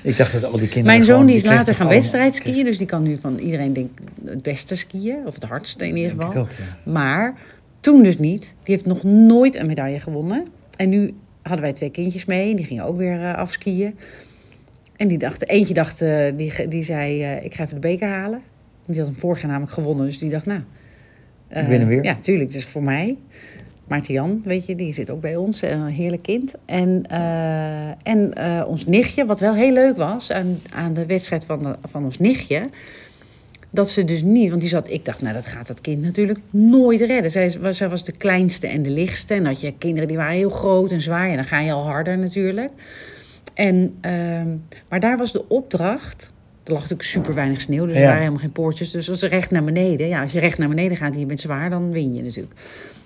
Ik 0.04 0.18
dacht 0.18 0.34
dat 0.34 0.44
al 0.44 0.52
die 0.52 0.60
kinderen. 0.60 0.86
Mijn 0.86 1.04
zoon 1.04 1.26
die 1.26 1.36
is 1.36 1.44
later 1.44 1.76
gaan 1.76 1.88
wedstrijd 1.88 2.36
skiën, 2.36 2.66
dus 2.66 2.78
die 2.78 2.88
kan 2.88 3.04
nu 3.04 3.18
van 3.18 3.38
iedereen 3.38 3.74
denk 3.74 3.90
het 4.26 4.42
beste 4.42 4.76
skiën, 4.76 5.18
of 5.26 5.34
het 5.34 5.44
hardste 5.44 5.88
in 5.88 5.96
ieder 5.98 6.12
geval. 6.12 6.28
Ook, 6.28 6.36
ja. 6.36 6.92
Maar 6.92 7.36
toen 7.80 8.04
dus 8.04 8.18
niet. 8.18 8.42
Die 8.42 8.76
heeft 8.76 8.86
nog 8.86 9.04
nooit 9.04 9.56
een 9.56 9.66
medaille 9.66 10.00
gewonnen. 10.00 10.48
En 10.76 10.90
nu 10.90 11.14
hadden 11.42 11.62
wij 11.62 11.74
twee 11.74 11.90
kindjes 11.90 12.26
mee, 12.26 12.56
die 12.56 12.66
gingen 12.66 12.84
ook 12.84 12.98
weer 12.98 13.20
uh, 13.20 13.34
afskiën. 13.34 13.96
En 14.96 15.08
die 15.08 15.18
dacht, 15.18 15.48
eentje 15.48 15.74
dacht, 15.74 16.02
uh, 16.02 16.26
die, 16.36 16.68
die 16.68 16.84
zei, 16.84 17.22
uh, 17.22 17.44
ik 17.44 17.54
ga 17.54 17.64
even 17.64 17.76
de 17.76 17.88
beker 17.88 18.08
halen. 18.08 18.42
Die 18.86 18.98
had 18.98 19.08
hem 19.08 19.18
vorig 19.18 19.42
jaar 19.42 19.48
namelijk 19.48 19.74
gewonnen, 19.74 20.06
dus 20.06 20.18
die 20.18 20.30
dacht, 20.30 20.46
nou... 20.46 20.62
ik 21.50 21.56
er 21.56 21.88
weer. 21.88 22.04
Ja, 22.04 22.16
tuurlijk, 22.16 22.52
dus 22.52 22.66
voor 22.66 22.84
mij. 22.84 23.18
Maarten 23.88 24.13
Jan, 24.13 24.41
weet 24.43 24.65
je, 24.65 24.76
die 24.76 24.93
zit 24.93 25.10
ook 25.10 25.22
bij 25.22 25.36
ons. 25.36 25.62
Een 25.62 25.86
heerlijk 25.86 26.22
kind. 26.22 26.56
En, 26.65 27.04
uh, 27.12 27.88
en 27.88 28.32
uh, 28.38 28.63
ons 28.67 28.86
nichtje, 28.86 29.26
wat 29.26 29.39
wel 29.39 29.54
heel 29.54 29.74
leuk 29.74 29.98
was 29.98 30.32
aan, 30.32 30.60
aan 30.69 30.93
de 30.93 31.06
wedstrijd 31.06 31.46
van, 31.46 31.63
de, 31.63 31.76
van 31.89 32.04
ons 32.04 32.19
nichtje. 32.19 32.69
Dat 33.69 33.89
ze 33.89 34.04
dus 34.04 34.22
niet, 34.22 34.50
want 34.50 34.62
die 34.62 34.69
zat, 34.69 34.89
ik 34.89 35.06
dacht, 35.06 35.22
nou 35.22 35.34
dat 35.34 35.46
gaat 35.46 35.67
dat 35.67 35.82
kind 35.82 36.02
natuurlijk 36.02 36.39
nooit 36.50 37.02
redden. 37.02 37.32
Zij, 37.32 37.58
zij 37.72 37.89
was 37.89 38.04
de 38.04 38.12
kleinste 38.12 38.67
en 38.67 38.84
de 38.84 38.89
lichtste. 38.89 39.34
En 39.34 39.46
had 39.46 39.62
je 39.62 39.74
kinderen 39.78 40.08
die 40.08 40.17
waren 40.17 40.36
heel 40.36 40.50
groot 40.50 40.91
en 40.91 41.02
zwaar. 41.02 41.30
En 41.30 41.36
dan 41.36 41.46
ga 41.46 41.60
je 41.60 41.72
al 41.72 41.84
harder 41.84 42.17
natuurlijk. 42.17 42.72
En, 43.54 43.96
uh, 44.06 44.41
maar 44.89 45.00
daar 45.00 45.17
was 45.17 45.32
de 45.32 45.50
opdracht. 45.50 46.32
Er 46.63 46.72
lag 46.72 46.82
natuurlijk 46.82 47.10
super 47.10 47.34
weinig 47.34 47.62
sneeuw, 47.62 47.86
dus 47.86 47.96
er 47.96 48.02
waren 48.02 48.17
helemaal 48.17 48.39
geen 48.39 48.52
poortjes. 48.52 48.91
Dus 48.91 49.10
als 49.10 49.19
ze 49.19 49.28
recht 49.28 49.52
naar 49.52 49.63
beneden. 49.63 50.08
Ja, 50.08 50.22
als 50.22 50.32
je 50.32 50.39
recht 50.39 50.58
naar 50.58 50.69
beneden 50.69 50.98
gaat 50.98 51.13
en 51.13 51.19
je 51.19 51.26
bent 51.26 51.41
zwaar, 51.41 51.69
dan 51.69 51.91
win 51.91 52.13
je 52.13 52.22
natuurlijk. 52.22 52.54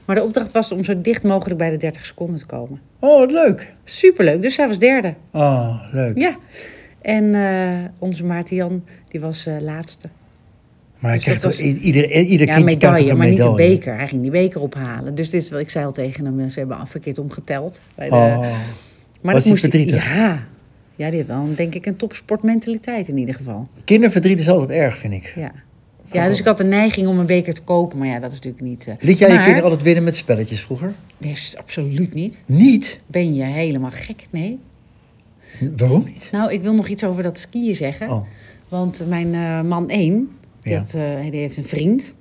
Maar 0.07 0.15
de 0.15 0.23
opdracht 0.23 0.51
was 0.51 0.71
om 0.71 0.83
zo 0.83 1.01
dicht 1.01 1.23
mogelijk 1.23 1.57
bij 1.57 1.69
de 1.69 1.77
30 1.77 2.05
seconden 2.05 2.37
te 2.37 2.45
komen. 2.45 2.79
Oh, 2.99 3.19
wat 3.19 3.31
leuk. 3.31 3.73
Superleuk. 3.83 4.41
Dus 4.41 4.55
zij 4.55 4.67
was 4.67 4.79
derde. 4.79 5.13
Oh, 5.31 5.83
leuk. 5.91 6.17
Ja. 6.17 6.37
En 7.01 7.23
uh, 7.23 7.89
onze 7.99 8.25
Maarten 8.25 8.55
Jan, 8.55 8.83
die 9.07 9.19
was 9.19 9.47
uh, 9.47 9.59
laatste. 9.59 10.09
Maar 10.99 11.11
hij 11.11 11.19
dus 11.19 11.23
krijgt 11.23 11.43
was... 11.43 11.59
ieder, 11.59 12.11
ieder 12.11 12.47
ja, 12.47 12.59
medaille, 12.59 13.13
maar 13.13 13.27
niet 13.27 13.37
de 13.37 13.51
beker. 13.51 13.95
Hij 13.95 14.07
ging 14.07 14.21
die 14.21 14.31
beker 14.31 14.61
ophalen. 14.61 15.15
Dus 15.15 15.29
dit 15.29 15.41
is 15.41 15.51
ik 15.51 15.69
zei 15.69 15.85
al 15.85 15.91
tegen 15.91 16.25
hem. 16.25 16.49
Ze 16.49 16.59
hebben 16.59 16.87
verkeerd 16.87 17.17
omgeteld. 17.17 17.81
Bij 17.95 18.09
de... 18.09 18.15
Oh. 18.15 18.39
Maar 19.21 19.33
was 19.33 19.33
dat 19.33 19.45
moest 19.45 19.61
verdrietig? 19.61 20.15
Ja. 20.15 20.47
ja, 20.95 21.07
die 21.07 21.15
heeft 21.15 21.27
wel, 21.27 21.55
denk 21.55 21.75
ik, 21.75 21.85
een 21.85 21.95
topsportmentaliteit 21.95 23.07
in 23.07 23.17
ieder 23.17 23.35
geval. 23.35 23.67
Kinderverdriet 23.85 24.39
is 24.39 24.49
altijd 24.49 24.79
erg, 24.79 24.97
vind 24.97 25.13
ik. 25.13 25.33
Ja. 25.35 25.51
Ja, 26.11 26.27
dus 26.27 26.39
ik 26.39 26.45
had 26.45 26.57
de 26.57 26.63
neiging 26.63 27.07
om 27.07 27.19
een 27.19 27.25
beker 27.25 27.53
te 27.53 27.61
kopen, 27.61 27.97
maar 27.97 28.07
ja, 28.07 28.19
dat 28.19 28.31
is 28.31 28.35
natuurlijk 28.35 28.63
niet... 28.63 28.87
Uh... 28.87 28.93
Liet 28.99 29.17
jij 29.17 29.27
maar... 29.27 29.37
je 29.37 29.43
kinderen 29.43 29.69
altijd 29.69 29.83
winnen 29.83 30.03
met 30.03 30.15
spelletjes 30.15 30.61
vroeger? 30.61 30.93
Nee, 31.17 31.35
absoluut 31.55 32.13
niet. 32.13 32.37
Niet? 32.45 32.99
Ben 33.07 33.33
je 33.33 33.43
helemaal 33.43 33.91
gek? 33.91 34.25
Nee. 34.29 34.59
Waarom 35.77 36.03
niet? 36.05 36.29
Nou, 36.31 36.51
ik 36.51 36.61
wil 36.61 36.73
nog 36.73 36.87
iets 36.87 37.03
over 37.03 37.23
dat 37.23 37.37
skiën 37.37 37.75
zeggen. 37.75 38.09
Oh. 38.09 38.25
Want 38.69 39.01
mijn 39.07 39.33
uh, 39.33 39.61
man 39.61 39.89
1, 39.89 40.29
Ja. 40.61 40.79
dat, 40.79 40.93
uh, 40.95 41.31
die 41.31 41.39
heeft 41.39 41.57
een 41.57 41.63
vriend. 41.63 42.13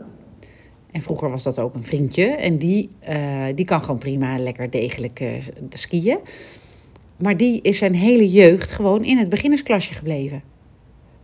En 0.91 1.03
vroeger 1.03 1.31
was 1.31 1.43
dat 1.43 1.59
ook 1.59 1.75
een 1.75 1.85
vriendje. 1.85 2.25
En 2.25 2.59
die, 2.59 2.91
die 3.55 3.65
kan 3.65 3.81
gewoon 3.81 3.99
prima 3.99 4.39
lekker 4.39 4.71
degelijk 4.71 5.25
skiën. 5.71 6.19
Maar 7.17 7.37
die 7.37 7.63
is 7.63 7.79
zijn 7.79 7.95
hele 7.95 8.31
jeugd 8.31 8.71
gewoon 8.71 9.05
in 9.05 9.19
het 9.19 9.29
beginnersklasje 9.29 9.95
gebleven. 9.95 10.43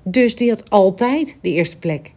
Dus 0.03 0.35
die 0.35 0.49
had 0.49 0.71
altijd 0.71 1.39
de 1.41 1.51
eerste 1.53 1.77
plek. 1.77 2.13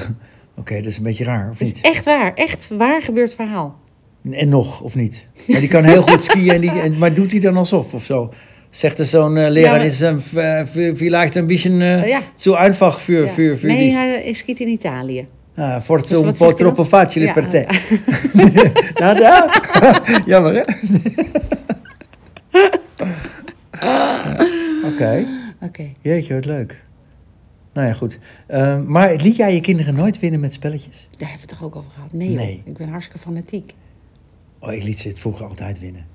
Oké, 0.56 0.60
okay, 0.60 0.76
dat 0.82 0.90
is 0.90 0.96
een 0.96 1.02
beetje 1.02 1.24
raar, 1.24 1.50
of 1.50 1.60
niet? 1.60 1.74
is 1.74 1.80
echt 1.80 2.04
waar, 2.04 2.34
echt 2.34 2.68
waar 2.68 3.02
gebeurd 3.02 3.34
verhaal. 3.34 3.78
En 4.30 4.48
nog, 4.48 4.80
of 4.80 4.94
niet? 4.94 5.28
Maar 5.46 5.60
die 5.60 5.68
kan 5.68 5.84
heel 5.84 6.02
goed 6.02 6.24
skiën, 6.30 6.54
en 6.54 6.60
die, 6.60 6.70
en, 6.70 6.98
maar 6.98 7.14
doet 7.14 7.30
hij 7.30 7.40
dan 7.40 7.56
alsof 7.56 7.94
of 7.94 8.04
zo? 8.04 8.32
Zegt 8.70 8.98
er 8.98 9.04
zo'n 9.04 9.36
uh, 9.36 9.48
leraar, 9.48 9.78
ja, 9.78 9.84
is 9.84 10.00
een 10.00 10.22
uh, 10.34 10.62
vielleicht 10.94 11.34
een 11.34 11.46
beetje 11.46 11.70
uh, 11.70 12.06
ja. 12.08 12.20
zo 12.34 12.54
einfach 12.54 13.00
voor, 13.00 13.14
ja. 13.14 13.26
voor, 13.26 13.58
voor 13.58 13.68
Nee, 13.68 13.78
die. 13.78 13.92
hij 13.92 14.32
skiet 14.32 14.60
in 14.60 14.68
Italië. 14.68 15.26
Ah, 15.56 15.80
forse 15.80 16.08
Dus 16.08 16.18
un 16.18 16.34
po' 16.34 16.52
troppo 16.52 16.84
facile 16.84 17.26
Ja, 17.26 17.32
per 17.32 17.48
te. 17.48 17.64
ja. 18.94 19.14
daar. 19.14 20.22
Jammer, 20.26 20.54
hè? 20.54 20.62
Oké. 24.86 25.26
Oké. 25.60 25.92
Jeetje, 26.00 26.34
wat 26.34 26.44
leuk. 26.44 26.82
Nou 27.74 27.86
ja, 27.88 27.92
goed. 27.92 28.18
Uh, 28.50 28.80
maar 28.80 29.14
liet 29.14 29.36
jij 29.36 29.54
je 29.54 29.60
kinderen 29.60 29.94
nooit 29.94 30.18
winnen 30.18 30.40
met 30.40 30.52
spelletjes? 30.52 31.08
Daar 31.10 31.28
hebben 31.28 31.46
we 31.46 31.54
het 31.54 31.58
toch 31.58 31.62
ook 31.62 31.76
over 31.76 31.90
gehad? 31.90 32.12
Nee, 32.12 32.62
ik 32.64 32.76
ben 32.76 32.88
hartstikke 32.88 33.20
fanatiek. 33.20 33.74
Oh, 34.58 34.72
ik 34.72 34.82
liet 34.82 34.98
ze 34.98 35.08
het 35.08 35.18
vroeger 35.18 35.46
altijd 35.46 35.80
winnen. 35.80 36.06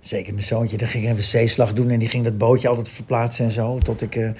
Zeker 0.00 0.32
mijn 0.32 0.46
zoontje, 0.46 0.76
dan 0.76 0.88
ging 0.88 1.08
even 1.08 1.22
zeeslag 1.22 1.72
doen 1.72 1.90
en 1.90 1.98
die 1.98 2.08
ging 2.08 2.24
dat 2.24 2.38
bootje 2.38 2.68
altijd 2.68 2.88
verplaatsen 2.88 3.44
en 3.44 3.50
zo. 3.50 3.78
Tot 3.78 4.02
ik, 4.02 4.16
uh, 4.16 4.30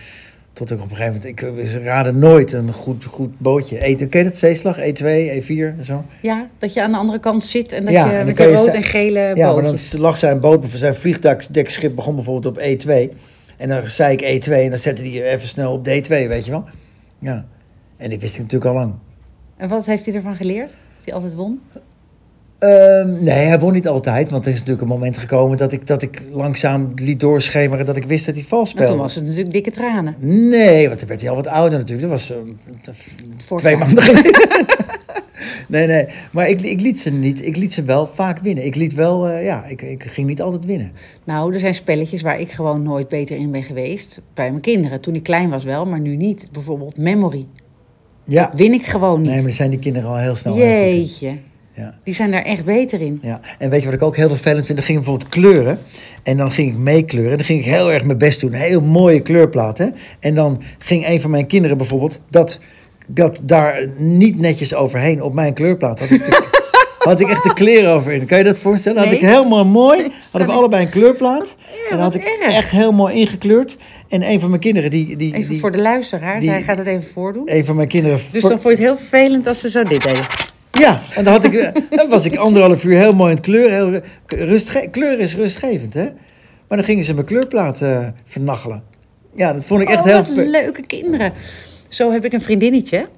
tot 0.53 0.71
ik 0.71 0.81
op 0.81 0.91
een 0.91 0.97
gegeven 0.97 1.33
moment, 1.37 1.59
ik, 1.61 1.67
ze 1.69 1.83
raden 1.83 2.19
nooit 2.19 2.53
een 2.53 2.73
goed, 2.73 3.05
goed 3.05 3.39
bootje. 3.39 3.89
E, 3.89 3.95
ken 3.95 4.21
je 4.21 4.25
dat, 4.25 4.37
zeeslag, 4.37 4.79
E2, 4.79 5.05
E4 5.43 5.79
en 5.79 5.85
zo? 5.85 6.05
Ja, 6.23 6.49
dat 6.59 6.73
je 6.73 6.83
aan 6.83 6.91
de 6.91 6.97
andere 6.97 7.21
kant 7.21 7.45
zit 7.45 7.73
en 7.73 7.85
dat 7.85 7.95
Ja, 7.95 8.05
en 8.05 8.11
je 8.11 8.17
dan 8.17 8.27
met 8.27 8.39
je 8.39 8.53
rood 8.53 8.75
en 8.75 8.83
gele 8.83 9.33
Ja, 9.35 9.53
maar 9.53 9.63
dan 9.63 9.79
lag 9.99 10.17
zijn 10.17 10.41
boot, 10.41 10.65
zijn 10.69 10.95
vliegdekschip 10.95 11.95
begon 11.95 12.15
bijvoorbeeld 12.15 12.57
op 12.57 12.63
E2. 12.63 13.17
En 13.57 13.69
dan 13.69 13.91
zei 13.91 14.17
ik 14.17 14.47
E2 14.47 14.53
en 14.53 14.69
dan 14.71 14.79
zette 14.79 15.03
hij 15.03 15.33
even 15.33 15.49
snel 15.49 15.73
op 15.73 15.89
D2, 15.89 16.09
weet 16.09 16.45
je 16.45 16.51
wel. 16.51 16.65
Ja, 17.19 17.45
en 17.97 18.09
die 18.11 18.19
wist 18.19 18.35
ik 18.35 18.41
natuurlijk 18.41 18.71
al 18.71 18.77
lang. 18.77 18.93
En 19.57 19.69
wat 19.69 19.87
heeft 19.87 20.07
hij 20.07 20.15
ervan 20.15 20.37
geleerd? 20.37 20.69
Dat 20.69 21.05
hij 21.05 21.15
altijd 21.15 21.35
won? 21.35 21.61
Ehm, 22.59 23.23
nee, 23.23 23.47
hij 23.47 23.59
won 23.59 23.73
niet 23.73 23.89
altijd, 23.89 24.31
want 24.31 24.45
er 24.47 24.51
is 24.53 24.59
natuurlijk 24.59 24.83
een 24.83 24.89
moment 24.99 25.17
gekomen 25.17 25.57
dat 25.59 25.73
ik, 25.73 25.87
dat 25.87 26.03
ik 26.03 26.23
langzaam 26.31 26.93
liet 26.95 27.21
doorschemeren 27.21 27.87
dat 27.87 27.97
ik 27.97 28.05
wist 28.05 28.27
dat 28.27 28.35
hij 28.35 28.45
vals 28.45 28.71
En 28.71 28.77
toen 28.77 28.85
speelde. 28.85 29.03
was 29.03 29.15
het 29.15 29.25
natuurlijk 29.25 29.53
dikke 29.53 29.71
tranen. 29.71 30.15
Nee, 30.49 30.87
want 30.87 30.99
dan 30.99 31.09
werd 31.09 31.21
hij 31.21 31.31
al 31.31 31.37
wat 31.37 31.47
ouder 31.47 31.79
natuurlijk. 31.79 32.09
Dat 32.09 32.11
was 32.11 32.31
ehm, 32.31 33.57
twee 33.59 33.77
maanden 33.77 34.03
geleden. 34.03 34.41
nee, 35.69 35.87
nee, 35.87 36.07
maar 36.33 36.49
ik, 36.49 36.61
ik 36.61 36.81
liet 36.81 37.01
ze 37.01 37.11
niet. 37.11 37.47
Ik 37.47 37.57
liet 37.57 37.73
ze 37.73 37.83
wel 37.83 38.07
vaak 38.07 38.39
winnen. 38.39 38.65
Ik 38.65 38.75
liet 38.75 38.95
wel, 38.95 39.29
eh, 39.29 39.45
ja, 39.45 39.65
ik, 39.65 39.83
ik 39.83 40.03
ging 40.03 40.27
niet 40.27 40.43
altijd 40.43 40.65
winnen. 40.65 40.93
Nou, 41.25 41.55
er 41.55 41.61
zijn 41.61 41.75
spelletjes 41.75 42.23
waar 42.23 42.41
ik 42.41 42.51
gewoon 42.51 42.83
nooit 42.83 43.09
beter 43.09 43.37
in 43.37 43.51
ben 43.51 43.63
geweest. 43.63 44.21
Bij 44.35 44.51
mijn 44.51 44.63
kinderen. 44.63 45.01
Toen 45.01 45.15
ik 45.15 45.23
klein 45.23 45.51
was 45.51 45.65
wel, 45.65 45.87
maar 45.87 46.01
nu 46.01 46.17
niet. 46.17 46.49
Bijvoorbeeld 46.53 46.97
memory. 46.97 47.47
Ja, 48.25 48.53
Win 48.55 48.73
ik 48.73 48.87
gewoon 48.87 49.21
niet. 49.23 49.31
nee, 49.31 49.43
maar 49.43 49.51
zijn 49.51 49.71
die 49.71 49.79
kinderen 49.79 50.09
al 50.09 50.17
heel 50.17 50.35
snel. 50.35 50.57
Jeetje. 50.57 51.39
Ja. 51.77 51.95
Die 52.05 52.15
zijn 52.15 52.31
daar 52.31 52.43
echt 52.43 52.65
beter 52.65 53.01
in. 53.01 53.19
Ja, 53.23 53.41
en 53.59 53.71
weet 53.71 53.81
je 53.81 53.85
wat 53.85 53.95
ik 53.95 54.03
ook 54.03 54.17
heel 54.17 54.29
vervelend 54.29 54.67
vind? 54.67 54.79
Dan 54.79 54.87
ging 54.87 54.99
ik 54.99 55.05
bijvoorbeeld 55.05 55.35
kleuren. 55.35 55.79
En 56.23 56.37
dan 56.37 56.51
ging 56.51 56.73
ik 56.73 56.79
meekleuren. 56.79 57.37
Dan 57.37 57.47
ging 57.47 57.59
ik 57.59 57.65
heel 57.65 57.93
erg 57.93 58.05
mijn 58.05 58.19
best 58.19 58.41
doen. 58.41 58.53
Een 58.53 58.61
heel 58.61 58.81
mooie 58.81 59.21
kleurplaat. 59.21 59.79
Hè? 59.79 59.87
En 60.21 60.35
dan 60.35 60.63
ging 60.79 61.09
een 61.09 61.21
van 61.21 61.31
mijn 61.31 61.47
kinderen 61.47 61.77
bijvoorbeeld... 61.77 62.21
dat, 62.31 62.61
dat 63.07 63.41
daar 63.43 63.87
niet 63.97 64.39
netjes 64.41 64.75
overheen 64.75 65.23
op 65.23 65.35
mijn 65.35 65.55
kleurplaat... 65.55 65.99
had 65.99 66.11
ik, 66.11 66.25
de- 66.27 66.63
had 67.11 67.21
ik 67.21 67.29
echt 67.31 67.43
de 67.43 67.55
kleren 67.55 67.91
overheen. 67.93 68.27
Kan 68.27 68.39
je 68.39 68.45
dat 68.45 68.59
voorstellen? 68.59 68.99
Had 68.99 69.07
Nee. 69.11 69.17
ik 69.19 69.25
helemaal 69.27 69.65
mooi... 69.65 70.07
hadden 70.31 70.51
we 70.51 70.57
allebei 70.57 70.83
een 70.85 70.89
kleurplaat. 70.91 71.57
en 71.91 71.97
dan 71.97 71.99
had 72.05 72.15
ik 72.15 72.25
erg. 72.43 72.55
echt 72.55 72.71
heel 72.71 72.93
mooi 72.93 73.15
ingekleurd. 73.15 73.77
En 74.09 74.31
een 74.31 74.41
van 74.41 74.49
mijn 74.49 74.61
kinderen... 74.61 74.91
Die, 74.91 75.17
die, 75.17 75.35
Even 75.35 75.49
die, 75.49 75.61
voor 75.61 75.71
de 75.73 75.81
luisteraar. 75.81 76.41
die- 76.41 76.51
Hij 76.51 76.63
gaat 76.63 76.79
het 76.79 76.87
even 76.87 77.05
voordoen. 77.13 77.43
een 77.55 77.65
van 77.65 77.77
mijn 77.77 77.89
kinderen... 77.89 78.19
Dus 78.33 78.43
dan 78.43 78.51
vond 78.51 78.63
je 78.63 78.69
het 78.69 78.79
heel 78.79 78.97
vervelend 78.97 79.47
als 79.47 79.61
ze 79.61 79.71
zo 79.71 79.83
dit 79.83 80.03
deden. 80.03 80.25
Ja, 80.73 81.03
en 81.15 81.25
dan, 81.25 81.33
had 81.33 81.45
ik, 81.45 81.55
eh, 81.55 81.73
dan 81.91 82.09
was 82.09 82.25
ik 82.25 82.37
anderhalf 82.37 82.85
uur 82.85 82.97
heel 82.99 83.15
mooi 83.15 83.31
aan 83.31 83.37
het 83.37 83.45
kleuren. 83.47 83.77
Heel 83.93 84.01
rustge- 84.47 84.89
kleur 84.91 85.19
is 85.21 85.35
rustgevend, 85.35 85.95
hè? 85.95 86.05
Maar 86.69 86.79
dan 86.79 86.85
gingen 86.85 87.05
ze 87.05 87.15
mijn 87.15 87.27
kleurplaat 87.27 87.81
eh 87.81 87.99
vernachelen. 88.25 88.83
Ja, 89.35 89.53
dat 89.53 89.65
vond 89.65 89.83
ik 89.83 89.89
echt 89.89 89.99
oh, 90.07 90.27
heel... 90.27 90.45
leuke 90.47 90.87
kinderen. 90.87 91.33
Zo 91.95 92.11
heb 92.13 92.25
ik 92.25 92.33
een 92.33 92.43
vriendinnetje. 92.43 93.09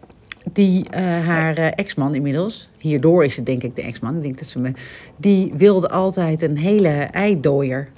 Die 0.53 0.85
eh, 0.91 1.03
haar 1.03 1.57
eh, 1.57 1.67
ex-man 1.75 2.15
inmiddels, 2.15 2.69
hierdoor 2.79 3.25
is 3.25 3.37
het 3.37 3.47
denk 3.47 3.63
ik 3.63 3.77
de 3.77 3.83
ex-man, 3.83 4.17
ik 4.17 4.23
denk 4.23 4.39
dat 4.39 4.49
ze 4.49 4.59
me, 4.59 4.73
die 5.17 5.53
wilde 5.57 5.89
altijd 5.89 6.43
een 6.43 6.59
hele 6.59 6.89
eidooier. 7.11 7.89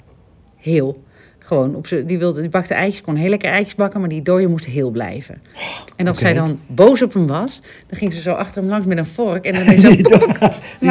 Heel. 0.57 1.03
Gewoon, 1.39 1.75
op 1.75 1.87
die, 2.05 2.17
wilde, 2.17 2.41
die 2.41 2.49
bakte 2.49 2.73
eitjes, 2.73 3.01
kon 3.01 3.15
heel 3.15 3.29
lekker 3.29 3.49
eitjes 3.51 3.75
bakken, 3.75 3.99
maar 3.99 4.09
die 4.09 4.21
dooier 4.21 4.49
moest 4.49 4.65
heel 4.65 4.89
blijven. 4.89 5.41
En 5.95 6.07
als 6.07 6.19
zij 6.19 6.33
dan 6.33 6.59
boos 6.67 7.01
op 7.01 7.13
hem 7.13 7.27
was, 7.27 7.61
dan 7.87 7.97
ging 7.97 8.13
ze 8.13 8.21
zo 8.21 8.31
achter 8.31 8.61
hem 8.61 8.69
langs 8.71 8.87
met 8.87 8.97
een 8.97 9.05
vork 9.05 9.45
en 9.45 9.53
dan 9.53 9.65
deed 9.69 9.79
ze 9.79 9.87
zo 9.87 9.95
Die 9.95 10.03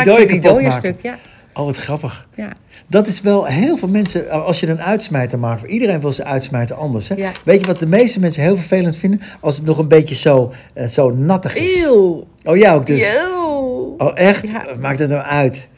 do- 0.05 0.16
die 0.16 0.27
die 0.27 0.40
dooier 0.40 0.72
stuk. 0.72 1.03
Ja. 1.03 1.18
Oh, 1.58 1.64
wat 1.64 1.76
grappig. 1.76 2.28
Ja. 2.34 2.52
Dat 2.86 3.06
is 3.06 3.20
wel 3.20 3.44
heel 3.44 3.76
veel 3.76 3.88
mensen, 3.88 4.30
als 4.30 4.60
je 4.60 4.68
een 4.68 4.82
uitsmijter 4.82 5.38
maakt, 5.38 5.60
voor 5.60 5.68
iedereen 5.68 6.00
wil 6.00 6.12
ze 6.12 6.24
uitsmijten 6.24 6.76
anders. 6.76 7.08
Hè? 7.08 7.14
Ja. 7.14 7.32
Weet 7.44 7.60
je 7.60 7.66
wat 7.66 7.78
de 7.78 7.86
meeste 7.86 8.20
mensen 8.20 8.42
heel 8.42 8.56
vervelend 8.56 8.96
vinden? 8.96 9.20
Als 9.40 9.56
het 9.56 9.64
nog 9.64 9.78
een 9.78 9.88
beetje 9.88 10.14
zo, 10.14 10.52
eh, 10.74 10.86
zo 10.86 11.10
nattig 11.10 11.54
is. 11.54 11.84
Eeuw. 11.84 12.26
Oh, 12.44 12.56
ja 12.56 12.74
ook 12.74 12.86
dus. 12.86 13.02
Eeuw. 13.02 13.94
Oh, 13.98 14.10
echt? 14.14 14.50
Ja. 14.50 14.64
Maakt 14.80 14.98
het 14.98 15.10
nou 15.10 15.22
uit? 15.22 15.68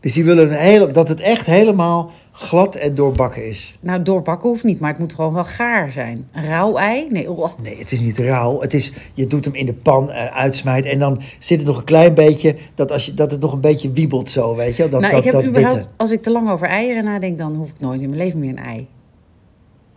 Dus 0.00 0.12
die 0.12 0.24
willen 0.24 0.50
een 0.50 0.58
hele, 0.58 0.90
dat 0.90 1.08
het 1.08 1.20
echt 1.20 1.46
helemaal 1.46 2.10
glad 2.32 2.74
en 2.74 2.94
doorbakken 2.94 3.48
is. 3.48 3.78
Nou, 3.80 4.02
doorbakken 4.02 4.48
hoeft 4.48 4.64
niet, 4.64 4.80
maar 4.80 4.90
het 4.90 4.98
moet 4.98 5.12
gewoon 5.12 5.32
wel 5.34 5.44
gaar 5.44 5.92
zijn. 5.92 6.28
Een 6.32 6.44
rauw 6.44 6.76
ei? 6.76 7.06
Nee, 7.10 7.30
oh. 7.30 7.50
Nee, 7.62 7.78
het 7.78 7.92
is 7.92 8.00
niet 8.00 8.18
rauw. 8.18 8.60
Het 8.60 8.74
is, 8.74 8.92
je 9.14 9.26
doet 9.26 9.44
hem 9.44 9.54
in 9.54 9.66
de 9.66 9.74
pan 9.74 10.10
eh, 10.10 10.36
uitsmijt 10.36 10.84
en 10.84 10.98
dan 10.98 11.20
zit 11.38 11.60
er 11.60 11.66
nog 11.66 11.78
een 11.78 11.84
klein 11.84 12.14
beetje, 12.14 12.56
dat, 12.74 12.92
als 12.92 13.06
je, 13.06 13.14
dat 13.14 13.30
het 13.30 13.40
nog 13.40 13.52
een 13.52 13.60
beetje 13.60 13.90
wiebelt 13.90 14.30
zo, 14.30 14.56
weet 14.56 14.76
je? 14.76 14.88
Dat, 14.88 15.00
nou, 15.00 15.12
dat, 15.12 15.24
ik 15.24 15.24
heb 15.24 15.34
dat 15.34 15.44
überhaupt, 15.44 15.76
witte. 15.76 15.90
als 15.96 16.10
ik 16.10 16.20
te 16.20 16.30
lang 16.30 16.50
over 16.50 16.66
eieren 16.66 17.04
nadenk, 17.04 17.38
dan 17.38 17.54
hoef 17.54 17.68
ik 17.68 17.80
nooit 17.80 18.00
in 18.00 18.08
mijn 18.08 18.22
leven 18.22 18.38
meer 18.38 18.50
een 18.50 18.58
ei. 18.58 18.88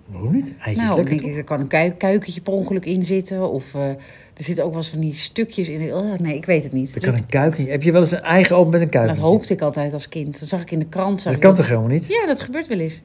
Waarom 0.05 0.33
niet? 0.33 0.53
Eitjes 0.57 0.85
nou, 0.85 0.95
lekker 0.95 1.05
denk 1.09 1.21
toch? 1.21 1.29
ik, 1.29 1.37
er 1.37 1.43
kan 1.43 1.59
een 1.59 1.67
kui- 1.67 1.97
kuikentje 1.97 2.41
per 2.41 2.53
ongeluk 2.53 2.85
in 2.85 3.05
zitten. 3.05 3.49
Of 3.49 3.75
eh, 3.75 3.81
er 4.37 4.43
zitten 4.43 4.63
ook 4.63 4.69
wel 4.69 4.79
eens 4.79 4.89
van 4.89 4.99
die 4.99 5.13
stukjes 5.13 5.67
in. 5.69 5.93
Oh, 5.93 6.13
nee, 6.19 6.35
ik 6.35 6.45
weet 6.45 6.63
het 6.63 6.71
niet. 6.73 6.95
Er 6.95 7.01
kan 7.01 7.13
een 7.13 7.25
kuikentje. 7.25 7.71
Heb 7.71 7.83
je 7.83 7.91
wel 7.91 8.01
eens 8.01 8.11
een 8.11 8.21
ei 8.21 8.43
geopend 8.43 8.71
met 8.71 8.79
een 8.81 8.85
dat 8.89 8.95
kuikentje? 8.95 9.23
hoopte 9.23 9.53
ik 9.53 9.61
altijd 9.61 9.93
als 9.93 10.09
kind. 10.09 10.39
Dat 10.39 10.49
zag 10.49 10.61
ik 10.61 10.71
in 10.71 10.79
de 10.79 10.85
krant. 10.87 11.21
zag 11.21 11.31
Dat 11.31 11.41
kan 11.41 11.55
toch 11.55 11.67
helemaal 11.67 11.89
niet? 11.89 12.07
Ja, 12.07 12.25
dat 12.25 12.39
gebeurt 12.41 12.67
wel 12.67 12.79
eens. 12.79 13.01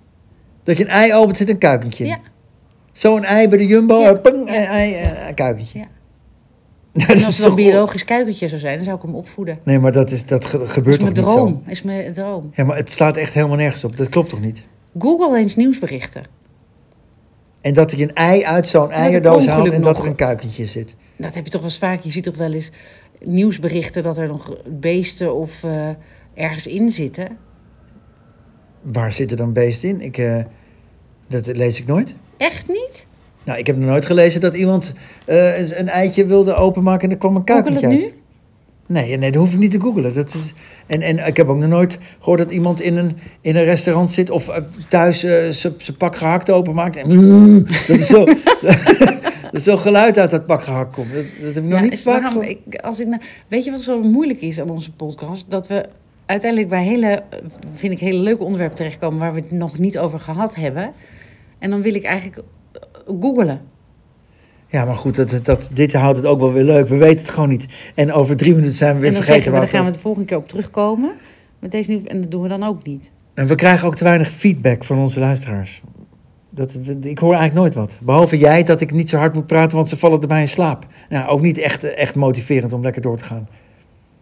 Dat 0.63 0.77
je 0.77 0.85
een 0.85 0.91
ei 0.91 1.15
opent, 1.15 1.37
zit 1.37 1.49
een 1.49 1.59
kuikentje 1.59 2.05
in. 2.05 2.11
Ja. 2.11 2.19
Zo'n 2.93 3.25
ei 3.25 3.49
bij 3.49 3.59
de 3.59 3.67
Jumbo, 3.67 3.99
Ja. 4.01 4.19
een 4.23 4.47
ei, 4.47 4.95
eh, 4.95 5.29
een 5.29 5.35
kuikentje. 5.35 5.79
Ja. 5.79 5.85
Nou, 6.93 7.09
En 7.11 7.17
dat 7.17 7.25
als 7.25 7.39
het 7.39 7.47
een 7.47 7.55
biologisch 7.55 8.05
kuikentje 8.05 8.49
zou 8.49 8.61
zijn, 8.61 8.77
dan 8.77 8.85
zou 8.85 8.97
ik 8.97 9.03
hem 9.03 9.15
opvoeden. 9.15 9.59
Nee, 9.65 9.79
maar 9.79 9.93
dat, 9.93 10.11
is, 10.11 10.27
dat 10.27 10.45
ge- 10.45 10.59
Dat 10.59 10.69
gebeurt 10.69 11.03
is 11.03 11.03
toch 11.15 11.15
mijn 11.15 11.27
niet 11.27 11.35
zo? 11.35 11.45
droom. 11.45 11.63
is 11.67 11.83
mijn 11.83 12.13
droom. 12.13 12.51
Ja, 12.53 12.65
maar 12.65 12.77
het 12.77 12.91
slaat 12.91 13.17
echt 13.17 13.33
helemaal 13.35 13.57
nergens 13.57 13.85
op. 13.85 13.97
Dat 13.97 14.09
klopt 14.09 14.29
toch 14.29 14.41
niet? 14.41 14.65
Google 14.99 15.39
eens 15.39 15.57
nieuwsberichten. 15.57 16.23
En 17.61 17.75
dat 17.75 17.91
je 17.91 18.03
een 18.03 18.15
ei 18.15 18.45
uit 18.45 18.69
zo'n 18.69 18.91
eierdoos 18.91 19.47
haalt 19.47 19.71
en 19.71 19.83
dat 19.83 19.99
er 19.99 20.07
een 20.07 20.15
kuikentje 20.15 20.67
zit. 20.67 20.95
Dat 21.21 21.35
heb 21.35 21.45
je 21.45 21.51
toch 21.51 21.61
wel 21.61 21.71
eens 21.71 21.79
vaak. 21.79 22.01
Je 22.01 22.11
ziet 22.11 22.25
toch 22.25 22.37
wel 22.37 22.53
eens 22.53 22.71
nieuwsberichten 23.25 24.03
dat 24.03 24.19
er 24.19 24.29
nog 24.29 24.57
beesten 24.69 25.35
of 25.35 25.65
eh, 25.65 25.89
ergens 26.35 26.67
in 26.67 26.91
zitten. 26.91 27.29
Waar 28.83 29.13
zit 29.13 29.31
er 29.31 29.37
dan 29.37 29.53
beest 29.53 29.85
in? 29.85 30.01
Ik, 30.01 30.19
eh, 30.19 30.43
dat 31.29 31.47
lees 31.47 31.81
ik 31.81 31.87
nooit. 31.87 32.15
Echt 32.37 32.69
niet? 32.69 33.07
Nou, 33.45 33.59
ik 33.59 33.67
heb 33.67 33.77
nog 33.77 33.89
nooit 33.89 34.07
gelezen 34.07 34.41
dat 34.41 34.55
iemand 34.55 34.95
eh, 35.27 35.79
een 35.79 35.89
eitje 35.89 36.27
wilde 36.27 36.55
openmaken 36.55 37.09
en 37.09 37.11
er 37.11 37.19
kwam 37.19 37.37
een 37.37 37.43
het 37.45 37.67
uit. 37.67 37.83
nu? 37.83 38.13
Nee, 38.87 39.17
nee, 39.17 39.31
dat 39.31 39.43
hoef 39.43 39.53
ik 39.53 39.59
niet 39.59 39.71
te 39.71 39.81
googlen. 39.81 40.15
Dat 40.15 40.29
is, 40.29 40.55
en, 40.87 41.03
en 41.03 41.27
ik 41.27 41.37
heb 41.37 41.49
ook 41.49 41.59
nog 41.59 41.69
nooit 41.69 41.99
gehoord 42.19 42.39
dat 42.39 42.51
iemand 42.51 42.81
in 42.81 42.97
een, 42.97 43.17
in 43.41 43.57
een 43.57 43.65
restaurant 43.65 44.11
zit 44.11 44.31
of 44.31 44.61
thuis 44.89 45.19
zijn 45.21 45.55
zijn 45.55 45.97
pak 45.99 46.17
gehakt 46.17 46.51
openmaakt. 46.51 46.97
En 46.97 47.09
dat 47.87 47.97
is 47.97 48.07
zo, 48.07 48.25
dat 49.51 49.61
is 49.61 49.65
zo 49.65 49.77
geluid 49.77 50.19
uit 50.19 50.31
dat 50.31 50.47
pak 50.47 50.63
gehakt 50.63 50.95
komt. 50.95 51.15
Dat, 51.15 51.25
dat 51.43 51.55
heb 51.55 51.65
ik 51.65 51.71
nog 51.71 51.81
Ja, 51.81 51.85
niet 51.85 52.03
vaak 52.03 52.23
waarom 52.23 52.43
ik, 52.43 52.77
als 52.77 53.01
ik 53.01 53.07
nou, 53.07 53.23
Weet 53.49 53.65
je 53.65 53.71
wat 53.71 53.81
zo 53.81 54.03
moeilijk 54.03 54.41
is 54.41 54.61
aan 54.61 54.71
onze 54.71 54.93
podcast? 54.93 55.45
Dat 55.49 55.69
we 55.69 55.89
uiteindelijk 56.27 56.71
bij 56.71 56.85
hele, 56.85 57.23
vind 57.75 57.93
ik, 57.93 58.01
hele 58.01 58.19
leuke 58.19 58.43
onderwerpen 58.43 58.77
terechtkomen 58.77 59.19
waar 59.19 59.35
we 59.35 59.41
het 59.41 59.51
nog 59.51 59.79
niet 59.79 59.99
over 59.99 60.21
gehad 60.21 60.55
hebben. 60.55 60.93
En 61.59 61.71
dan 61.71 61.83
wil 61.83 61.95
ik 61.95 62.05
eigenlijk 62.05 62.43
eh, 62.73 62.81
googelen. 63.21 63.61
Ja, 64.67 64.85
maar 64.85 64.95
goed, 64.95 65.15
dat, 65.15 65.45
dat, 65.45 65.71
dit 65.73 65.93
houdt 65.93 66.17
het 66.17 66.27
ook 66.27 66.41
wel 66.41 66.53
weer 66.53 66.65
leuk. 66.65 66.89
We 66.89 66.97
weten 66.97 67.19
het 67.19 67.29
gewoon 67.29 67.49
niet. 67.49 67.67
En 67.95 68.13
over 68.13 68.37
drie 68.37 68.55
minuten 68.55 68.77
zijn 68.77 68.95
we 68.95 69.01
weer 69.01 69.13
vergeten 69.13 69.45
we, 69.45 69.51
waar 69.51 69.61
dan 69.61 69.69
gaan 69.69 69.85
we 69.85 69.93
de 69.93 69.99
volgende 69.99 70.27
keer 70.27 70.37
op 70.37 70.49
terugkomen. 70.49 71.11
Met 71.59 71.71
deze 71.71 71.91
nieuws, 71.91 72.03
en 72.03 72.21
dat 72.21 72.31
doen 72.31 72.43
we 72.43 72.49
dan 72.49 72.63
ook 72.63 72.83
niet. 72.83 73.11
En 73.35 73.47
we 73.47 73.55
krijgen 73.55 73.87
ook 73.87 73.97
te 73.97 74.05
weinig 74.05 74.31
feedback 74.31 74.85
van 74.85 74.99
onze 74.99 75.21
luisteraars. 75.21 75.83
Dat, 76.51 76.79
ik 77.01 77.19
hoor 77.19 77.35
eigenlijk 77.35 77.55
nooit 77.55 77.75
wat. 77.75 77.99
Behalve 78.03 78.39
jij 78.39 78.63
dat 78.63 78.81
ik 78.81 78.93
niet 78.93 79.11
zo 79.11 79.17
hard 79.17 79.35
moet 79.35 79.47
praten, 79.47 79.77
want 79.77 79.89
ze 79.89 79.97
vallen 79.97 80.21
erbij 80.21 80.41
in 80.41 80.49
slaap. 80.49 80.87
Nou, 81.09 81.29
ook 81.29 81.41
niet 81.41 81.59
echt, 81.59 81.85
echt 81.85 82.15
motiverend 82.15 82.73
om 82.73 82.83
lekker 82.83 83.03
door 83.03 83.17
te 83.17 83.25
gaan. 83.25 83.49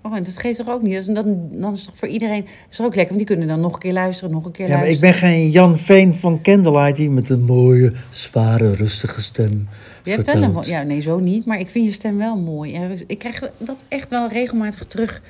Oh, 0.02 0.16
en 0.16 0.22
dat 0.22 0.38
geeft 0.38 0.58
toch 0.58 0.68
ook 0.68 0.82
niet? 0.82 0.92
Dus 0.92 1.06
Dan, 1.06 1.48
dan 1.50 1.72
is 1.72 1.78
het 1.78 1.88
toch 1.88 1.98
voor 1.98 2.08
iedereen 2.08 2.46
is 2.70 2.80
ook 2.80 2.94
lekker, 2.94 3.14
want 3.14 3.18
die 3.18 3.26
kunnen 3.26 3.48
dan 3.48 3.60
nog 3.60 3.72
een 3.72 3.78
keer 3.78 3.92
luisteren, 3.92 4.30
nog 4.30 4.44
een 4.44 4.50
keer 4.50 4.68
Ja, 4.68 4.76
maar 4.76 4.88
ik 4.88 5.00
ben 5.00 5.14
geen 5.14 5.50
Jan 5.50 5.78
Veen 5.78 6.14
van 6.14 6.42
Candlelight 6.42 6.96
die 6.96 7.10
met 7.10 7.28
een 7.28 7.44
mooie, 7.44 7.92
zware, 8.10 8.74
rustige 8.74 9.22
stem 9.22 9.68
Je 10.04 10.10
hebt 10.10 10.32
wel 10.32 10.42
een, 10.42 10.56
ja, 10.62 10.82
nee, 10.82 11.00
zo 11.00 11.18
niet, 11.18 11.44
maar 11.44 11.58
ik 11.58 11.68
vind 11.68 11.86
je 11.86 11.92
stem 11.92 12.16
wel 12.16 12.36
mooi. 12.36 12.78
Ik 13.06 13.18
krijg 13.18 13.50
dat 13.58 13.84
echt 13.88 14.10
wel 14.10 14.28
regelmatig 14.28 14.86
terug, 14.86 15.22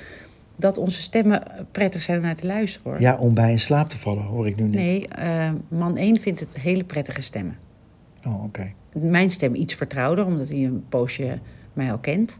dat 0.59 0.77
onze 0.77 1.01
stemmen 1.01 1.43
prettig 1.71 2.01
zijn 2.01 2.17
om 2.17 2.23
naar 2.23 2.35
te 2.35 2.45
luisteren 2.45 2.91
hoor. 2.91 3.01
Ja, 3.01 3.15
om 3.15 3.33
bij 3.33 3.51
in 3.51 3.59
slaap 3.59 3.89
te 3.89 3.97
vallen, 3.97 4.23
hoor 4.23 4.47
ik 4.47 4.55
nu 4.55 4.63
net. 4.63 4.73
Nee, 4.73 5.07
eh, 5.07 5.49
man 5.67 5.97
1 5.97 6.19
vindt 6.19 6.39
het 6.39 6.57
hele 6.57 6.83
prettige 6.83 7.21
stemmen. 7.21 7.57
Oh, 8.25 8.43
oké. 8.43 8.71
Mijn 8.93 9.31
stem 9.31 9.55
iets 9.55 9.73
vertrouwder, 9.73 10.25
omdat 10.25 10.49
hij 10.49 10.57
een 10.57 10.83
poosje 10.89 11.39
mij 11.73 11.91
al 11.91 11.97
kent. 11.97 12.39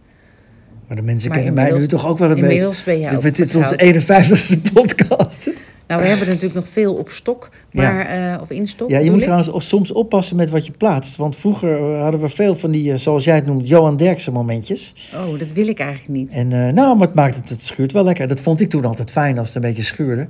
Maar 0.88 0.98
de 0.98 1.04
mensen 1.04 1.30
Maar 1.30 1.38
kennen 1.38 1.56
mij 1.56 1.72
nu 1.72 1.88
toch 1.88 2.08
ook 2.08 2.18
wel 2.18 2.30
een 2.30 2.36
beetje. 2.36 2.50
Inmiddels 2.50 2.84
ben 2.84 3.16
ook 3.16 3.22
Dit 3.22 3.40
is 3.40 3.56
onze 3.56 3.76
vertrouwd. 3.78 4.22
51ste 4.22 4.74
podcast. 4.74 5.50
Nou, 5.90 6.02
we 6.02 6.08
hebben 6.08 6.28
natuurlijk 6.28 6.54
nog 6.54 6.68
veel 6.68 6.94
op 6.94 7.10
stok, 7.10 7.50
Ja. 7.70 7.92
maar, 7.94 8.06
eh, 8.06 8.42
of 8.42 8.50
in 8.50 8.68
stok. 8.68 8.90
Ja, 8.90 9.00
je 9.00 9.10
moet 9.10 9.20
ik. 9.20 9.26
trouwens 9.26 9.68
soms 9.68 9.92
oppassen 9.92 10.36
met 10.36 10.50
wat 10.50 10.66
je 10.66 10.72
plaatst. 10.78 11.16
Want 11.16 11.36
vroeger 11.36 11.96
hadden 11.98 12.20
we 12.22 12.28
veel 12.30 12.56
van 12.56 12.72
die, 12.72 12.92
eh, 12.92 12.98
zoals 12.98 13.24
jij 13.24 13.36
het 13.36 13.46
noemt, 13.46 13.68
Johan 13.70 13.98
Derksen 13.98 14.34
momentjes. 14.34 15.12
Oh, 15.16 15.40
dat 15.40 15.52
wil 15.52 15.68
ik 15.68 15.80
eigenlijk 15.80 16.20
niet. 16.20 16.32
En 16.32 16.54
eh, 16.54 16.74
nou, 16.74 16.98
maar 16.98 17.08
het 17.08 17.16
maakt 17.16 17.36
het, 17.36 17.50
het 17.50 17.62
schuurt 17.64 17.92
wel 17.92 18.04
lekker. 18.04 18.28
Dat 18.28 18.40
vond 18.42 18.60
ik 18.62 18.70
toen 18.70 18.86
altijd 18.86 19.12
fijn 19.12 19.38
als 19.38 19.48
het 19.48 19.56
een 19.56 19.62
beetje 19.62 19.84
schuurde. 19.84 20.28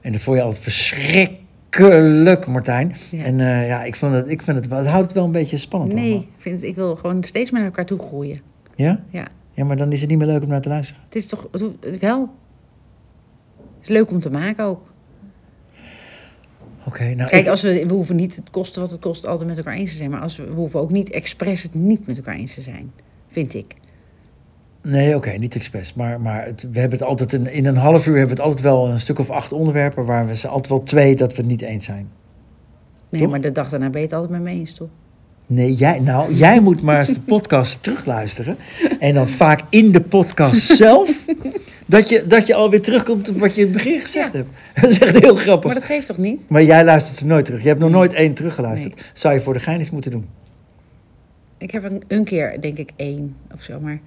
En 0.00 0.12
dat 0.12 0.20
vond 0.20 0.36
je 0.36 0.42
altijd 0.42 0.62
verschrikkelijk, 0.62 2.46
Martijn. 2.46 2.94
Ja. 3.10 3.22
En 3.24 3.38
ja, 3.66 3.82
ik, 3.84 3.96
vond 3.96 4.14
het, 4.14 4.28
ik 4.28 4.42
vind 4.42 4.56
het 4.56 4.68
wel, 4.68 4.78
het 4.78 4.86
houdt 4.88 5.04
het 5.04 5.14
wel 5.14 5.24
een 5.24 5.32
beetje 5.32 5.58
spannend 5.58 5.92
Nee, 5.92 6.02
allemaal. 6.04 6.22
ik, 6.22 6.28
vind 6.38 6.62
ik 6.62 6.74
wil 6.74 6.96
gewoon 6.96 7.24
steeds 7.24 7.50
meer 7.50 7.60
naar 7.60 7.70
elkaar 7.70 7.86
toe 7.86 7.98
groeien. 7.98 8.40
Ja? 8.74 9.00
Ja, 9.10 9.26
Ja, 9.52 9.64
maar 9.64 9.76
dan 9.76 9.92
is 9.92 10.00
het 10.00 10.10
niet 10.10 10.18
meer 10.18 10.26
leuk 10.26 10.42
om 10.42 10.48
naar 10.48 10.60
te 10.60 10.68
luisteren. 10.68 11.02
het 11.04 11.16
is 11.16 11.26
toch 11.26 11.48
het 11.80 11.98
wel. 11.98 12.20
Het 13.78 13.88
is 13.88 13.88
leuk 13.88 14.10
om 14.10 14.20
te 14.20 14.30
maken 14.30 14.64
ook. 14.64 14.94
Nou... 16.92 17.16
Kijk, 17.16 17.32
ik- 17.32 17.48
als 17.48 17.62
we, 17.62 17.86
we 17.86 17.92
hoeven 17.94 18.16
niet 18.16 18.36
het 18.36 18.50
kosten 18.50 18.80
wat 18.82 18.90
het 18.90 19.00
kost 19.00 19.26
altijd 19.26 19.48
met 19.48 19.56
elkaar 19.58 19.74
eens 19.74 19.90
te 19.90 19.96
zijn. 19.96 20.10
Maar 20.10 20.20
als 20.20 20.36
we, 20.36 20.44
we 20.44 20.52
hoeven 20.54 20.80
ook 20.80 20.90
niet 20.90 21.10
expres 21.10 21.62
het 21.62 21.74
niet 21.74 22.06
met 22.06 22.16
elkaar 22.16 22.34
eens 22.34 22.54
te 22.54 22.60
zijn. 22.60 22.92
Vind 23.28 23.54
ik. 23.54 23.74
Nee, 24.82 25.16
oké, 25.16 25.30
niet 25.30 25.54
expres. 25.54 25.94
Maar, 25.94 26.20
maar 26.20 26.44
het, 26.44 26.66
we 26.72 26.80
hebben 26.80 26.98
het 26.98 27.08
altijd 27.08 27.32
in, 27.32 27.46
in 27.52 27.66
een 27.66 27.76
half 27.76 28.06
uur 28.06 28.16
hebben 28.16 28.36
we 28.36 28.42
het 28.42 28.50
altijd 28.50 28.60
wel 28.60 28.88
een 28.88 29.00
stuk 29.00 29.18
of 29.18 29.30
acht 29.30 29.52
onderwerpen... 29.52 30.04
waar 30.04 30.26
we 30.26 30.36
ze 30.36 30.48
altijd 30.48 30.68
wel 30.68 30.82
twee 30.82 31.16
dat 31.16 31.30
we 31.30 31.36
het 31.36 31.46
niet 31.46 31.62
eens 31.62 31.84
zijn. 31.84 32.08
Nee, 33.08 33.20
Toch? 33.20 33.30
maar 33.30 33.40
de 33.40 33.52
dag 33.52 33.68
daarna 33.68 33.90
ben 33.90 34.00
je 34.00 34.06
het 34.06 34.14
altijd 34.16 34.32
met 34.32 34.42
me 34.42 34.50
eens, 34.50 34.74
toch? 34.74 34.88
Nee, 35.46 35.74
jij, 35.74 36.00
nou, 36.00 36.34
jij 36.44 36.60
moet 36.60 36.82
maar 36.82 36.98
eens 36.98 37.12
de 37.12 37.20
podcast 37.20 37.82
terugluisteren. 37.82 38.56
En 39.00 39.14
dan 39.14 39.28
vaak 39.28 39.62
in 39.70 39.92
de 39.92 40.00
podcast 40.00 40.62
zelf. 40.76 41.24
Dat 41.86 42.08
je, 42.08 42.26
dat 42.26 42.46
je 42.46 42.54
alweer 42.54 42.80
terugkomt 42.82 43.28
op 43.28 43.38
wat 43.38 43.54
je 43.54 43.60
in 43.60 43.66
het 43.66 43.76
begin 43.76 44.00
gezegd 44.00 44.32
Ja. 44.32 44.38
hebt. 44.38 44.48
Dat 44.80 44.90
is 44.90 44.98
echt 44.98 45.18
heel 45.18 45.34
grappig. 45.36 45.46
Maar 45.46 45.64
Maar, 45.64 45.74
dat 45.74 45.84
geeft 45.84 46.06
toch 46.06 46.18
niet? 46.18 46.40
jij 46.48 46.84
luistert 46.84 47.16
ze 47.16 47.26
nooit 47.26 47.44
terug. 47.44 47.62
Je 47.62 47.68
hebt 47.68 47.80
nog 47.80 47.90
nooit 47.90 48.12
één 48.12 48.34
teruggeluisterd. 48.34 49.10
Zou 49.12 49.34
je 49.34 49.40
voor 49.40 49.52
de 49.52 49.60
gein 49.60 49.78
eens 49.78 49.90
moeten 49.90 50.10
doen. 50.10 50.26
Ik 51.58 51.70
heb 51.70 51.84
een, 51.84 52.02
een 52.08 52.24
keer, 52.24 52.60
denk 52.60 52.78
ik, 52.78 52.90
één 52.96 53.36
of 53.54 53.62
zo. 53.62 53.80
Maar, 53.80 53.98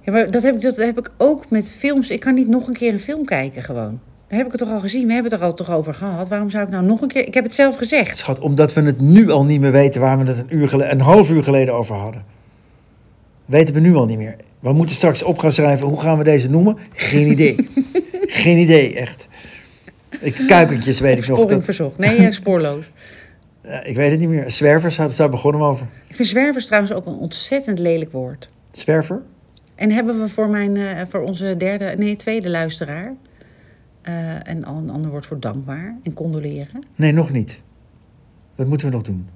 ja, 0.00 0.12
maar 0.12 0.30
dat, 0.30 0.42
heb 0.42 0.54
ik, 0.54 0.60
dat 0.60 0.76
heb 0.76 0.98
ik 0.98 1.10
ook 1.16 1.50
met 1.50 1.72
films. 1.72 2.10
Ik 2.10 2.20
kan 2.20 2.34
niet 2.34 2.48
nog 2.48 2.66
een 2.68 2.74
keer 2.74 2.92
een 2.92 2.98
film 2.98 3.24
kijken, 3.24 3.62
gewoon. 3.62 4.00
Dan 4.28 4.38
heb 4.38 4.46
ik 4.46 4.52
het 4.52 4.60
toch 4.60 4.70
al 4.70 4.80
gezien. 4.80 5.06
We 5.06 5.12
hebben 5.12 5.30
het 5.32 5.40
er 5.40 5.46
al 5.46 5.54
toch 5.54 5.70
over 5.70 5.94
gehad. 5.94 6.28
Waarom 6.28 6.50
zou 6.50 6.64
ik 6.64 6.70
nou 6.70 6.84
nog 6.84 7.00
een 7.00 7.08
keer... 7.08 7.26
Ik 7.26 7.34
heb 7.34 7.44
het 7.44 7.54
zelf 7.54 7.76
gezegd. 7.76 8.18
Schat, 8.18 8.38
omdat 8.38 8.72
we 8.74 8.80
het 8.82 9.00
nu 9.00 9.30
al 9.30 9.44
niet 9.44 9.60
meer 9.60 9.72
weten 9.72 10.00
waar 10.00 10.18
we 10.18 10.24
het 10.24 10.38
een, 10.38 10.56
uur 10.58 10.68
geleden, 10.68 10.92
een 10.92 11.00
half 11.00 11.30
uur 11.30 11.44
geleden 11.44 11.74
over 11.74 11.94
hadden. 11.96 12.24
Weten 13.46 13.74
we 13.74 13.80
nu 13.80 13.94
al 13.94 14.06
niet 14.06 14.18
meer. 14.18 14.36
We 14.60 14.72
moeten 14.72 14.94
straks 14.94 15.22
op 15.22 15.38
gaan 15.38 15.52
schrijven, 15.52 15.86
hoe 15.86 16.00
gaan 16.00 16.18
we 16.18 16.24
deze 16.24 16.50
noemen? 16.50 16.78
Geen 16.92 17.30
idee. 17.30 17.68
Geen 18.42 18.58
idee, 18.58 18.94
echt. 18.94 19.28
Ik, 20.20 20.42
kuikentjes 20.46 21.00
weet 21.00 21.18
ik 21.18 21.26
nog. 21.26 21.38
Sporing 21.38 21.50
Dat, 21.50 21.64
verzocht. 21.64 21.98
Nee, 21.98 22.16
eh, 22.16 22.30
spoorloos. 22.30 22.84
eh, 23.60 23.88
ik 23.88 23.96
weet 23.96 24.10
het 24.10 24.20
niet 24.20 24.28
meer. 24.28 24.50
Zwervers, 24.50 24.96
daar 24.96 25.16
daar 25.16 25.28
begonnen 25.28 25.62
over. 25.62 25.86
Ik 26.08 26.16
vind 26.16 26.28
zwervers 26.28 26.66
trouwens 26.66 26.92
ook 26.92 27.06
een 27.06 27.14
ontzettend 27.14 27.78
lelijk 27.78 28.12
woord. 28.12 28.50
Zwerver? 28.72 29.22
En 29.80 29.90
hebben 29.90 30.20
we 30.20 30.28
voor, 30.28 30.48
mijn, 30.48 30.76
eh, 30.76 31.02
voor 31.08 31.20
onze 31.20 31.56
derde, 31.56 31.94
nee, 31.98 32.16
tweede 32.16 32.50
luisteraar... 32.50 33.14
eh, 34.02 34.48
en 34.48 34.64
al 34.64 34.76
een 34.76 34.90
ander 34.90 35.10
woord 35.10 35.26
voor 35.26 35.40
dankbaar 35.40 35.96
en 36.02 36.12
condoleren. 36.12 36.84
Nee, 36.96 37.12
nog 37.12 37.30
niet. 37.30 37.60
Dat 38.54 38.66
moeten 38.66 38.86
we 38.88 38.92
nog 38.92 39.02
doen. 39.02 39.28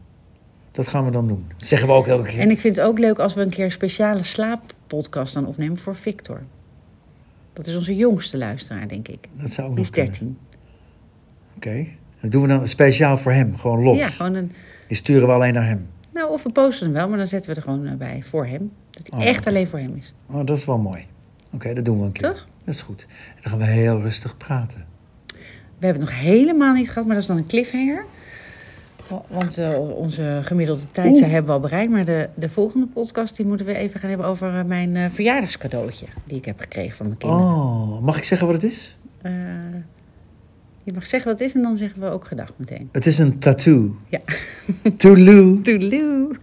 Dat 0.73 0.87
gaan 0.87 1.05
we 1.05 1.11
dan 1.11 1.29
doen. 1.29 1.45
Dat 1.57 1.69
zeggen 1.69 1.89
we 1.89 1.95
ook 1.95 2.07
elke 2.07 2.29
keer. 2.29 2.41
En 2.41 2.51
ik 2.51 2.61
vind 2.61 2.77
het 2.77 2.85
ook 2.85 2.99
leuk 2.99 3.19
als 3.19 3.35
we 3.35 3.41
een 3.41 3.51
keer 3.51 3.65
een 3.65 3.71
speciale 3.71 4.23
slaappodcast 4.95 5.35
dan 5.35 5.47
opnemen 5.47 5.79
voor 5.79 5.95
Victor. 5.97 6.43
Dat 7.53 7.67
is 7.67 7.77
onze 7.77 7.97
jongste 7.97 8.39
luisteraar, 8.39 8.89
denk 8.89 9.09
ik. 9.09 9.29
Dat 9.37 9.51
zou 9.51 9.69
ook 9.69 9.75
Die 9.75 9.85
is 9.85 9.91
kunnen. 9.91 10.13
13. 10.13 10.39
Oké. 11.57 11.87
Dat 12.21 12.31
doen 12.31 12.43
we 12.43 12.49
dan 12.49 12.69
speciaal 12.69 13.19
voor 13.19 13.33
hem. 13.33 13.57
Gewoon 13.57 13.83
los. 13.83 13.97
Ja, 13.99 14.09
gewoon 14.09 14.35
een. 14.35 14.53
Die 14.89 14.97
sturen 14.97 15.27
we 15.27 15.33
alleen 15.33 15.55
naar 15.55 15.67
hem. 15.67 15.87
Nou, 16.13 16.31
of 16.33 16.43
we 16.43 16.51
posten 16.51 16.87
hem 16.87 16.95
wel, 16.95 17.09
maar 17.09 17.19
dan 17.19 17.27
zetten 17.27 17.51
we 17.51 17.57
er 17.57 17.63
gewoon 17.63 17.87
eh, 17.87 17.95
bij 17.95 18.23
voor 18.23 18.47
hem. 18.47 18.73
Dat 18.91 19.07
hij 19.11 19.19
Oh, 19.21 19.27
echt 19.27 19.47
alleen 19.47 19.67
voor 19.67 19.79
hem 19.79 19.95
is. 19.97 20.15
Oh, 20.27 20.47
dat 20.47 20.57
is 20.57 20.65
wel 20.65 20.79
mooi. 20.79 21.07
Oké, 21.51 21.75
dat 21.75 21.85
doen 21.85 21.99
we 22.01 22.05
een 22.07 22.13
keer. 22.13 22.29
Toch? 22.29 22.49
Dat 22.65 22.75
is 22.75 22.83
goed. 22.83 23.07
En 23.35 23.41
dan 23.43 23.51
gaan 23.51 23.59
we 23.59 23.65
heel 23.65 24.01
rustig 24.01 24.37
praten. 24.37 24.85
We 25.79 25.87
hebben 25.87 26.03
het 26.03 26.11
nog 26.11 26.21
helemaal 26.21 26.75
niet 26.75 26.89
gehad, 26.89 27.05
maar 27.05 27.15
dat 27.15 27.23
is 27.23 27.29
dan 27.29 27.39
een 27.39 27.47
cliffhanger. 27.47 28.05
Want 29.29 29.59
uh, 29.59 29.79
onze 29.79 30.41
gemiddelde 30.43 30.91
tijd 30.91 31.21
hebben 31.21 31.45
we 31.45 31.53
al 31.53 31.61
bereikt. 31.61 31.91
Maar 31.91 32.05
de, 32.05 32.29
de 32.35 32.49
volgende 32.49 32.87
podcast 32.87 33.37
die 33.37 33.47
moeten 33.47 33.67
we 33.67 33.75
even 33.75 34.01
gaan 34.01 34.09
hebben 34.09 34.27
over 34.27 34.55
uh, 34.55 34.63
mijn 34.63 34.95
uh, 34.95 35.05
verjaardagscadeautje. 35.11 36.07
Die 36.25 36.37
ik 36.37 36.45
heb 36.45 36.61
gekregen 36.61 36.97
van 36.97 37.07
mijn 37.07 37.19
kinderen. 37.19 37.45
Oh, 37.45 38.01
mag 38.01 38.17
ik 38.17 38.25
zeggen 38.25 38.47
wat 38.47 38.63
het 38.63 38.73
is? 38.73 38.97
je 40.85 40.93
mag 40.95 41.07
zeggen 41.07 41.31
wat 41.31 41.39
het 41.39 41.49
is 41.49 41.55
en 41.55 41.63
dan 41.63 41.77
zeggen 41.77 42.01
we 42.01 42.07
ook 42.07 42.25
gedag 42.25 42.53
meteen. 42.57 42.89
Het 42.93 43.07
is 43.07 43.19
een 43.19 43.39
tattoo. 43.39 43.97
Ja. 44.09 44.21
Toedeloe. 44.97 46.37